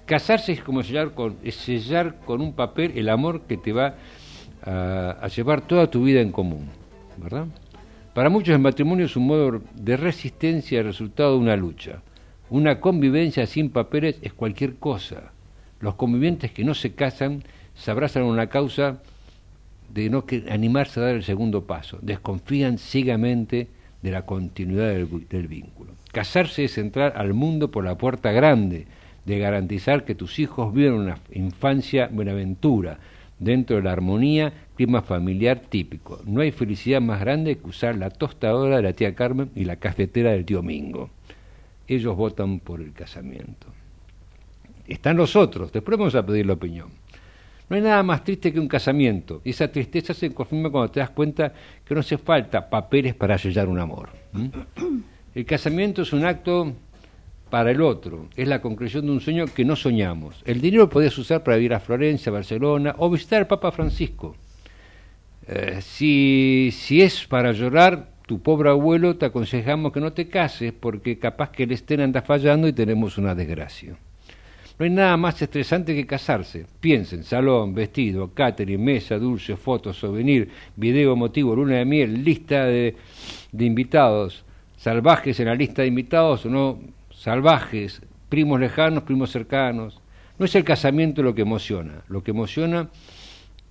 Casarse 0.07 0.53
es 0.53 0.63
como 0.63 0.83
sellar 0.83 1.13
con, 1.13 1.37
sellar 1.51 2.17
con 2.25 2.41
un 2.41 2.55
papel 2.55 2.93
el 2.97 3.09
amor 3.09 3.43
que 3.43 3.57
te 3.57 3.73
va 3.73 3.95
a, 4.63 5.29
llevar 5.29 5.61
toda 5.63 5.91
tu 5.91 6.03
vida 6.03 6.21
en 6.21 6.33
común, 6.33 6.69
¿verdad? 7.17 7.47
Para 8.15 8.31
muchos 8.31 8.55
el 8.55 8.61
matrimonio 8.61 9.07
es 9.07 9.17
un 9.17 9.27
modo 9.27 9.61
de 9.75 9.97
resistencia 9.97 10.83
resultado 10.83 11.35
de 11.35 11.39
una 11.39 11.57
lucha. 11.57 12.03
Una 12.51 12.81
convivencia 12.81 13.47
sin 13.47 13.71
papeles 13.71 14.19
es 14.23 14.33
cualquier 14.33 14.77
cosa. 14.77 15.33
Los 15.81 15.95
convivientes 15.95 16.51
que 16.53 16.65
no 16.65 16.75
se 16.75 16.95
casan 16.95 17.45
se 17.75 17.91
abrazan 17.91 18.23
a 18.23 18.27
una 18.27 18.49
causa 18.49 19.01
de 19.93 20.11
no 20.11 20.25
que- 20.27 20.45
animarse 20.51 21.01
a 21.01 21.05
dar 21.05 21.15
el 21.15 21.23
segundo 21.25 21.65
paso. 21.65 21.99
Desconfían 22.03 22.79
ciegamente 22.79 23.69
de 24.03 24.11
la 24.11 24.23
continuidad 24.27 24.89
del, 24.89 25.27
del 25.29 25.49
vínculo. 25.49 25.93
Casarse 26.13 26.65
es 26.65 26.79
entrar 26.79 27.15
al 27.17 27.35
mundo 27.35 27.71
por 27.71 27.85
la 27.85 27.97
puerta 27.99 28.33
grande, 28.33 28.87
de 29.25 29.39
garantizar 29.39 30.05
que 30.05 30.15
tus 30.15 30.39
hijos 30.39 30.73
vivan 30.73 30.95
una 30.95 31.19
infancia 31.33 32.09
buenaventura, 32.11 32.99
dentro 33.39 33.77
de 33.77 33.83
la 33.83 33.93
armonía, 33.93 34.53
clima 34.77 35.03
familiar 35.03 35.61
típico. 35.69 36.21
No 36.25 36.41
hay 36.41 36.51
felicidad 36.51 37.01
más 37.01 37.21
grande 37.21 37.59
que 37.59 37.67
usar 37.69 37.97
la 37.97 38.11
tostadora 38.11 38.77
de 38.77 38.83
la 38.83 38.93
tía 38.95 39.15
Carmen 39.15 39.51
y 39.55 39.65
la 39.65 39.77
cafetera 39.77 40.31
del 40.33 40.45
tío 40.45 40.63
Mingo. 40.63 41.11
Ellos 41.87 42.17
votan 42.17 42.59
por 42.61 42.81
el 42.81 42.93
casamiento. 42.93 43.67
Están 44.87 45.17
los 45.17 45.37
otros, 45.37 45.71
después 45.73 45.99
vamos 45.99 46.15
a 46.15 46.25
pedir 46.25 46.47
la 46.47 46.55
opinión. 46.55 46.89
No 47.69 47.77
hay 47.77 47.83
nada 47.83 48.03
más 48.03 48.25
triste 48.25 48.53
que 48.53 48.61
un 48.61 48.69
casamiento. 48.69 49.43
Y 49.45 49.51
esa 49.51 49.69
tristeza 49.71 50.15
se 50.15 50.33
confirma 50.33 50.71
cuando 50.71 50.91
te 50.91 51.01
das 51.01 51.11
cuenta 51.11 51.53
que 51.85 51.95
no 51.95 52.01
hace 52.01 52.17
falta 52.17 52.69
papeles 52.69 53.15
para 53.15 53.37
sellar 53.37 53.69
un 53.69 53.79
amor. 53.79 54.11
El 55.35 55.45
casamiento 55.45 56.03
es 56.03 56.13
un 56.13 56.25
acto 56.25 56.73
para 57.51 57.71
el 57.71 57.81
otro, 57.81 58.29
es 58.37 58.47
la 58.47 58.61
concreción 58.61 59.07
de 59.07 59.13
un 59.13 59.21
sueño 59.21 59.47
que 59.47 59.65
no 59.65 59.77
soñamos. 59.77 60.43
El 60.45 60.61
dinero 60.61 60.85
lo 60.85 60.91
podías 60.91 61.17
usar 61.17 61.43
para 61.43 61.59
ir 61.59 61.73
a 61.73 61.81
Florencia, 61.81 62.33
Barcelona 62.33 62.95
o 62.99 63.11
visitar 63.11 63.41
al 63.41 63.47
Papa 63.47 63.73
Francisco. 63.73 64.37
Eh, 65.47 65.79
si, 65.81 66.71
si 66.73 67.01
es 67.01 67.27
para 67.27 67.53
llorar, 67.53 68.11
tu 68.27 68.43
pobre 68.43 68.69
abuelo 68.69 69.17
te 69.17 69.27
aconsejamos 69.27 69.93
que 69.93 70.01
no 70.01 70.13
te 70.13 70.29
cases 70.29 70.73
porque 70.73 71.19
capaz 71.19 71.51
que 71.51 71.63
el 71.63 71.73
estén 71.73 72.01
anda 72.01 72.21
fallando 72.21 72.69
y 72.69 72.75
tenemos 72.75 73.17
una 73.17 73.35
desgracia. 73.35 73.97
No 74.79 74.85
hay 74.85 74.91
nada 74.91 75.17
más 75.17 75.43
estresante 75.43 75.93
que 75.93 76.07
casarse. 76.07 76.67
Piensen, 76.81 77.25
salón, 77.25 77.75
vestido, 77.75 78.33
catering, 78.33 78.83
mesa, 78.83 79.19
dulce, 79.19 79.57
fotos, 79.57 79.97
souvenir, 79.97 80.51
video 80.77 81.15
emotivo, 81.15 81.57
luna 81.57 81.77
de 81.77 81.85
miel, 81.85 82.23
lista 82.23 82.65
de, 82.65 82.95
de 83.51 83.65
invitados, 83.65 84.45
salvajes 84.77 85.41
en 85.41 85.47
la 85.47 85.57
lista 85.57 85.83
de 85.83 85.89
invitados 85.89 86.47
o 86.47 86.51
no 86.51 86.79
salvajes, 87.11 88.01
primos 88.29 88.61
lejanos, 88.61 89.03
primos 89.03 89.31
cercanos. 89.33 90.01
No 90.39 90.45
es 90.45 90.55
el 90.55 90.63
casamiento 90.63 91.25
lo 91.25 91.35
que 91.35 91.43
emociona. 91.43 92.05
Lo 92.07 92.23
que 92.23 92.31
emociona 92.31 92.89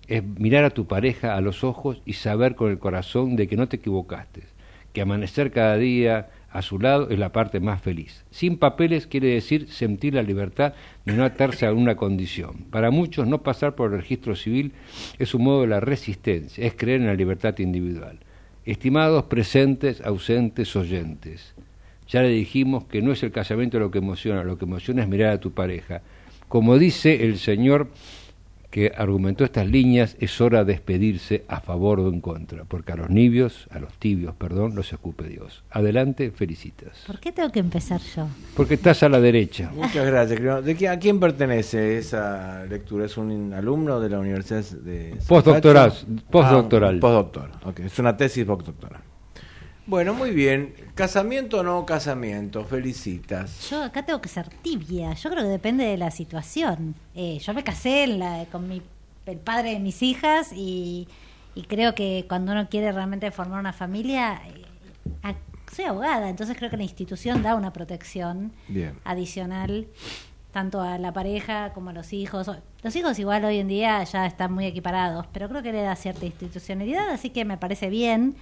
es 0.07 0.21
mirar 0.21 0.65
a 0.65 0.71
tu 0.71 0.87
pareja 0.87 1.37
a 1.37 1.41
los 1.41 1.63
ojos 1.63 2.01
y 2.05 2.13
saber 2.13 2.55
con 2.55 2.69
el 2.69 2.79
corazón 2.79 3.37
de 3.37 3.47
que 3.47 3.55
no 3.55 3.69
te 3.69 3.77
equivocaste, 3.77 4.43
que 4.91 4.99
amanecer 4.99 5.51
cada 5.51 5.77
día 5.77 6.27
a 6.57 6.63
su 6.63 6.79
lado 6.79 7.11
es 7.11 7.19
la 7.19 7.31
parte 7.31 7.59
más 7.59 7.83
feliz. 7.83 8.25
Sin 8.31 8.57
papeles 8.57 9.05
quiere 9.05 9.27
decir 9.27 9.67
sentir 9.69 10.15
la 10.15 10.23
libertad 10.23 10.73
de 11.05 11.13
no 11.13 11.23
atarse 11.23 11.67
a 11.67 11.71
una 11.71 11.95
condición. 11.95 12.65
Para 12.71 12.89
muchos 12.89 13.27
no 13.27 13.43
pasar 13.43 13.75
por 13.75 13.91
el 13.91 13.99
registro 13.99 14.35
civil 14.35 14.71
es 15.19 15.35
un 15.35 15.43
modo 15.43 15.61
de 15.61 15.67
la 15.67 15.81
resistencia, 15.81 16.65
es 16.65 16.73
creer 16.73 17.01
en 17.01 17.05
la 17.05 17.13
libertad 17.13 17.55
individual. 17.59 18.17
Estimados 18.65 19.25
presentes, 19.25 20.01
ausentes, 20.01 20.75
oyentes, 20.75 21.53
ya 22.07 22.23
le 22.23 22.29
dijimos 22.29 22.85
que 22.85 23.03
no 23.03 23.11
es 23.11 23.21
el 23.21 23.31
casamiento 23.31 23.77
lo 23.77 23.91
que 23.91 23.99
emociona, 23.99 24.43
lo 24.43 24.57
que 24.57 24.65
emociona 24.65 25.03
es 25.03 25.07
mirar 25.07 25.33
a 25.33 25.39
tu 25.39 25.51
pareja. 25.51 26.01
Como 26.47 26.79
dice 26.79 27.23
el 27.23 27.37
señor 27.37 27.91
que 28.77 28.91
argumentó 28.95 29.43
estas 29.43 29.65
líneas, 29.65 30.15
es 30.19 30.39
hora 30.39 30.63
de 30.63 30.73
despedirse 30.73 31.43
a 31.47 31.61
favor 31.61 31.99
o 31.99 32.09
en 32.09 32.21
contra, 32.21 32.63
porque 32.65 32.91
a 32.91 32.95
los 32.95 33.09
nibios, 33.09 33.65
a 33.71 33.79
los 33.79 33.91
tibios, 33.93 34.35
perdón, 34.35 34.75
los 34.75 34.93
escupe 34.93 35.27
Dios. 35.27 35.63
Adelante, 35.71 36.29
felicitas. 36.29 36.91
¿Por 37.07 37.19
qué 37.19 37.31
tengo 37.31 37.51
que 37.51 37.59
empezar 37.59 37.99
yo? 38.15 38.27
Porque 38.55 38.75
estás 38.75 39.01
a 39.01 39.09
la 39.09 39.19
derecha. 39.19 39.71
Muchas 39.73 40.05
gracias. 40.05 40.39
Crino. 40.39 40.61
¿De 40.61 40.75
qué- 40.75 40.89
¿A 40.89 40.99
quién 40.99 41.19
pertenece 41.19 41.97
esa 41.97 42.65
lectura? 42.69 43.05
¿Es 43.05 43.17
un 43.17 43.51
alumno 43.51 43.99
de 43.99 44.09
la 44.11 44.19
Universidad 44.19 44.63
de 44.83 45.17
Postdoctoral, 45.27 45.91
postdoctoral. 46.29 46.97
Ah, 46.97 46.99
postdoctor. 46.99 47.49
Ok, 47.63 47.79
es 47.79 47.97
una 47.97 48.15
tesis 48.15 48.45
postdoctoral. 48.45 49.01
Bueno, 49.87 50.13
muy 50.13 50.31
bien. 50.31 50.73
¿Casamiento 50.95 51.59
o 51.59 51.63
no 51.63 51.85
casamiento? 51.85 52.65
Felicitas. 52.65 53.69
Yo 53.69 53.83
acá 53.83 54.03
tengo 54.05 54.19
que 54.19 54.27
ser 54.27 54.49
tibia. 54.49 55.13
Yo 55.13 55.29
creo 55.29 55.43
que 55.43 55.49
depende 55.49 55.85
de 55.85 55.97
la 55.97 56.11
situación. 56.11 56.93
Eh, 57.15 57.39
yo 57.39 57.53
me 57.53 57.63
casé 57.63 58.03
en 58.03 58.19
la- 58.19 58.45
con 58.51 58.67
mi, 58.67 58.81
el 59.25 59.37
padre 59.37 59.71
de 59.71 59.79
mis 59.79 60.01
hijas 60.03 60.51
y, 60.53 61.07
y 61.55 61.63
creo 61.63 61.95
que 61.95 62.25
cuando 62.27 62.51
uno 62.51 62.67
quiere 62.69 62.91
realmente 62.91 63.31
formar 63.31 63.59
una 63.61 63.71
familia, 63.71 64.41
eh, 64.47 64.65
a- 65.23 65.35
soy 65.73 65.85
abogada, 65.85 66.29
entonces 66.29 66.57
creo 66.57 66.69
que 66.69 66.77
la 66.77 66.83
institución 66.83 67.41
da 67.41 67.55
una 67.55 67.71
protección 67.71 68.51
Bien. 68.67 68.93
adicional 69.05 69.87
tanto 70.51 70.81
a 70.81 70.97
la 70.97 71.13
pareja 71.13 71.71
como 71.73 71.91
a 71.91 71.93
los 71.93 72.11
hijos. 72.13 72.49
Los 72.83 72.95
hijos 72.95 73.19
igual 73.19 73.45
hoy 73.45 73.59
en 73.59 73.67
día 73.67 74.03
ya 74.03 74.25
están 74.25 74.51
muy 74.53 74.65
equiparados, 74.65 75.27
pero 75.31 75.47
creo 75.49 75.61
que 75.61 75.71
le 75.71 75.81
da 75.83 75.95
cierta 75.95 76.25
institucionalidad, 76.25 77.09
así 77.09 77.29
que 77.29 77.45
me 77.45 77.57
parece 77.57 77.89
bien. 77.89 78.35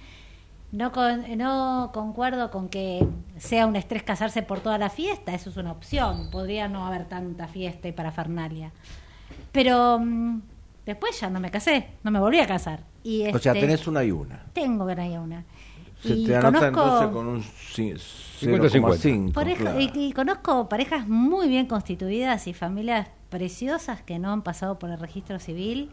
No, 0.72 0.92
con, 0.92 1.38
no 1.38 1.90
concuerdo 1.94 2.50
con 2.50 2.68
que 2.68 3.06
sea 3.38 3.66
un 3.66 3.76
estrés 3.76 4.02
casarse 4.02 4.42
por 4.42 4.60
toda 4.60 4.78
la 4.78 4.90
fiesta, 4.90 5.32
eso 5.34 5.50
es 5.50 5.56
una 5.56 5.72
opción. 5.72 6.28
Podría 6.30 6.68
no 6.68 6.86
haber 6.86 7.04
tanta 7.06 7.46
fiesta 7.48 7.88
y 7.88 7.92
parafernalia. 7.92 8.72
Pero 9.52 9.98
mm, 10.00 10.40
después 10.84 11.18
ya 11.20 11.30
no 11.30 11.40
me 11.40 11.50
casé, 11.50 11.88
no 12.02 12.10
me 12.10 12.18
volví 12.20 12.40
a 12.40 12.46
casar. 12.46 12.80
Y 13.02 13.22
O 13.28 13.38
sea, 13.38 13.52
este, 13.52 13.60
tenés 13.66 13.86
una 13.86 14.02
y 14.04 14.10
una. 14.10 14.42
Tengo 14.52 14.86
que 14.86 14.92
ir 14.92 15.18
una. 15.18 15.44
Se 16.02 16.14
Y 16.14 16.26
te 16.26 16.36
anota 16.36 16.70
conozco- 16.72 16.82
entonces 16.82 17.08
con 17.08 17.26
un 17.28 17.42
ci- 17.42 17.94
50-50. 18.40 19.30
0,5. 19.30 19.32
Pareja- 19.32 19.60
claro. 19.62 19.80
y, 19.80 19.90
y 19.94 20.12
conozco 20.12 20.68
parejas 20.68 21.08
muy 21.08 21.48
bien 21.48 21.66
constituidas 21.66 22.46
y 22.48 22.52
familias 22.52 23.08
preciosas 23.30 24.02
que 24.02 24.18
no 24.18 24.30
han 24.32 24.42
pasado 24.42 24.78
por 24.78 24.90
el 24.90 24.98
registro 24.98 25.38
civil 25.38 25.90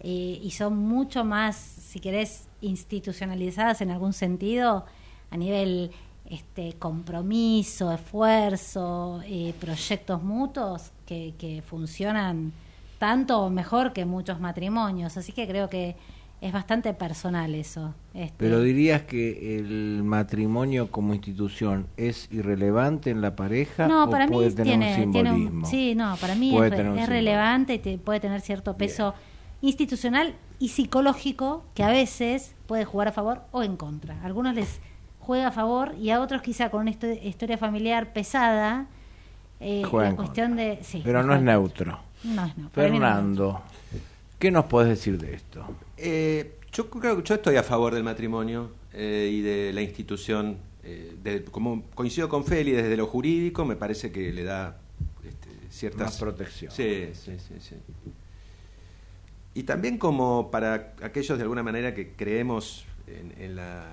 eh, 0.00 0.40
y 0.42 0.50
son 0.50 0.76
mucho 0.78 1.24
más, 1.24 1.56
si 1.56 2.00
querés, 2.00 2.48
institucionalizadas 2.66 3.80
en 3.80 3.90
algún 3.90 4.12
sentido 4.12 4.84
a 5.30 5.36
nivel 5.36 5.90
este 6.28 6.72
compromiso, 6.78 7.92
esfuerzo, 7.92 9.20
eh, 9.26 9.54
proyectos 9.60 10.22
mutuos 10.22 10.90
que, 11.06 11.34
que 11.38 11.62
funcionan 11.62 12.52
tanto 12.98 13.40
o 13.42 13.50
mejor 13.50 13.92
que 13.92 14.04
muchos 14.04 14.40
matrimonios. 14.40 15.16
Así 15.16 15.32
que 15.32 15.46
creo 15.46 15.68
que 15.68 15.94
es 16.40 16.52
bastante 16.52 16.92
personal 16.94 17.54
eso. 17.54 17.94
Este, 18.12 18.34
Pero 18.38 18.60
dirías 18.60 19.02
que 19.02 19.58
el 19.58 20.02
matrimonio 20.02 20.90
como 20.90 21.14
institución 21.14 21.86
es 21.96 22.28
irrelevante 22.32 23.10
en 23.10 23.20
la 23.22 23.36
pareja 23.36 23.86
No, 23.86 24.04
o 24.04 24.10
para 24.10 24.26
mí 24.26 24.32
puede 24.32 24.50
tener 24.50 24.66
tiene, 24.78 25.04
un 25.04 25.12
tiene 25.12 25.30
un- 25.30 25.36
simbolismo. 25.36 25.66
sí, 25.66 25.94
no, 25.94 26.16
para 26.16 26.34
mí 26.34 26.50
Puede 26.52 26.76
es, 26.76 26.76
re- 26.84 27.06
relevante 27.06 27.74
y 27.74 27.78
te- 27.78 27.98
puede 27.98 28.20
tener 28.20 28.40
cierto 28.40 28.76
peso 28.76 29.14
institucional 29.62 30.34
y 30.58 30.68
psicológico 30.68 31.64
que 31.74 31.82
a 31.82 31.88
veces 31.88 32.54
puede 32.66 32.84
jugar 32.84 33.08
a 33.08 33.12
favor 33.12 33.42
o 33.52 33.62
en 33.62 33.76
contra. 33.76 34.20
A 34.22 34.26
algunos 34.26 34.54
les 34.54 34.80
juega 35.20 35.48
a 35.48 35.52
favor 35.52 35.94
y 36.00 36.10
a 36.10 36.20
otros 36.20 36.42
quizá 36.42 36.70
con 36.70 36.82
una 36.82 36.90
histo- 36.92 37.18
historia 37.22 37.58
familiar 37.58 38.12
pesada. 38.12 38.86
Eh, 39.60 39.82
la 39.90 40.14
cuestión 40.16 40.56
de 40.56 40.78
sí, 40.82 41.00
Pero 41.04 41.22
no 41.22 41.34
es 41.34 41.40
neutro. 41.42 41.98
No 42.24 42.46
no. 42.56 42.70
Fernando, 42.70 43.62
¿qué 44.38 44.50
nos 44.50 44.66
puedes 44.66 44.88
decir 44.90 45.18
de 45.18 45.34
esto? 45.34 45.64
Eh, 45.96 46.58
yo 46.72 46.90
creo 46.90 47.16
que 47.16 47.22
yo 47.28 47.34
estoy 47.36 47.56
a 47.56 47.62
favor 47.62 47.94
del 47.94 48.04
matrimonio 48.04 48.70
eh, 48.92 49.30
y 49.32 49.40
de 49.40 49.72
la 49.72 49.82
institución. 49.82 50.58
eh, 50.88 51.16
de- 51.22 51.42
como 51.44 51.82
coincido 51.96 52.28
con 52.28 52.44
Feli 52.44 52.70
desde 52.70 52.96
lo 52.96 53.06
jurídico, 53.08 53.64
me 53.64 53.74
parece 53.74 54.12
que 54.12 54.32
le 54.32 54.44
da 54.44 54.76
este, 55.26 55.48
ciertas 55.68 56.00
Más 56.12 56.18
protección. 56.18 56.70
Sí, 56.70 57.08
sí, 57.12 57.32
sí, 57.38 57.54
sí. 57.58 57.74
Y 59.56 59.62
también 59.62 59.96
como 59.96 60.50
para 60.50 60.92
aquellos 61.02 61.38
de 61.38 61.42
alguna 61.42 61.62
manera 61.62 61.94
que 61.94 62.12
creemos 62.12 62.84
en, 63.06 63.32
en 63.42 63.56
la, 63.56 63.86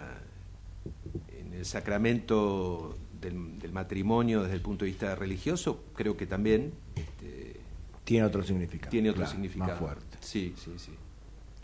en 1.39 1.53
el 1.53 1.65
sacramento 1.65 2.97
del, 3.21 3.59
del 3.59 3.71
matrimonio 3.71 4.43
desde 4.43 4.55
el 4.55 4.61
punto 4.61 4.83
de 4.83 4.91
vista 4.91 5.15
religioso, 5.15 5.81
creo 5.95 6.17
que 6.17 6.25
también 6.27 6.73
este, 6.97 7.55
Tiene 8.03 8.25
otro 8.25 8.43
significado. 8.43 8.91
tiene 8.91 9.09
otro 9.09 9.21
claro, 9.21 9.31
significado. 9.31 9.69
Más 9.71 9.79
fuerte. 9.79 10.17
Sí, 10.19 10.53
sí, 10.57 10.73
sí. 10.77 10.91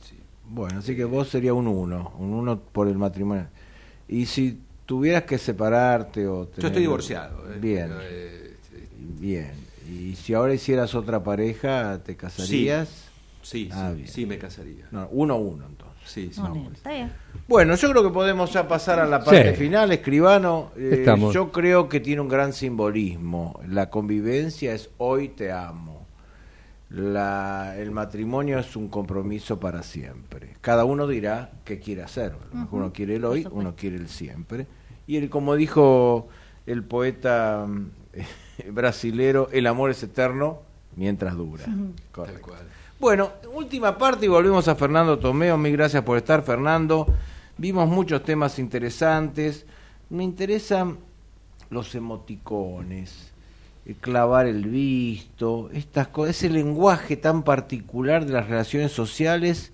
sí. 0.07 0.15
Bueno, 0.47 0.79
así 0.79 0.95
que 0.95 1.03
vos 1.03 1.27
sería 1.27 1.53
un 1.53 1.67
uno, 1.67 2.13
un 2.19 2.33
uno 2.33 2.57
por 2.57 2.87
el 2.87 2.97
matrimonio. 2.97 3.47
Y 4.07 4.25
si 4.27 4.59
tuvieras 4.85 5.23
que 5.23 5.37
separarte 5.37 6.25
o 6.25 6.45
Yo 6.45 6.51
tener- 6.51 6.67
estoy 6.67 6.81
divorciado. 6.83 7.51
eh, 7.53 7.57
Bien, 7.59 7.91
eh, 8.01 8.55
bien. 9.19 9.51
Y 9.91 10.15
si 10.15 10.33
ahora 10.33 10.53
hicieras 10.53 10.95
otra 10.95 11.21
pareja, 11.21 12.01
¿te 12.01 12.15
casarías? 12.15 12.87
sí, 12.87 13.08
Ah, 13.73 13.93
sí, 13.95 14.07
sí 14.07 14.25
me 14.25 14.37
casaría. 14.37 14.87
No, 14.91 15.07
uno 15.11 15.33
a 15.33 15.37
uno 15.37 15.65
entonces. 15.65 15.89
Sí, 16.05 16.31
sí. 16.33 16.41
Está 16.73 16.91
bien. 16.91 17.11
Bueno, 17.47 17.75
yo 17.75 17.89
creo 17.91 18.03
que 18.03 18.09
podemos 18.09 18.51
ya 18.51 18.67
pasar 18.67 18.99
a 18.99 19.05
la 19.05 19.23
parte 19.23 19.51
Sí. 19.51 19.57
final, 19.57 19.91
escribano. 19.91 20.71
eh, 20.75 20.97
Estamos. 20.99 21.33
yo 21.33 21.51
creo 21.51 21.87
que 21.89 21.99
tiene 21.99 22.21
un 22.21 22.27
gran 22.29 22.53
simbolismo. 22.53 23.59
La 23.67 23.89
convivencia 23.89 24.73
es 24.73 24.89
hoy 24.97 25.29
te 25.29 25.51
amo. 25.51 26.05
La, 26.89 27.75
el 27.77 27.91
matrimonio 27.91 28.57
es 28.57 28.75
un 28.75 28.87
compromiso 28.87 29.59
para 29.59 29.83
siempre. 29.83 30.55
Cada 30.61 30.85
uno 30.85 31.05
dirá 31.05 31.51
qué 31.63 31.79
quiere 31.79 32.01
hacer. 32.01 32.33
Lo 32.51 32.59
mejor 32.61 32.79
Uno 32.79 32.93
quiere 32.93 33.15
el 33.17 33.25
hoy, 33.25 33.47
uno 33.51 33.75
quiere 33.75 33.97
el 33.97 34.07
siempre. 34.09 34.65
Y 35.05 35.17
el, 35.17 35.29
como 35.29 35.53
dijo 35.55 36.27
el 36.65 36.83
poeta 36.83 37.67
mm, 37.67 37.89
brasilero, 38.71 39.49
el 39.51 39.67
amor 39.67 39.91
es 39.91 40.01
eterno 40.01 40.61
mientras 40.95 41.35
dura. 41.35 41.65
Correcto. 42.11 42.23
Tal 42.23 42.41
cual. 42.41 42.67
Bueno, 42.99 43.31
última 43.53 43.97
parte 43.97 44.25
y 44.25 44.27
volvemos 44.27 44.67
a 44.67 44.75
Fernando 44.75 45.17
Tomeo. 45.17 45.57
Mil 45.57 45.71
gracias 45.71 46.03
por 46.03 46.17
estar, 46.17 46.43
Fernando. 46.43 47.07
Vimos 47.57 47.87
muchos 47.87 48.25
temas 48.25 48.59
interesantes. 48.59 49.65
Me 50.09 50.25
interesan 50.25 50.97
los 51.69 51.95
emoticones, 51.95 53.31
el 53.85 53.95
clavar 53.95 54.47
el 54.47 54.65
visto, 54.65 55.69
estas 55.71 56.09
cosas, 56.09 56.35
ese 56.35 56.49
lenguaje 56.49 57.15
tan 57.15 57.43
particular 57.43 58.25
de 58.25 58.33
las 58.33 58.49
relaciones 58.49 58.91
sociales 58.91 59.71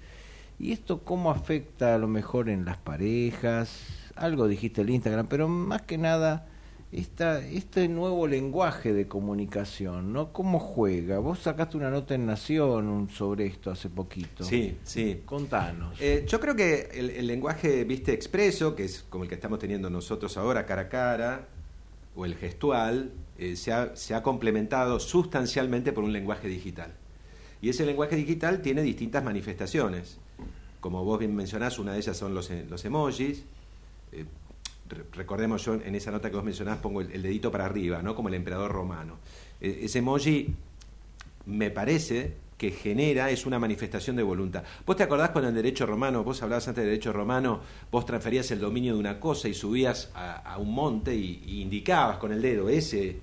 y 0.59 0.71
esto 0.71 0.99
cómo 0.99 1.31
afecta 1.31 1.95
a 1.95 1.97
lo 1.97 2.07
mejor 2.07 2.47
en 2.47 2.63
las 2.63 2.77
parejas. 2.77 3.87
Algo 4.15 4.47
dijiste 4.47 4.81
el 4.81 4.91
Instagram, 4.91 5.25
pero 5.25 5.47
más 5.47 5.81
que 5.81 5.97
nada 5.97 6.45
esta, 6.95 7.39
este 7.45 7.87
nuevo 7.87 8.25
lenguaje 8.27 8.93
de 8.93 9.07
comunicación, 9.07 10.13
¿no? 10.13 10.31
¿Cómo 10.31 10.59
juega? 10.59 11.19
Vos 11.19 11.39
sacaste 11.39 11.75
una 11.77 11.89
nota 11.89 12.15
en 12.15 12.25
Nación 12.25 13.09
sobre 13.11 13.45
esto 13.47 13.69
hace 13.69 13.89
poquito. 13.89 14.43
Sí, 14.43 14.77
sí. 14.83 15.21
Contanos. 15.25 15.99
Eh, 15.99 16.25
yo 16.27 16.39
creo 16.39 16.55
que 16.55 16.89
el, 16.93 17.09
el 17.09 17.27
lenguaje 17.27 17.83
viste 17.83 18.13
expreso, 18.13 18.75
que 18.75 18.85
es 18.85 19.05
como 19.09 19.23
el 19.23 19.29
que 19.29 19.35
estamos 19.35 19.59
teniendo 19.59 19.89
nosotros 19.89 20.37
ahora 20.37 20.65
cara 20.65 20.83
a 20.83 20.89
cara, 20.89 21.47
o 22.15 22.25
el 22.25 22.35
gestual, 22.35 23.11
eh, 23.37 23.57
se, 23.57 23.73
ha, 23.73 23.95
se 23.95 24.15
ha 24.15 24.23
complementado 24.23 24.99
sustancialmente 25.01 25.91
por 25.91 26.05
un 26.05 26.13
lenguaje 26.13 26.47
digital. 26.47 26.93
Y 27.61 27.69
ese 27.69 27.85
lenguaje 27.85 28.15
digital 28.15 28.61
tiene 28.61 28.81
distintas 28.83 29.23
manifestaciones. 29.23 30.17
Como 30.79 31.03
vos 31.03 31.19
bien 31.19 31.35
mencionás, 31.35 31.77
una 31.79 31.91
de 31.93 31.97
ellas 31.97 32.15
son 32.15 32.33
los, 32.33 32.49
e- 32.51 32.65
los 32.69 32.85
emojis. 32.85 33.43
Eh, 34.11 34.23
recordemos, 35.13 35.65
yo 35.65 35.75
en 35.75 35.95
esa 35.95 36.11
nota 36.11 36.29
que 36.29 36.35
vos 36.35 36.45
mencionás 36.45 36.77
pongo 36.77 37.01
el, 37.01 37.21
dedito 37.21 37.51
para 37.51 37.65
arriba, 37.65 38.01
¿no? 38.01 38.15
Como 38.15 38.29
el 38.29 38.35
emperador 38.35 38.71
romano. 38.71 39.17
Eh, 39.59 39.81
ese 39.83 39.99
emoji 39.99 40.53
me 41.45 41.71
parece 41.71 42.45
que 42.57 42.71
genera 42.71 43.29
es 43.29 43.45
una 43.45 43.59
manifestación 43.59 44.15
de 44.15 44.23
voluntad. 44.23 44.63
¿Vos 44.85 44.95
te 44.95 45.03
acordás 45.03 45.31
cuando 45.31 45.49
en 45.49 45.55
derecho 45.55 45.85
romano, 45.85 46.23
vos 46.23 46.41
hablabas 46.41 46.67
antes 46.67 46.83
de 46.83 46.89
derecho 46.89 47.11
romano, 47.11 47.59
vos 47.91 48.05
transferías 48.05 48.49
el 48.51 48.59
dominio 48.59 48.93
de 48.93 48.99
una 48.99 49.19
cosa 49.19 49.49
y 49.49 49.53
subías 49.53 50.11
a, 50.15 50.57
un 50.57 50.73
monte 50.73 51.13
y, 51.13 51.61
indicabas 51.61 52.17
con 52.17 52.31
el 52.31 52.41
dedo 52.41 52.69
ese, 52.69 53.19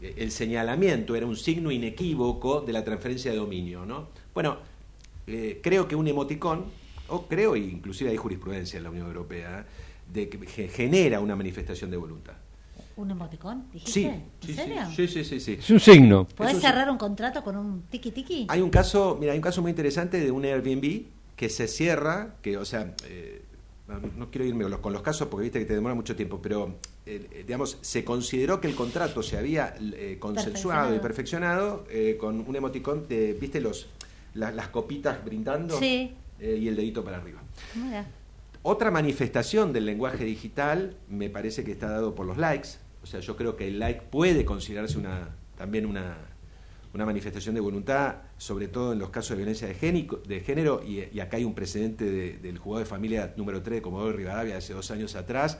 eh, 0.00 0.14
el 0.16 0.32
señalamiento 0.32 1.14
era 1.14 1.26
un 1.26 1.36
signo 1.36 1.70
inequívoco 1.70 2.60
de 2.60 2.72
la 2.72 2.82
transferencia 2.82 3.30
de 3.30 3.36
dominio, 3.36 3.86
¿no? 3.86 4.08
Bueno, 4.34 4.58
eh, 5.28 5.60
creo 5.62 5.86
que 5.86 5.94
un 5.94 6.08
emoticón, 6.08 6.64
o 7.08 7.26
creo, 7.26 7.54
inclusive 7.54 8.10
hay 8.10 8.16
jurisprudencia 8.16 8.78
en 8.78 8.84
la 8.84 8.90
Unión 8.90 9.06
Europea. 9.06 9.64
De 10.12 10.28
que 10.28 10.38
ge- 10.46 10.68
genera 10.68 11.20
una 11.20 11.34
manifestación 11.36 11.90
de 11.90 11.96
voluntad. 11.96 12.34
¿Un 12.96 13.10
emoticón? 13.10 13.64
¿Dijiste? 13.72 13.92
Sí, 13.92 14.04
¿En 14.06 14.24
sí, 14.46 14.54
serio? 14.54 14.82
sí, 14.94 15.08
sí, 15.08 15.24
sí, 15.24 15.40
sí. 15.40 15.52
Es 15.58 15.70
un 15.70 15.80
signo. 15.80 16.26
¿Podés 16.36 16.56
un- 16.56 16.60
cerrar 16.60 16.90
un 16.90 16.98
contrato 16.98 17.42
con 17.42 17.56
un 17.56 17.82
tiki 17.90 18.10
tiki? 18.10 18.46
Hay 18.48 18.60
un 18.60 18.68
caso, 18.70 19.16
mira, 19.18 19.32
hay 19.32 19.38
un 19.38 19.42
caso 19.42 19.62
muy 19.62 19.70
interesante 19.70 20.20
de 20.20 20.30
un 20.30 20.44
Airbnb 20.44 21.04
que 21.36 21.48
se 21.48 21.66
cierra, 21.68 22.34
que, 22.42 22.58
o 22.58 22.64
sea, 22.64 22.94
eh, 23.06 23.42
no, 23.88 24.00
no 24.18 24.30
quiero 24.30 24.44
irme 24.44 24.62
con 24.64 24.70
los, 24.70 24.80
con 24.80 24.92
los 24.92 25.02
casos 25.02 25.28
porque 25.28 25.44
viste 25.44 25.58
que 25.58 25.64
te 25.64 25.74
demora 25.74 25.94
mucho 25.94 26.14
tiempo, 26.14 26.40
pero, 26.42 26.74
eh, 27.06 27.44
digamos, 27.46 27.78
se 27.80 28.04
consideró 28.04 28.60
que 28.60 28.68
el 28.68 28.74
contrato 28.74 29.22
se 29.22 29.38
había 29.38 29.74
eh, 29.80 30.18
consensuado 30.20 30.94
y 30.94 30.98
perfeccionado 30.98 31.84
eh, 31.90 32.16
con 32.20 32.44
un 32.46 32.54
emoticón 32.56 33.08
de, 33.08 33.32
viste, 33.32 33.60
los 33.60 33.88
la- 34.34 34.50
las 34.52 34.68
copitas 34.68 35.24
brindando 35.24 35.78
Sí. 35.78 36.12
eh, 36.40 36.58
y 36.60 36.68
el 36.68 36.76
dedito 36.76 37.02
para 37.02 37.16
arriba. 37.16 37.40
Mira. 37.74 38.06
Otra 38.62 38.90
manifestación 38.90 39.72
del 39.72 39.86
lenguaje 39.86 40.24
digital 40.24 40.96
me 41.08 41.28
parece 41.30 41.64
que 41.64 41.72
está 41.72 41.88
dado 41.90 42.14
por 42.14 42.26
los 42.26 42.36
likes. 42.38 42.68
O 43.02 43.06
sea, 43.06 43.20
yo 43.20 43.36
creo 43.36 43.56
que 43.56 43.66
el 43.68 43.78
like 43.80 44.02
puede 44.02 44.44
considerarse 44.44 44.98
una, 44.98 45.30
también 45.56 45.84
una, 45.86 46.16
una 46.94 47.04
manifestación 47.04 47.56
de 47.56 47.60
voluntad, 47.60 48.16
sobre 48.38 48.68
todo 48.68 48.92
en 48.92 49.00
los 49.00 49.10
casos 49.10 49.30
de 49.30 49.36
violencia 49.38 49.66
de, 49.66 49.74
génico- 49.74 50.22
de 50.22 50.40
género, 50.40 50.80
y, 50.86 51.08
y 51.12 51.18
acá 51.20 51.38
hay 51.38 51.44
un 51.44 51.54
precedente 51.54 52.04
de- 52.04 52.38
del 52.38 52.58
jugador 52.58 52.86
de 52.86 52.90
familia 52.90 53.34
número 53.36 53.62
3 53.62 53.78
de 53.78 53.82
Comodoro 53.82 54.12
Rivadavia 54.16 54.56
hace 54.58 54.72
dos 54.74 54.92
años 54.92 55.16
atrás, 55.16 55.58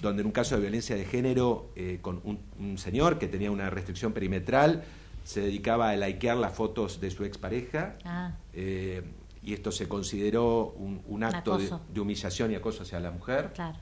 donde 0.00 0.20
en 0.20 0.26
un 0.26 0.32
caso 0.32 0.54
de 0.54 0.60
violencia 0.60 0.94
de 0.94 1.04
género, 1.04 1.70
eh, 1.74 1.98
con 2.00 2.20
un, 2.22 2.38
un 2.60 2.78
señor 2.78 3.18
que 3.18 3.26
tenía 3.26 3.50
una 3.50 3.68
restricción 3.70 4.12
perimetral, 4.12 4.84
se 5.24 5.40
dedicaba 5.40 5.90
a 5.90 5.96
likear 5.96 6.36
las 6.36 6.52
fotos 6.54 7.00
de 7.00 7.10
su 7.10 7.24
expareja, 7.24 7.96
Ah, 8.04 8.36
eh, 8.54 9.02
y 9.42 9.54
esto 9.54 9.70
se 9.72 9.88
consideró 9.88 10.74
un, 10.78 11.00
un 11.06 11.24
acto 11.24 11.58
de, 11.58 12.00
humillación 12.00 12.52
y 12.52 12.54
acoso 12.56 12.82
hacia 12.82 13.00
la 13.00 13.10
mujer. 13.10 13.50
claro. 13.54 13.76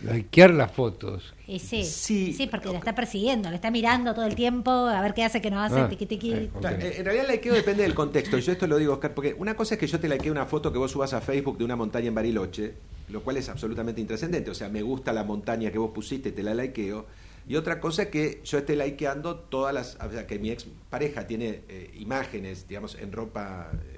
Likear 0.00 0.50
las 0.50 0.70
fotos. 0.70 1.34
Y 1.48 1.58
sí, 1.58 1.82
Sí. 1.84 2.32
sí, 2.32 2.46
porque 2.46 2.68
le 2.68 2.76
está 2.76 2.94
persiguiendo, 2.94 3.48
le 3.50 3.56
está 3.56 3.72
mirando 3.72 4.14
todo 4.14 4.26
el 4.26 4.36
tiempo 4.36 4.70
a 4.70 5.00
ver 5.02 5.12
qué 5.12 5.24
hace, 5.24 5.40
qué 5.40 5.50
no 5.50 5.60
hace, 5.60 5.80
Ah, 5.80 5.88
tiqui 5.88 6.06
tiqui. 6.06 6.32
eh, 6.32 6.50
eh, 6.62 6.94
en 6.98 7.04
realidad 7.04 7.24
el 7.24 7.32
likeo 7.32 7.52
depende 7.52 7.82
del 7.82 7.94
contexto, 7.94 8.38
y 8.38 8.42
yo 8.42 8.52
esto 8.52 8.68
lo 8.68 8.76
digo, 8.76 8.92
Oscar, 8.92 9.12
porque 9.12 9.34
una 9.36 9.56
cosa 9.56 9.74
es 9.74 9.80
que 9.80 9.88
yo 9.88 9.98
te 9.98 10.08
likeo 10.08 10.30
una 10.30 10.46
foto 10.46 10.72
que 10.72 10.78
vos 10.78 10.92
subas 10.92 11.14
a 11.14 11.20
Facebook 11.20 11.58
de 11.58 11.64
una 11.64 11.74
montaña 11.74 12.06
en 12.06 12.14
Bariloche, 12.14 12.74
lo 13.08 13.22
cual 13.22 13.38
es 13.38 13.48
absolutamente 13.48 14.00
intrascendente, 14.00 14.52
o 14.52 14.54
sea, 14.54 14.68
me 14.68 14.82
gusta 14.82 15.12
la 15.12 15.24
montaña 15.24 15.72
que 15.72 15.78
vos 15.78 15.90
pusiste, 15.92 16.30
te 16.30 16.44
la 16.44 16.54
likeo, 16.54 17.06
y 17.48 17.56
otra 17.56 17.80
cosa 17.80 18.02
es 18.02 18.08
que 18.10 18.40
yo 18.44 18.58
esté 18.58 18.76
likeando 18.76 19.34
todas 19.34 19.74
las, 19.74 19.96
o 19.96 20.12
sea, 20.12 20.28
que 20.28 20.38
mi 20.38 20.50
ex 20.50 20.64
pareja 20.90 21.26
tiene 21.26 21.62
eh, 21.68 21.90
imágenes, 21.98 22.68
digamos, 22.68 22.94
en 22.94 23.10
ropa, 23.10 23.72
en, 23.72 23.97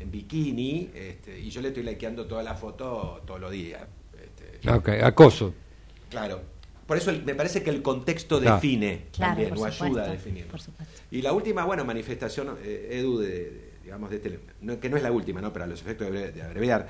en 0.00 0.10
bikini, 0.10 0.90
este, 0.94 1.38
y 1.38 1.50
yo 1.50 1.60
le 1.60 1.68
estoy 1.68 1.82
likeando 1.82 2.26
toda 2.26 2.42
la 2.42 2.54
foto 2.54 3.22
todos 3.26 3.40
los 3.40 3.50
días. 3.50 3.82
este, 4.14 4.70
Ok, 4.70 4.88
acoso. 5.02 5.54
Claro. 6.10 6.40
Por 6.86 6.96
eso 6.96 7.10
el- 7.10 7.22
me 7.24 7.34
parece 7.34 7.62
que 7.62 7.70
el 7.70 7.82
contexto 7.82 8.40
Claro. 8.40 8.56
define 8.56 9.06
Claro, 9.12 9.34
también, 9.34 9.52
o 9.58 9.64
ayuda 9.64 10.04
a 10.10 10.16
por 10.50 10.60
supuesto. 10.60 10.94
Y 11.10 11.20
la 11.22 11.32
última, 11.32 11.64
bueno, 11.64 11.84
manifestación, 11.84 12.56
eh, 12.64 12.88
Edu, 12.92 13.18
de, 13.18 13.28
de- 13.28 13.70
digamos, 13.84 14.08
de 14.10 14.16
este- 14.16 14.40
no- 14.62 14.80
que 14.80 14.88
no 14.88 14.96
es 14.96 15.02
la 15.02 15.12
última, 15.12 15.40
¿no? 15.40 15.52
Para 15.52 15.66
los 15.66 15.80
efectos 15.82 16.10
de, 16.10 16.18
abre- 16.18 16.32
de 16.32 16.42
abreviar, 16.42 16.88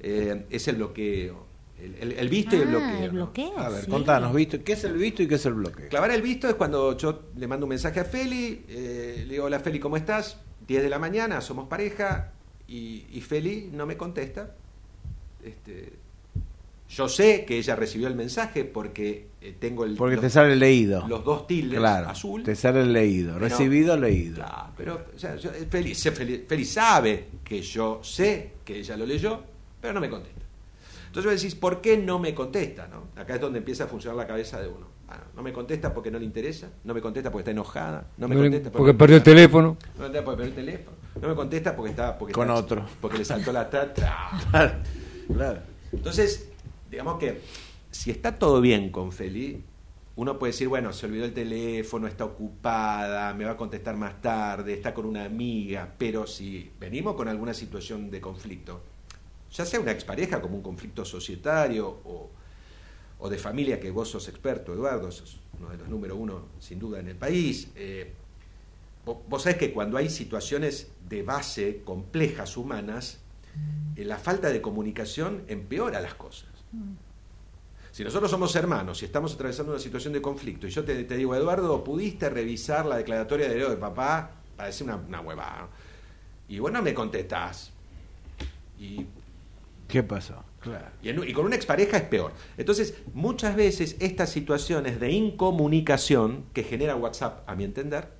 eh, 0.00 0.44
es 0.50 0.68
el 0.68 0.76
bloqueo. 0.76 1.46
El, 1.80 1.94
el- 1.94 2.12
el 2.12 2.28
visto 2.28 2.56
y 2.56 2.60
el 2.60 2.68
Ah, 2.68 2.70
bloqueo. 2.72 2.98
el 2.98 3.06
¿no? 3.06 3.12
bloqueo. 3.12 3.58
A 3.58 3.68
ver, 3.70 3.84
sí. 3.84 3.90
contanos, 3.90 4.34
¿visto? 4.34 4.62
¿qué 4.64 4.72
es 4.72 4.84
el 4.84 4.94
visto 4.94 5.22
y 5.22 5.28
qué 5.28 5.36
es 5.36 5.46
el 5.46 5.54
bloqueo? 5.54 5.88
Clavar 5.88 6.10
el 6.10 6.20
visto 6.22 6.48
es 6.48 6.54
cuando 6.54 6.96
yo 6.96 7.22
le 7.36 7.46
mando 7.46 7.64
un 7.66 7.70
mensaje 7.70 8.00
a 8.00 8.04
Feli, 8.04 8.64
eh, 8.68 9.24
le 9.26 9.32
digo, 9.32 9.44
hola 9.46 9.60
Feli, 9.60 9.78
¿cómo 9.78 9.96
estás? 9.96 10.38
10 10.66 10.82
de 10.82 10.88
la 10.90 10.98
mañana, 10.98 11.40
somos 11.40 11.68
pareja, 11.68 12.32
y, 12.68 13.06
y 13.12 13.20
Feli 13.20 13.70
no 13.72 13.86
me 13.86 13.96
contesta. 13.96 14.54
Este, 15.42 15.92
yo 16.88 17.08
sé 17.08 17.44
que 17.44 17.58
ella 17.58 17.76
recibió 17.76 18.08
el 18.08 18.14
mensaje 18.14 18.64
porque 18.64 19.28
eh, 19.40 19.54
tengo 19.58 19.84
el, 19.84 19.94
Porque 19.96 20.16
los, 20.16 20.22
te 20.24 20.30
sale 20.30 20.56
leído. 20.56 21.06
los 21.06 21.24
dos 21.24 21.46
tildes 21.46 21.78
Claro, 21.78 22.08
azul. 22.08 22.42
te 22.42 22.54
sale 22.56 22.84
leído. 22.86 23.34
Pero- 23.34 23.48
Recibido, 23.48 23.96
leído. 23.96 24.36
Claro, 24.36 24.72
pero 24.76 25.06
o 25.14 25.18
sea, 25.18 25.36
yo- 25.36 25.50
Feli, 25.70 25.94
se- 25.94 26.12
Feli- 26.14 26.44
Feli 26.46 26.64
sabe 26.64 27.26
que 27.44 27.60
yo 27.62 28.00
sé 28.02 28.52
que 28.64 28.78
ella 28.78 28.96
lo 28.96 29.06
leyó, 29.06 29.42
pero 29.80 29.92
no 29.94 30.00
me 30.00 30.08
contesta. 30.10 30.38
Entonces 31.06 31.32
vos 31.32 31.40
decís, 31.42 31.54
¿por 31.54 31.80
qué 31.80 31.96
no 31.96 32.18
me 32.18 32.34
contesta? 32.34 32.86
no? 32.88 33.04
Acá 33.20 33.34
es 33.36 33.40
donde 33.40 33.58
empieza 33.58 33.84
a 33.84 33.86
funcionar 33.86 34.16
la 34.16 34.26
cabeza 34.26 34.60
de 34.60 34.68
uno. 34.68 34.86
Ah, 35.08 35.22
no 35.34 35.42
me 35.42 35.54
contesta 35.54 35.94
porque 35.94 36.10
no 36.10 36.18
le 36.18 36.26
interesa, 36.26 36.68
no 36.84 36.92
me 36.92 37.00
contesta 37.00 37.30
porque 37.30 37.42
está 37.42 37.50
enojada, 37.50 38.08
no 38.18 38.28
me 38.28 38.34
No 38.34 38.42
contesta 38.42 38.70
porque 38.70 38.92
no 38.92 38.98
perdió 38.98 39.16
el 39.16 39.22
teléfono. 39.22 39.68
No 39.68 39.90
me 39.94 40.04
contesta 40.04 40.24
porque 40.24 40.36
perdió 40.42 40.44
el 40.44 40.54
teléfono. 40.66 40.96
No 41.20 41.28
me 41.28 41.34
contesta 41.34 41.74
porque 41.74 41.90
está 41.90 42.16
porque 42.18 42.32
Con 42.32 42.48
está- 42.48 42.60
otro. 42.60 42.86
porque 43.00 43.18
le 43.18 43.24
saltó 43.24 43.52
la 43.52 43.68
tatra. 43.68 44.30
Claro, 44.50 44.74
claro. 45.32 45.60
Entonces, 45.92 46.48
digamos 46.90 47.18
que 47.18 47.40
si 47.90 48.10
está 48.10 48.38
todo 48.38 48.60
bien 48.60 48.90
con 48.90 49.10
Feli, 49.12 49.62
uno 50.16 50.38
puede 50.38 50.52
decir, 50.52 50.68
bueno, 50.68 50.92
se 50.92 51.06
olvidó 51.06 51.24
el 51.24 51.32
teléfono, 51.34 52.06
está 52.08 52.24
ocupada, 52.24 53.32
me 53.34 53.44
va 53.44 53.52
a 53.52 53.56
contestar 53.56 53.96
más 53.96 54.20
tarde, 54.20 54.74
está 54.74 54.92
con 54.94 55.06
una 55.06 55.24
amiga, 55.24 55.92
pero 55.96 56.26
si 56.26 56.70
venimos 56.80 57.14
con 57.14 57.28
alguna 57.28 57.54
situación 57.54 58.10
de 58.10 58.20
conflicto, 58.20 58.80
ya 59.52 59.64
sea 59.64 59.80
una 59.80 59.92
expareja 59.92 60.40
como 60.40 60.56
un 60.56 60.62
conflicto 60.62 61.04
societario 61.04 61.88
o, 62.04 62.30
o 63.20 63.28
de 63.28 63.38
familia, 63.38 63.78
que 63.80 63.90
vos 63.90 64.08
sos 64.10 64.28
experto, 64.28 64.74
Eduardo, 64.74 65.10
sos 65.12 65.38
uno 65.58 65.70
de 65.70 65.76
los 65.78 65.88
número 65.88 66.16
uno 66.16 66.46
sin 66.58 66.78
duda 66.78 66.98
en 67.00 67.08
el 67.08 67.16
país, 67.16 67.68
eh, 67.76 68.12
vos, 69.08 69.18
vos 69.28 69.42
sabés 69.42 69.58
que 69.58 69.72
cuando 69.72 69.96
hay 69.96 70.10
situaciones 70.10 70.88
de 71.08 71.22
base 71.22 71.80
complejas 71.84 72.56
humanas, 72.56 73.18
eh, 73.96 74.04
la 74.04 74.18
falta 74.18 74.50
de 74.50 74.60
comunicación 74.60 75.42
empeora 75.48 76.00
las 76.00 76.14
cosas. 76.14 76.48
Si 77.90 78.04
nosotros 78.04 78.30
somos 78.30 78.54
hermanos 78.54 79.00
y 79.02 79.06
estamos 79.06 79.34
atravesando 79.34 79.72
una 79.72 79.80
situación 79.80 80.12
de 80.12 80.20
conflicto 80.20 80.66
y 80.66 80.70
yo 80.70 80.84
te, 80.84 81.02
te 81.04 81.16
digo, 81.16 81.34
Eduardo, 81.34 81.82
¿pudiste 81.82 82.28
revisar 82.28 82.84
la 82.86 82.96
declaratoria 82.98 83.48
de 83.48 83.54
de 83.56 83.76
papá? 83.76 84.30
Parece 84.56 84.84
una, 84.84 84.96
una 84.96 85.20
huevada. 85.22 85.62
¿no? 85.62 85.68
Y 86.48 86.58
bueno, 86.58 86.82
me 86.82 86.92
contestás. 86.94 87.70
Y 88.78 89.06
¿Qué 89.88 90.02
pasó? 90.02 90.44
Claro. 90.60 90.86
y, 91.02 91.08
en- 91.08 91.26
y 91.26 91.32
con 91.32 91.46
una 91.46 91.56
expareja 91.56 91.96
es 91.96 92.02
peor. 92.04 92.32
Entonces, 92.58 92.94
muchas 93.14 93.56
veces 93.56 93.96
estas 94.00 94.28
situaciones 94.30 95.00
de 95.00 95.10
incomunicación 95.10 96.44
que 96.52 96.62
genera 96.64 96.94
WhatsApp, 96.94 97.48
a 97.48 97.54
mi 97.54 97.64
entender, 97.64 98.17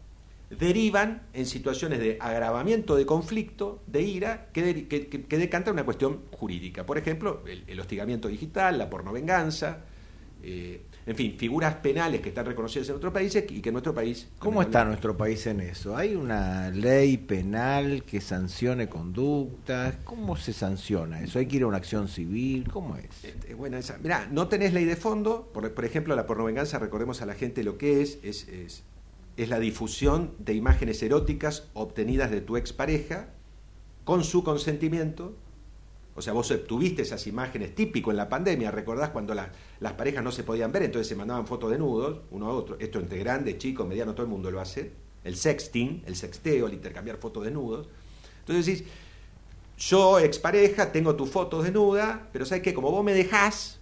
derivan 0.51 1.23
en 1.35 1.47
situaciones 1.47 1.99
de 1.99 2.17
agravamiento 2.21 2.97
de 2.97 3.05
conflicto, 3.07 3.83
de 3.87 4.03
ira, 4.03 4.47
que, 4.53 4.63
de- 4.63 4.89
que, 4.89 5.07
que- 5.09 5.25
que 5.25 5.39
decanta 5.39 5.71
una 5.73 5.85
cuestión 5.85 6.21
jurídica. 6.33 6.87
Por 6.87 6.97
ejemplo, 6.99 7.43
el, 7.47 7.65
el 7.67 7.79
hostigamiento 7.81 8.29
digital, 8.29 8.79
la 8.79 8.89
pornovenganza, 8.89 9.85
eh, 10.43 10.83
en 11.05 11.17
fin, 11.17 11.37
figuras 11.39 11.75
penales 11.77 12.21
que 12.21 12.29
están 12.29 12.47
reconocidas 12.47 12.89
en 12.91 12.97
otros 12.97 13.13
países 13.13 13.45
y 13.51 13.61
que 13.61 13.71
en 13.71 13.73
nuestro 13.73 13.95
país... 13.95 14.29
¿Cómo 14.39 14.61
está 14.63 14.85
nuestro 14.85 15.17
país 15.17 15.47
en 15.47 15.61
eso? 15.61 15.97
¿Hay 15.97 16.15
una 16.15 16.71
ley 16.71 17.17
penal 17.17 18.05
que 18.05 18.21
sancione 18.21 18.89
conductas? 18.89 19.97
¿Cómo 20.05 20.37
se 20.37 20.53
sanciona 20.53 21.23
eso? 21.23 21.39
¿Hay 21.39 21.47
que 21.47 21.57
ir 21.57 21.63
a 21.63 21.67
una 21.67 21.79
acción 21.79 22.09
civil? 22.09 22.69
¿Cómo 22.71 22.97
es? 22.97 23.07
Buena 23.57 23.79
esa. 23.79 23.99
Mirá, 23.99 24.29
no 24.31 24.49
tenés 24.49 24.73
ley 24.75 24.85
de 24.85 24.97
fondo. 24.97 25.51
Por, 25.53 25.73
por 25.73 25.85
ejemplo, 25.85 26.15
la 26.15 26.27
pornovenganza, 26.27 26.79
recordemos 26.79 27.21
a 27.23 27.27
la 27.27 27.35
gente 27.35 27.65
lo 27.65 27.79
que 27.79 28.03
es, 28.03 28.19
es, 28.23 28.47
es, 28.49 28.85
es 29.39 29.49
la 29.49 29.61
difusión 29.61 30.35
de 30.39 30.55
imágenes 30.55 31.03
eróticas 31.03 31.69
obtenidas 31.73 32.31
de 32.31 32.41
tu 32.41 32.57
expareja 32.57 33.31
con 34.05 34.25
su 34.25 34.43
consentimiento. 34.43 35.37
O 36.17 36.23
sea, 36.23 36.33
vos 36.33 36.51
obtuviste 36.51 37.03
esas 37.03 37.27
imágenes 37.29 37.75
típico 37.75 38.11
en 38.11 38.17
la 38.17 38.29
pandemia, 38.29 38.73
recordás 38.73 39.11
cuando 39.11 39.35
la- 39.35 39.53
las 39.79 39.93
parejas 39.93 40.25
no 40.25 40.33
se 40.33 40.43
podían 40.43 40.73
ver, 40.73 40.83
entonces 40.83 41.07
se 41.07 41.15
mandaban 41.15 41.47
fotos 41.47 41.71
desnudos, 41.71 42.23
uno 42.33 42.47
a 42.47 42.51
otro. 42.51 42.77
Esto 42.81 42.99
entre 42.99 43.19
grande, 43.19 43.57
chico, 43.59 43.85
mediano, 43.87 44.13
todo 44.15 44.25
el 44.25 44.31
mundo 44.33 44.51
lo 44.51 44.61
hace. 44.61 44.91
El 45.23 45.37
sexting, 45.37 46.03
el 46.07 46.17
sexteo, 46.17 46.67
el 46.67 46.75
intercambiar 46.75 47.19
fotos 47.19 47.45
desnudos. 47.45 47.89
Entonces 48.41 48.67
decís, 48.67 48.85
yo, 49.79 50.19
expareja, 50.19 50.91
tengo 50.91 51.15
tu 51.15 51.27
foto 51.27 51.63
desnuda, 51.63 52.29
pero 52.33 52.45
¿sabes 52.45 52.65
qué? 52.65 52.75
Como 52.75 52.91
vos 52.91 53.05
me 53.05 53.15
dejás, 53.15 53.79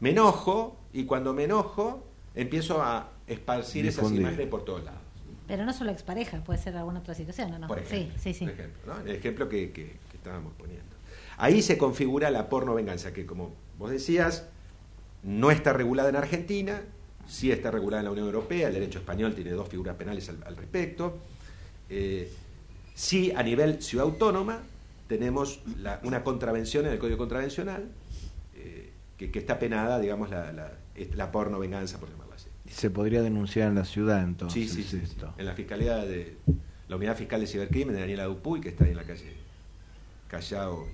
me 0.00 0.10
enojo, 0.10 0.76
y 0.92 1.04
cuando 1.04 1.32
me 1.32 1.44
enojo, 1.44 2.04
empiezo 2.34 2.82
a 2.82 3.10
esparcir 3.32 3.86
esas 3.86 3.96
Difundir. 4.02 4.20
imágenes 4.22 4.46
por 4.48 4.64
todos 4.64 4.84
lados. 4.84 5.00
Pero 5.46 5.64
no 5.64 5.72
solo 5.72 5.90
expareja, 5.90 6.38
puede 6.44 6.58
ser 6.60 6.76
alguna 6.76 7.00
otra 7.00 7.14
situación, 7.14 7.52
¿o 7.52 7.58
no? 7.58 7.66
Por 7.66 7.78
ejemplo, 7.78 8.14
sí, 8.16 8.32
sí, 8.32 8.38
sí. 8.38 8.44
por 8.44 8.54
ejemplo, 8.54 8.94
¿no? 8.94 9.00
El 9.00 9.16
ejemplo 9.16 9.48
que, 9.48 9.70
que- 9.72 9.96
que 10.10 10.16
estábamos 10.16 10.52
poniendo. 10.58 10.84
Ahí 11.38 11.62
se 11.62 11.76
configura 11.78 12.30
la 12.30 12.48
porno 12.48 12.74
venganza, 12.74 13.12
que 13.12 13.26
como 13.26 13.52
vos 13.78 13.90
decías, 13.90 14.46
no 15.22 15.50
está 15.50 15.72
regulada 15.72 16.08
en 16.08 16.16
Argentina, 16.16 16.82
sí 17.26 17.50
está 17.50 17.70
regulada 17.70 18.00
en 18.00 18.04
la 18.06 18.10
Unión 18.12 18.26
Europea, 18.26 18.68
el 18.68 18.74
derecho 18.74 18.98
español 19.00 19.34
tiene 19.34 19.50
dos 19.52 19.68
figuras 19.68 19.96
penales 19.96 20.28
al, 20.28 20.42
al 20.44 20.56
respecto. 20.56 21.18
Eh, 21.88 22.30
sí, 22.94 23.32
a 23.34 23.42
nivel 23.42 23.82
ciudad 23.82 24.04
autónoma, 24.06 24.60
tenemos 25.08 25.60
la- 25.78 26.00
una 26.04 26.22
contravención 26.22 26.86
en 26.86 26.92
el 26.92 26.98
Código 26.98 27.18
Contravencional, 27.18 27.88
eh, 28.54 28.92
que, 29.16 29.30
que 29.32 29.38
está 29.40 29.58
penada, 29.58 29.98
digamos, 29.98 30.30
la, 30.30 30.52
la, 30.52 30.72
la 31.14 31.32
porno 31.32 31.58
venganza, 31.58 31.98
por 31.98 32.08
así. 32.08 32.16
Se 32.70 32.88
podría 32.90 33.20
denunciar 33.22 33.68
en 33.68 33.74
la 33.74 33.84
ciudad 33.84 34.22
entonces. 34.22 34.70
Sí, 34.72 34.82
sí, 34.82 35.00
sí. 35.02 35.16
En 35.36 35.44
la 35.46 35.54
fiscalía 35.54 35.96
de 35.98 36.36
la 36.88 36.96
unidad 36.96 37.16
fiscal 37.16 37.40
de 37.40 37.46
cibercrimen 37.46 37.94
de 37.94 38.00
Daniela 38.00 38.24
Dupuy, 38.24 38.60
que 38.60 38.70
está 38.70 38.84
ahí 38.84 38.90
en 38.90 38.96
la 38.96 39.04
calle 39.04 39.34
Callao. 40.28 40.86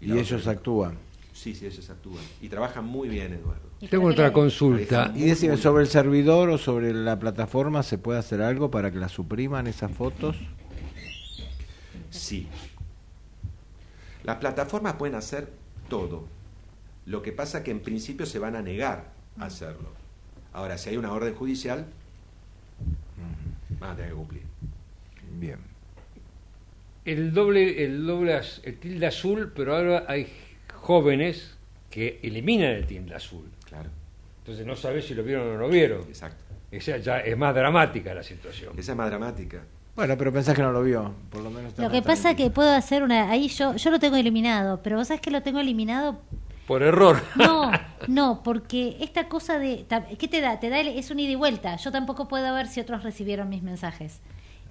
Y, 0.00 0.12
ellos 0.12 0.42
otra- 0.42 0.52
actúan. 0.52 0.98
Sí, 1.32 1.54
sí, 1.54 1.66
ellos 1.66 1.88
actúan. 1.90 2.22
Y 2.42 2.48
trabajan 2.48 2.84
muy 2.84 3.08
bien, 3.08 3.32
Eduardo. 3.32 3.68
Y 3.80 3.88
Tengo 3.88 4.08
otra 4.08 4.32
consulta. 4.32 5.12
Y 5.14 5.22
decime, 5.24 5.56
sobre 5.56 5.84
el 5.84 5.88
servidor 5.88 6.48
o 6.50 6.58
sobre 6.58 6.92
la 6.92 7.18
plataforma, 7.18 7.82
¿se 7.82 7.96
puede 7.96 8.18
hacer 8.18 8.42
algo 8.42 8.70
para 8.70 8.90
que 8.90 8.98
la 8.98 9.08
supriman 9.08 9.66
esas 9.68 9.90
fotos? 9.92 10.36
Sí. 12.10 12.48
Las 14.24 14.36
plataformas 14.36 14.94
pueden 14.94 15.14
hacer 15.14 15.52
todo. 15.88 16.26
Lo 17.06 17.22
que 17.22 17.32
pasa 17.32 17.62
que 17.62 17.70
en 17.70 17.80
principio 17.80 18.26
se 18.26 18.38
van 18.38 18.56
a 18.56 18.62
negar 18.62 19.12
a 19.38 19.46
hacerlo. 19.46 19.90
Ahora, 20.52 20.78
si 20.78 20.90
hay 20.90 20.96
una 20.96 21.12
orden 21.12 21.34
judicial, 21.34 21.86
van 23.80 23.90
a 23.90 23.94
tener 23.96 24.10
que 24.10 24.16
cumplir. 24.16 24.42
Bien. 25.38 25.58
el 27.04 27.32
doble, 27.32 27.84
el 27.84 28.06
doble, 28.06 28.40
el 28.64 28.78
tilde 28.78 29.06
azul, 29.06 29.52
pero 29.54 29.76
ahora 29.76 30.04
hay 30.08 30.26
jóvenes 30.74 31.56
que 31.90 32.18
eliminan 32.22 32.70
el 32.70 32.86
tilde 32.86 33.14
azul. 33.14 33.44
Claro, 33.68 33.88
Entonces 34.40 34.66
no 34.66 34.74
sabes 34.76 35.06
si 35.06 35.14
lo 35.14 35.22
vieron 35.22 35.46
o 35.48 35.52
no 35.54 35.58
lo 35.60 35.68
vieron. 35.68 36.00
exacto. 36.02 36.44
Esa 36.70 36.98
ya 36.98 37.20
es 37.20 37.36
más 37.36 37.54
dramática 37.54 38.12
la 38.14 38.22
situación. 38.22 38.74
Esa 38.78 38.92
es 38.92 38.98
más 38.98 39.08
dramática. 39.08 39.60
Bueno, 39.96 40.16
pero 40.18 40.32
pensás 40.32 40.54
que 40.54 40.62
no 40.62 40.70
lo 40.70 40.82
vio, 40.82 41.14
por 41.30 41.42
lo 41.42 41.50
menos. 41.50 41.76
Lo 41.78 41.90
que 41.90 42.02
pasa 42.02 42.22
tranquilo. 42.24 42.48
que 42.50 42.54
puedo 42.54 42.70
hacer 42.74 43.02
una... 43.02 43.30
Ahí 43.30 43.48
yo, 43.48 43.74
yo 43.76 43.90
lo 43.90 43.98
tengo 43.98 44.16
eliminado, 44.16 44.80
pero 44.82 44.96
vos 44.96 45.08
sabés 45.08 45.20
que 45.22 45.30
lo 45.30 45.42
tengo 45.42 45.60
eliminado 45.60 46.20
Por 46.66 46.82
error. 46.82 47.20
No, 47.36 47.70
no, 48.06 48.42
porque 48.42 48.96
esta 49.00 49.28
cosa 49.28 49.58
de... 49.58 49.86
¿Qué 50.18 50.28
te 50.28 50.40
da? 50.40 50.60
Te 50.60 50.70
da 50.70 50.80
el- 50.80 50.88
es 50.88 51.10
un 51.10 51.18
ida 51.20 51.32
y 51.32 51.34
vuelta. 51.34 51.76
Yo 51.76 51.90
tampoco 51.90 52.28
puedo 52.28 52.54
ver 52.54 52.66
si 52.68 52.80
otros 52.80 53.02
recibieron 53.02 53.48
mis 53.48 53.62
mensajes. 53.62 54.20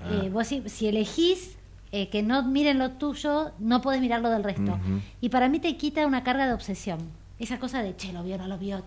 Ah. 0.02 0.22
Eh, 0.24 0.30
vos 0.30 0.48
si, 0.48 0.68
si 0.70 0.88
elegís 0.88 1.58
eh, 1.92 2.10
que 2.10 2.22
no 2.24 2.44
miren 2.44 2.80
lo 2.80 2.92
tuyo, 2.92 3.52
no 3.60 3.82
podés 3.82 4.02
mirar 4.02 4.22
lo 4.22 4.30
del 4.30 4.44
resto. 4.44 4.80
Y 5.22 5.30
para 5.30 5.50
mí 5.50 5.60
te 5.60 5.76
quita 5.78 6.06
una 6.06 6.24
carga 6.24 6.48
de 6.48 6.54
obsesión. 6.54 7.00
Esa 7.40 7.60
cosa 7.60 7.84
de, 7.84 7.96
che, 7.96 8.14
lo 8.14 8.24
vio, 8.24 8.38
no 8.38 8.48
lo 8.48 8.58
vio. 8.58 8.82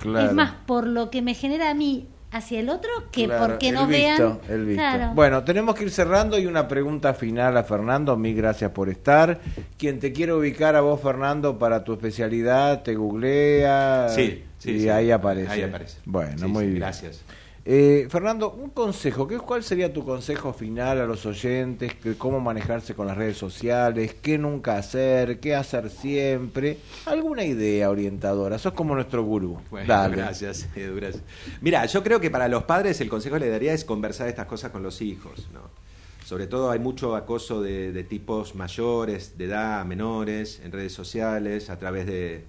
Claro. 0.00 0.26
Es 0.28 0.32
más 0.34 0.52
por 0.66 0.86
lo 0.86 1.10
que 1.10 1.22
me 1.22 1.34
genera 1.34 1.70
a 1.70 1.74
mí 1.74 2.06
hacia 2.34 2.58
el 2.58 2.68
otro 2.68 2.90
que 3.12 3.26
Claro, 3.26 3.46
porque 3.46 3.70
no 3.70 3.86
visto, 3.86 4.40
vean... 4.46 4.60
el 4.60 4.66
visto. 4.66 4.82
Claro. 4.82 5.12
Bueno, 5.14 5.44
tenemos 5.44 5.74
que 5.76 5.84
ir 5.84 5.90
cerrando 5.90 6.36
y 6.38 6.46
una 6.46 6.66
pregunta 6.66 7.14
final 7.14 7.56
a 7.56 7.62
Fernando. 7.62 8.16
Mil 8.16 8.34
gracias 8.34 8.72
por 8.72 8.88
estar. 8.88 9.40
Quien 9.78 10.00
te 10.00 10.12
quiere 10.12 10.32
ubicar 10.32 10.74
a 10.74 10.80
vos, 10.80 11.00
Fernando, 11.00 11.58
para 11.58 11.84
tu 11.84 11.92
especialidad, 11.92 12.82
te 12.82 12.96
googlea. 12.96 14.08
Sí, 14.08 14.42
sí, 14.58 14.70
y 14.72 14.80
sí. 14.80 14.88
ahí 14.88 15.12
aparece. 15.12 15.52
Ahí 15.52 15.62
aparece. 15.62 15.98
Bueno, 16.04 16.38
Sí, 16.38 16.44
muy 16.46 16.64
sí, 16.64 16.70
bien. 16.70 16.80
Gracias. 16.80 17.22
Eh, 17.66 18.08
Fernando, 18.10 18.50
un 18.52 18.68
consejo, 18.68 19.26
¿qué, 19.26 19.38
¿cuál 19.38 19.62
sería 19.64 19.90
tu 19.90 20.04
consejo 20.04 20.52
final 20.52 21.00
a 21.00 21.06
los 21.06 21.24
oyentes? 21.24 21.94
Que 21.94 22.14
¿Cómo 22.14 22.38
manejarse 22.38 22.94
con 22.94 23.06
las 23.06 23.16
redes 23.16 23.38
sociales? 23.38 24.14
¿Qué 24.20 24.36
nunca 24.36 24.76
hacer? 24.76 25.40
¿Qué 25.40 25.54
hacer 25.54 25.88
siempre? 25.88 26.76
¿Alguna 27.06 27.42
idea 27.42 27.88
orientadora? 27.88 28.58
Sos 28.58 28.74
como 28.74 28.94
nuestro 28.94 29.22
gurú. 29.24 29.58
Bueno, 29.70 29.86
Dale. 29.88 30.16
gracias, 30.16 30.68
Edu, 30.76 30.96
gracias. 30.96 31.22
Mira, 31.62 31.86
yo 31.86 32.02
creo 32.02 32.20
que 32.20 32.30
para 32.30 32.48
los 32.48 32.64
padres 32.64 33.00
el 33.00 33.08
consejo 33.08 33.36
que 33.36 33.40
le 33.40 33.48
daría 33.48 33.72
es 33.72 33.86
conversar 33.86 34.28
estas 34.28 34.44
cosas 34.46 34.70
con 34.70 34.82
los 34.82 35.00
hijos, 35.00 35.48
¿no? 35.54 35.60
Sobre 36.26 36.46
todo 36.46 36.70
hay 36.70 36.78
mucho 36.78 37.16
acoso 37.16 37.62
de, 37.62 37.92
de 37.92 38.04
tipos 38.04 38.54
mayores, 38.54 39.38
de 39.38 39.46
edad, 39.46 39.84
menores, 39.86 40.60
en 40.62 40.70
redes 40.72 40.92
sociales, 40.92 41.70
a 41.70 41.78
través 41.78 42.06
de, 42.06 42.44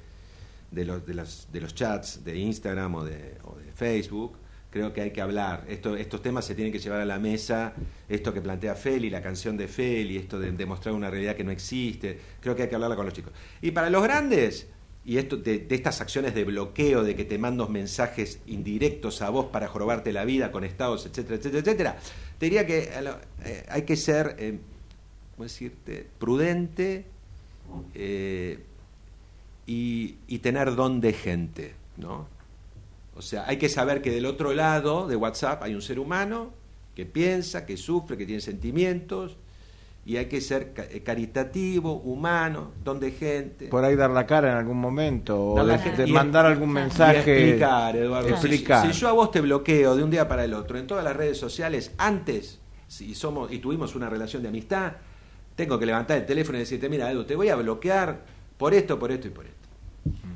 de, 0.71 0.85
los, 0.85 1.05
de, 1.05 1.13
los, 1.13 1.47
de 1.53 1.61
los 1.61 1.73
chats 1.73 2.25
de 2.25 2.37
Instagram 2.37 2.95
o 2.95 3.03
de, 3.05 3.37
o 3.43 3.55
de 3.55 3.71
Facebook. 3.73 4.37
Creo 4.75 4.91
que 4.91 4.99
hay 4.99 5.11
que 5.11 5.21
hablar. 5.21 5.63
Esto, 5.69 5.95
estos 5.95 6.21
temas 6.21 6.43
se 6.43 6.53
tienen 6.53 6.73
que 6.73 6.79
llevar 6.79 6.99
a 6.99 7.05
la 7.05 7.17
mesa. 7.17 7.71
Esto 8.09 8.33
que 8.33 8.41
plantea 8.41 8.75
Feli, 8.75 9.09
la 9.09 9.21
canción 9.21 9.55
de 9.55 9.69
Feli, 9.69 10.17
esto 10.17 10.37
de 10.37 10.51
demostrar 10.51 10.93
una 10.93 11.09
realidad 11.09 11.33
que 11.37 11.45
no 11.45 11.51
existe. 11.51 12.19
Creo 12.41 12.57
que 12.57 12.63
hay 12.63 12.67
que 12.67 12.75
hablarla 12.75 12.97
con 12.97 13.05
los 13.05 13.13
chicos. 13.13 13.31
Y 13.61 13.71
para 13.71 13.89
los 13.89 14.03
grandes, 14.03 14.67
y 15.05 15.17
esto 15.17 15.37
de, 15.37 15.65
estas 15.69 16.01
acciones 16.01 16.35
de 16.35 16.43
bloqueo, 16.43 17.05
de 17.05 17.15
que 17.15 17.23
te 17.23 17.37
mandos 17.37 17.69
mensajes 17.69 18.41
indirectos 18.47 19.21
a 19.21 19.29
vos 19.29 19.45
para 19.45 19.69
jorobarte 19.69 20.11
la 20.11 20.25
vida 20.25 20.51
con 20.51 20.65
estados, 20.65 21.05
etcétera, 21.05 21.37
etcétera, 21.37 21.59
etcétera, 21.61 21.97
te 22.37 22.45
diría 22.47 22.65
que 22.67 22.89
lo- 23.01 23.17
eh, 23.45 23.63
hay 23.69 23.83
que 23.83 23.95
ser, 23.95 24.35
eh, 24.37 24.59
¿cómo 25.37 25.43
decirte?, 25.45 26.05
prudente 26.19 27.05
eh, 27.93 28.59
y 29.67 30.39
tener 30.39 30.75
don 30.75 30.99
de 30.99 31.13
gente, 31.13 31.75
¿no? 31.95 32.34
O 33.15 33.21
sea, 33.21 33.45
hay 33.47 33.57
que 33.57 33.69
saber 33.69 34.01
que 34.01 34.11
del 34.11 34.25
otro 34.25 34.53
lado 34.53 35.07
de 35.07 35.15
WhatsApp 35.15 35.63
hay 35.63 35.73
un 35.73 35.81
ser 35.81 35.99
humano 35.99 36.51
que 36.95 37.05
piensa, 37.05 37.65
que 37.65 37.77
sufre, 37.77 38.17
que 38.17 38.25
tiene 38.25 38.41
sentimientos, 38.41 39.37
y 40.05 40.17
hay 40.17 40.25
que 40.27 40.39
ser 40.39 40.73
eh, 40.77 41.01
caritativo, 41.03 41.93
humano, 41.93 42.71
don 42.83 42.99
de 42.99 43.11
gente. 43.11 43.67
Por 43.69 43.83
ahí 43.83 43.95
dar 43.95 44.11
la 44.11 44.27
cara 44.27 44.51
en 44.51 44.57
algún 44.57 44.77
momento 44.79 45.51
o 45.53 45.65
de, 45.65 45.77
de 45.77 46.07
Y- 46.07 46.11
mandar 46.11 46.45
algún 46.45 46.69
Y 46.69 46.73
mensaje. 46.73 47.17
explicar, 47.19 47.95
Eduardo. 47.95 48.29
Explicar. 48.29 48.85
Si, 48.85 48.93
si 48.93 48.99
yo 48.99 49.07
a 49.09 49.13
vos 49.13 49.31
te 49.31 49.41
bloqueo 49.41 49.95
de 49.95 50.03
un 50.03 50.11
día 50.11 50.27
para 50.27 50.43
el 50.45 50.53
otro 50.53 50.77
en 50.77 50.85
todas 50.85 51.03
las 51.03 51.15
redes 51.15 51.37
sociales, 51.39 51.91
antes, 51.97 52.59
si 52.87 53.15
somos 53.15 53.51
y 53.51 53.57
tuvimos 53.59 53.95
una 53.95 54.09
relación 54.09 54.43
de 54.43 54.49
amistad, 54.49 54.91
tengo 55.55 55.79
que 55.79 55.85
levantar 55.87 56.17
el 56.17 56.25
teléfono 56.25 56.57
y 56.57 56.61
decirte, 56.61 56.87
mira, 56.87 57.09
Edu, 57.09 57.23
te 57.23 57.35
voy 57.35 57.49
a 57.49 57.55
bloquear 57.55 58.19
por 58.57 58.73
esto, 58.73 58.99
por 58.99 59.11
esto 59.11 59.27
y 59.27 59.31
por 59.31 59.45
esto. 59.45 59.55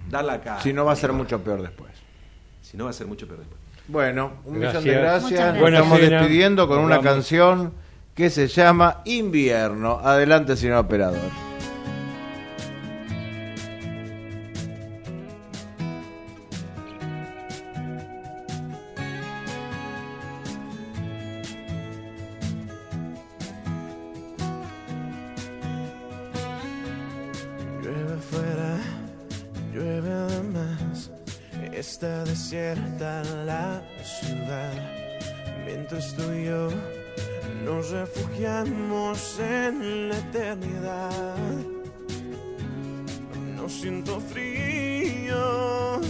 Dar 0.09 0.25
la 0.25 0.41
cara. 0.41 0.61
Si 0.63 0.73
no 0.73 0.83
va 0.85 0.93
a 0.93 0.95
ser 0.95 1.13
mucho 1.13 1.39
peor 1.43 1.61
después. 1.61 1.91
Si 2.69 2.77
no 2.77 2.83
va 2.83 2.91
a 2.91 2.93
ser 2.93 3.07
mucho 3.07 3.25
peor 3.25 3.39
después. 3.39 3.59
Bueno, 3.87 4.33
un 4.45 4.59
millón 4.59 4.73
Gracias. 4.73 4.83
de 4.83 4.91
gracias. 5.01 5.31
Gracias. 5.31 5.73
Estamos 5.73 5.99
despidiendo 6.01 6.67
con 6.67 6.77
Nos 6.77 6.85
una 6.85 6.97
vamos. 6.97 7.11
canción 7.11 7.73
que 8.13 8.29
se 8.29 8.47
llama 8.47 9.01
Invierno. 9.05 9.99
Adelante, 10.03 10.55
señor 10.55 10.77
operador. 10.77 11.48
La 32.75 33.81
ciudad. 34.03 34.73
Mientras 35.65 36.13
tú 36.15 36.23
y 36.33 36.45
yo 36.45 36.69
nos 37.65 37.89
refugiamos 37.89 39.39
en 39.39 40.09
la 40.09 40.17
eternidad. 40.17 41.47
No 43.55 43.67
siento 43.69 44.19
frío, 44.19 46.01